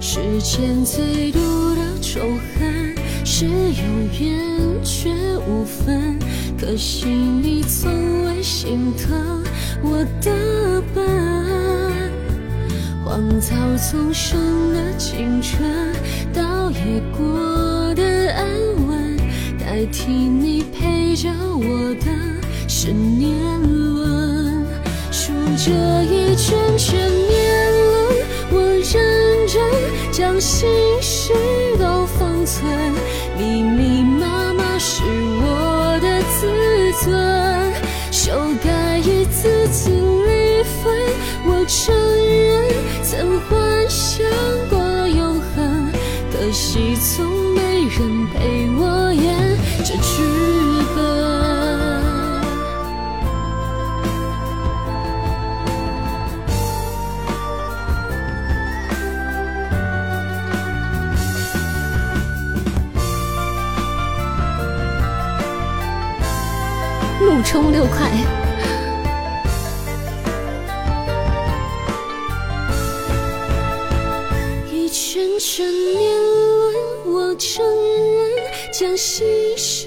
[0.00, 1.38] 世间最毒
[1.74, 2.20] 的仇
[2.58, 2.94] 恨
[3.24, 3.82] 是有
[4.20, 5.10] 缘却
[5.46, 6.18] 无分，
[6.58, 7.90] 可惜你从
[8.24, 9.42] 未心疼
[9.82, 11.04] 我的笨。
[13.04, 14.38] 荒草丛生
[14.72, 15.62] 的青春，
[16.32, 18.46] 倒也过得安
[18.88, 19.16] 稳，
[19.58, 22.06] 代替你陪着我的
[22.68, 23.32] 是年
[23.62, 23.85] 轮，
[25.58, 27.88] 这一圈圈年轮，
[28.52, 28.60] 我
[28.92, 29.58] 认真
[30.12, 30.68] 将心
[31.00, 31.32] 事
[31.78, 32.92] 都封存，
[33.38, 36.46] 密密麻麻是我的自
[37.02, 37.72] 尊，
[38.12, 40.92] 修改一次次离分，
[41.46, 42.68] 我承认
[43.02, 44.26] 曾幻想
[44.68, 45.90] 过永恒，
[46.30, 49.05] 可惜从没人陪我。
[67.48, 68.10] 充六块，
[74.70, 78.30] 一圈圈年轮，我承认
[78.72, 79.24] 将心
[79.56, 79.86] 事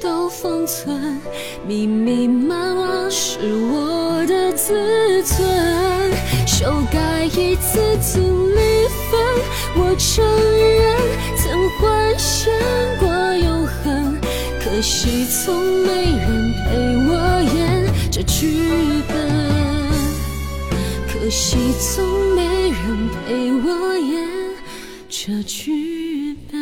[0.00, 1.20] 都封存，
[1.66, 5.36] 密密麻麻是我的自尊，
[6.46, 9.20] 修改一次次离分，
[9.74, 10.96] 我承认
[11.36, 12.52] 曾幻想
[13.00, 14.16] 过永恒，
[14.64, 15.54] 可惜从
[15.84, 16.49] 没人
[18.20, 18.46] 这剧
[19.08, 19.16] 本。
[21.08, 24.28] 可惜从没人陪我演
[25.08, 26.60] 这剧本。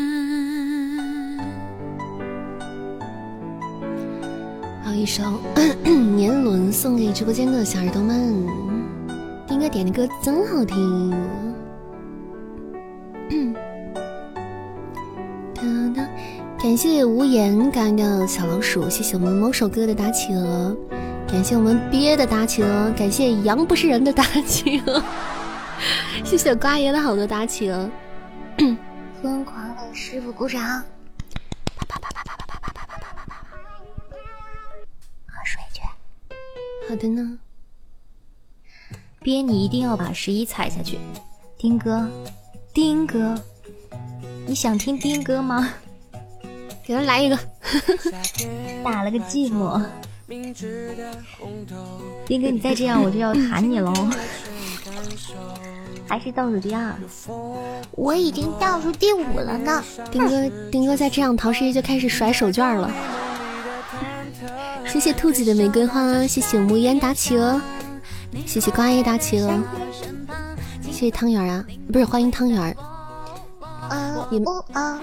[4.84, 5.24] 好一首
[6.14, 8.46] 《年轮》送给直播间的小耳朵们，
[9.48, 11.10] 丁哥点的歌真好听。
[15.56, 15.62] 哒
[15.96, 16.08] 哒，
[16.62, 20.76] 感谢无言感的小老鼠，谢谢我们某首歌的打企鹅，
[21.30, 25.02] 感谢我们憋的打企鹅，感谢羊不是人的打企鹅，
[26.24, 27.88] 谢谢瓜爷的好多打企鹅。
[29.22, 30.82] 疯狂的师傅鼓掌，
[31.76, 33.34] 啪啪啪啪啪啪啪啪啪啪啪啪啪
[35.26, 35.82] 喝水去。
[36.88, 37.38] 好的呢，
[39.20, 40.98] 憋你一定要把十一踩下去，
[41.58, 42.08] 丁哥，
[42.72, 43.38] 丁哥，
[44.46, 45.74] 你想听丁哥吗？
[46.84, 47.38] 给他来一个。
[48.82, 49.84] 打了个寂寞。
[50.28, 50.52] 丁
[52.42, 53.90] 哥，你再这样我就要弹你喽！
[56.06, 56.94] 还是倒数第二，
[57.92, 59.82] 我已经倒数第五了呢。
[60.10, 62.90] 丁哥，丁哥再这样，陶十一就开始甩手绢了。
[64.86, 67.58] 谢谢兔子的玫瑰花，谢谢无言打企鹅，
[68.44, 69.58] 谢谢瓜爷打企鹅，
[70.82, 72.76] 谢谢汤圆啊，不是欢迎汤圆。
[73.88, 75.00] 啊你们哦啊！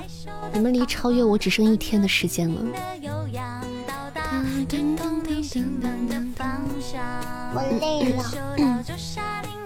[0.54, 2.62] 你们离超越我只剩一天的时间了。
[7.56, 8.22] 我累了，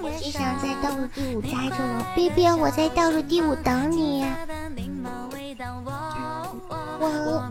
[0.03, 2.05] 我只想在倒数第五待着了。
[2.15, 4.23] B B，我在倒数第五等你。
[6.99, 7.49] 我饿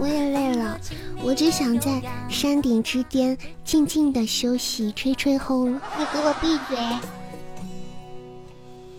[0.00, 0.80] 我也累了，
[1.22, 2.00] 我只想在
[2.30, 5.74] 山顶之巅静静的休息，吹吹风。
[5.98, 6.78] 你给我闭嘴！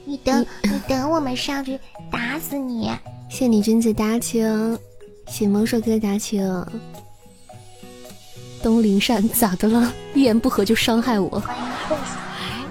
[0.05, 1.80] 你等，你等我们上去
[2.11, 2.91] 打死你！
[3.30, 4.77] 谢你君子大情，
[5.27, 6.43] 谢萌硕哥大情。
[8.61, 9.94] 东林善咋的了？
[10.14, 11.41] 一言不合就伤害我，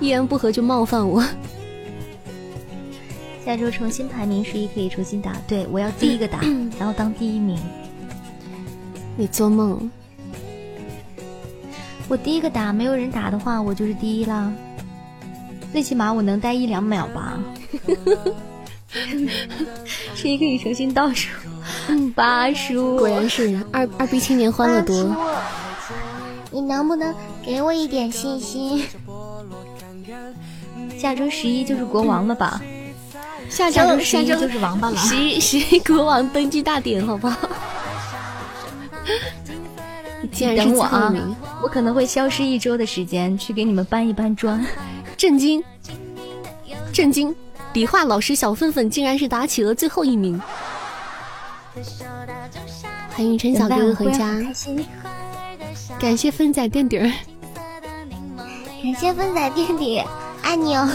[0.01, 1.25] 一言不合就冒犯我。
[3.45, 5.33] 下周重新排名，十一可以重新打。
[5.47, 6.41] 对我要第一个打，
[6.79, 7.59] 然后当第一名。
[9.17, 9.91] 你做梦！
[12.09, 14.53] 我第一个打，没有人打的话，我就是第一啦。
[15.73, 17.39] 最起码我能待一两秒吧。
[20.15, 21.31] 十一可以重新倒数。
[22.15, 25.17] 八叔，果然是二二逼青年欢乐多。
[26.51, 28.85] 你能不能给我一点信心？
[30.99, 32.61] 下周十一就是国王了吧？
[33.51, 34.97] 下周十一就是王八了。
[34.97, 37.49] 十一 十一国王登基大典，好不好？
[40.21, 41.15] 你等我啊！
[41.63, 44.65] 我可能会消失一周的时间，去给你们搬一搬砖。
[45.17, 45.63] 震惊！
[46.93, 47.35] 震惊！
[47.73, 50.41] 理化老师小粪粪竟然是打企鹅最后一名。
[53.11, 54.35] 欢迎陈小哥哥回家。
[55.99, 57.11] 感谢分仔垫底儿。
[58.83, 60.03] 感谢分仔垫底，
[60.43, 60.89] 爱你哦。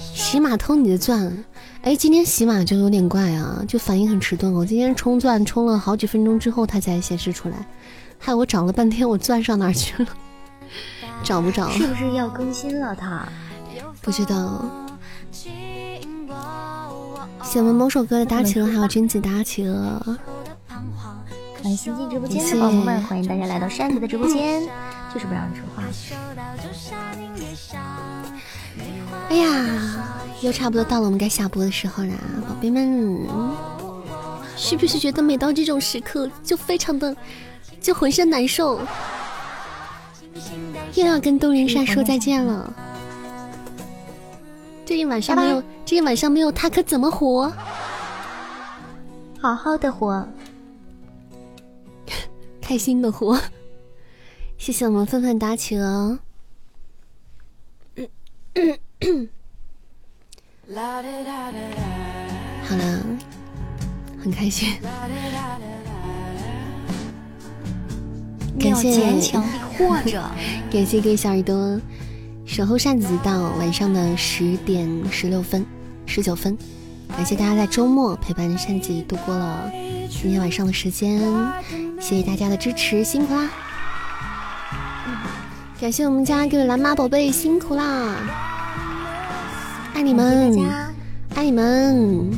[0.00, 1.44] 喜马偷你的钻。
[1.82, 4.52] 哎，今天喜马就有点怪啊，就反应很迟钝。
[4.52, 7.66] 我今天充钻充了好几分钟之后，它才显示出来，
[8.18, 10.08] 害我找了半天，我钻上哪去了？
[11.22, 11.70] 找不着。
[11.70, 12.94] 是不是要更新了？
[12.94, 13.26] 它
[14.00, 14.64] 不知道。
[17.42, 20.18] 喜欢某首歌的搭企鹅，还有君子搭企鹅。
[21.64, 22.44] 欢迎新进直播间。
[22.44, 24.62] 的宝宝们，欢迎大家来到扇子的直播间，
[25.14, 25.82] 就是不让你说话。
[29.30, 30.04] 哎呀，
[30.42, 32.12] 又差不多到了我们该下播的时候啦，
[32.46, 33.18] 宝贝们，
[34.58, 37.16] 是不是觉得每到这种时刻就非常的
[37.80, 38.78] 就浑身难受？
[40.92, 42.70] 又要跟东人山说再见了，
[44.84, 47.50] 这一晚上没有，这一晚上没有他可怎么活？
[49.40, 50.28] 好好的活，
[52.64, 53.38] 开心的活。
[54.56, 56.18] 谢谢我们范范打起了。
[62.62, 63.04] 好了，
[64.18, 64.72] 很开心。
[68.58, 69.42] 感谢坚强，
[69.76, 70.24] 或 者
[70.72, 71.78] 感谢各位小耳朵
[72.46, 75.66] 守候扇子到晚上的十点十六分、
[76.06, 76.56] 十九分。
[77.08, 79.70] 感谢大家在周末陪伴扇子度过了
[80.08, 81.20] 今天晚上的时间，
[82.00, 83.48] 谢谢大家的支持，辛苦啦！
[85.80, 88.16] 感谢我们家各位蓝妈宝贝，辛苦啦！
[89.94, 90.66] 爱你们，
[91.34, 92.30] 爱你们！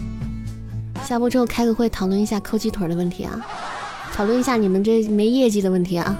[1.05, 3.41] 下播之后开个会，讨论一下抠鸡腿的问题啊！
[4.13, 6.17] 讨论一下你们这没业绩的问题啊！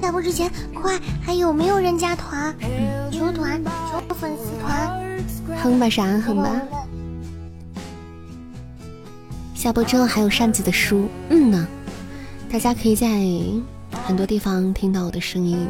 [0.00, 2.54] 下播之前快，还有没有人加团？
[3.10, 5.00] 求团，求粉丝团！
[5.62, 6.50] 哼吧啥哼吧！
[9.60, 11.68] 下播之后还有扇子的书，嗯呢，
[12.50, 13.06] 大家可以在
[14.06, 15.68] 很多地方听到我的声音，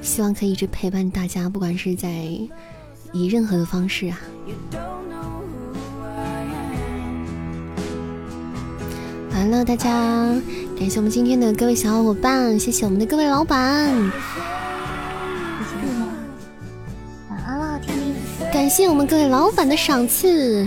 [0.00, 2.08] 希望可以一直陪伴大家，不管是在
[3.12, 4.18] 以任何的方式啊。
[9.34, 9.90] 完了，大家
[10.78, 13.90] 感谢我们今天的各位小伙伴，谢谢我们的各位老板，
[17.28, 18.14] 晚安了，天明。
[18.50, 20.66] 感谢我们各位老板的赏赐，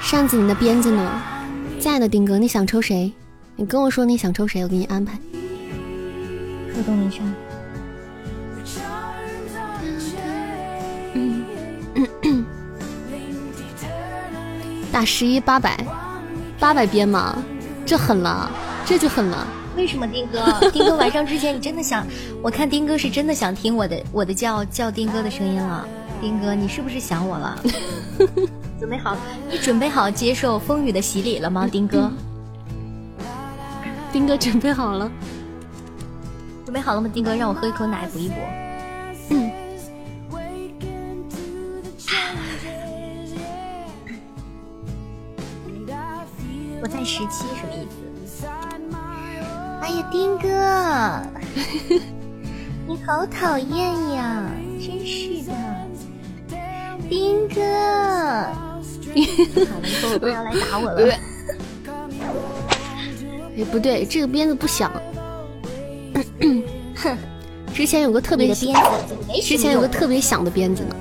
[0.00, 1.22] 扇子你的鞭子呢？
[1.80, 3.10] 在的，丁哥，你想抽谁？
[3.56, 5.18] 你跟我说你想抽谁，我给你安排。
[11.14, 11.44] 嗯，
[14.92, 15.82] 打十一八百，
[16.58, 17.42] 八百鞭吗？
[17.86, 18.50] 这狠了，
[18.84, 19.46] 这就狠了。
[19.74, 20.44] 为什么丁哥？
[20.70, 22.06] 丁哥晚上之前你真的想？
[22.42, 25.86] 我看丁哥是真的想听我的我的叫叫丁哥的声音了。
[26.20, 27.62] 丁哥，你是不是想我了？
[28.80, 29.14] 准备好，
[29.50, 32.10] 你准备好接受风雨的洗礼了吗，丁哥？
[34.10, 35.10] 丁哥准备好了，
[36.64, 37.08] 准备好了吗？
[37.12, 38.34] 丁哥，让我喝一口奶补一补。
[39.28, 39.50] 嗯。
[46.82, 47.86] 我在十七什么意
[48.26, 48.46] 思？
[49.82, 50.48] 哎呀，丁哥，
[52.88, 54.50] 你好讨厌呀！
[54.80, 55.52] 真是的，
[57.10, 57.60] 丁哥。
[59.14, 61.12] 好了，以后不要来打我了。
[63.56, 64.90] 哎，不对，这个鞭子不响。
[66.96, 67.18] 哼，
[67.74, 70.96] 之前有个特别鞭子，之前有个特别响的鞭子呢。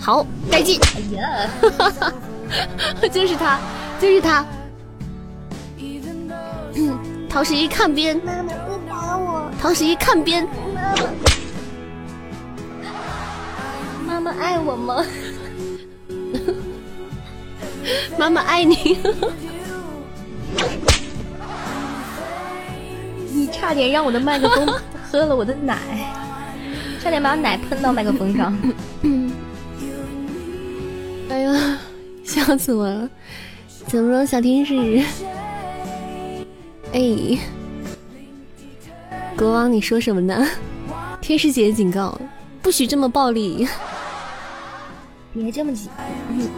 [0.00, 0.80] 好，带劲！
[0.96, 1.50] 哎呀，
[3.12, 3.58] 就是他。
[4.00, 4.46] 就是他，
[7.28, 10.94] 陶十一看鞭，妈妈别打我，陶十一看鞭，妈
[14.14, 15.04] 妈，妈妈爱我吗？
[18.18, 18.98] 妈妈爱你。
[23.32, 24.66] 你差点让我的麦克风
[25.10, 25.78] 喝了我的奶，
[27.00, 28.56] 差点把奶喷到麦克风上。
[31.30, 31.78] 哎呀，
[32.24, 33.08] 笑死我了！
[33.86, 35.02] 怎么了，小天使？
[36.92, 37.38] 哎，
[39.36, 40.46] 国王，你说什么呢？
[41.20, 42.18] 天使姐姐警告，
[42.62, 43.68] 不许这么暴力。
[45.34, 45.88] 别这么急，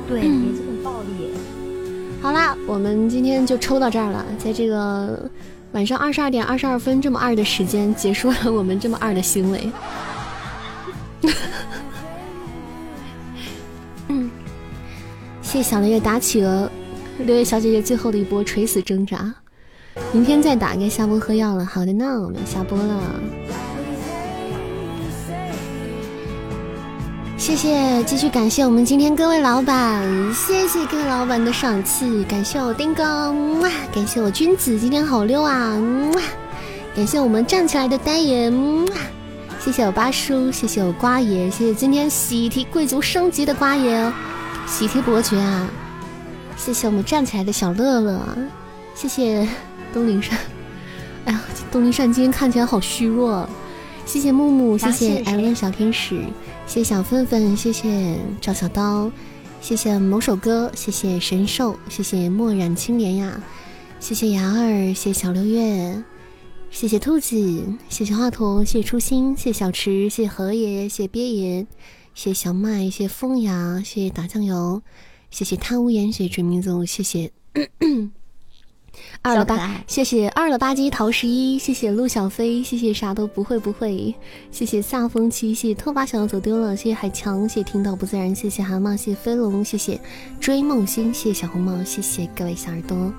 [0.08, 1.19] 对，别这么暴力。
[2.22, 5.30] 好啦，我们今天就抽到这儿了，在这个
[5.72, 9.70] 晚上二十二点二十二分这么二的时间，结束了我们这么二的行为。
[14.08, 14.30] 嗯，
[15.40, 16.70] 谢谢小六月打起了
[17.20, 19.34] 六月小姐姐最后的一波垂死挣扎，
[20.12, 21.64] 明天再打，该下播喝药了。
[21.64, 23.00] 好的呢，我们下播了。
[27.40, 30.04] 谢谢，继续感谢我们今天各位老板，
[30.34, 35.74] 谢谢各位老板的赏赐，感谢我丁哥，哇，感谢我君子今天好溜啊，
[36.14, 36.20] 哇，
[36.94, 38.94] 感谢我们站起来的呆爷，哇，
[39.58, 44.12] 谢谢我八叔，谢谢我瓜爷，谢谢今天喜提贵族升级的瓜爷，
[44.66, 45.66] 喜提伯爵啊，
[46.58, 48.20] 谢谢我们站起来的小乐乐，
[48.94, 49.48] 谢谢
[49.94, 50.38] 东林善，
[51.24, 51.40] 哎呀，
[51.72, 53.48] 东林善今天看起来好虚弱，
[54.04, 56.22] 谢谢木木，谢谢艾伦小天使。
[56.70, 59.10] 谢谢小芬芬，谢谢赵小刀，
[59.60, 63.42] 谢谢某首歌，谢谢神兽，谢谢墨染青莲呀，
[63.98, 66.00] 谢谢牙儿，谢谢小六月，
[66.70, 67.36] 谢谢兔子，
[67.88, 71.66] 谢谢华佗，谢谢初心，谢谢小池，谢谢何爷，谢谢鳖爷，
[72.14, 74.80] 谢谢小麦，谢谢风牙，谢谢打酱油，
[75.32, 77.32] 谢谢贪无言，谢谢追名族，谢谢。
[79.22, 84.14] 二了吧，谢谢二了吧唧陶十一，谢谢陆小飞，谢谢啥都不会不会，
[84.50, 90.00] 谢谢夏风七，谢谢特发小走丢了，谢谢海强，谢谢听到不自然，谢谢蛤蟆，谢谢飞龙，谢谢
[90.40, 93.12] 追梦星，谢谢小红帽，谢谢各位小耳朵。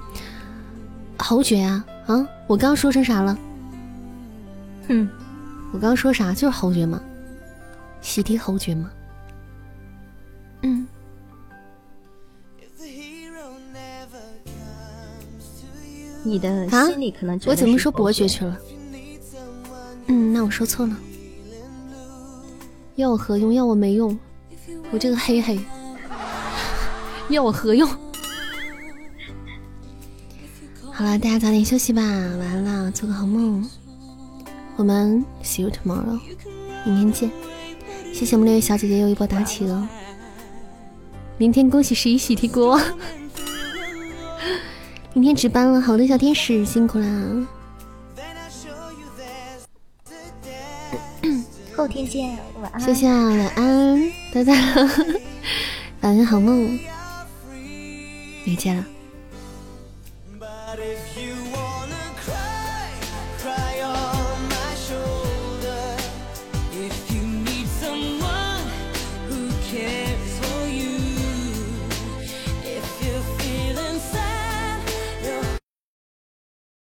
[1.17, 2.27] 侯爵啊啊！
[2.47, 3.37] 我刚说成啥了？
[4.87, 5.07] 哼，
[5.71, 6.33] 我刚说啥？
[6.33, 7.01] 就是侯爵吗？
[8.01, 8.89] 喜提侯爵吗？
[10.63, 10.87] 嗯。
[16.23, 18.57] 你的心里可能我怎么说伯爵去了？
[20.07, 20.97] 嗯，那我说错了。
[22.95, 23.53] 要我何用？
[23.53, 24.17] 要我没用？
[24.91, 25.59] 我这个黑黑，
[27.29, 27.89] 要我何用？
[30.91, 33.67] 好了，大家早点休息吧，晚安啦，做个好梦。
[34.75, 36.19] 我们 see you tomorrow，
[36.85, 37.31] 明天见。
[38.13, 39.87] 谢谢我们六位小姐姐又一波打起哦。
[41.37, 42.81] 明天恭喜十一喜提国王。
[45.13, 47.47] 明天值班了，好的小天使辛苦啦！
[51.75, 52.79] 后天见，晚安。
[52.79, 54.53] 谢谢啊，晚安，拜拜，
[56.01, 56.79] 晚安好梦，
[58.45, 58.85] 没见了。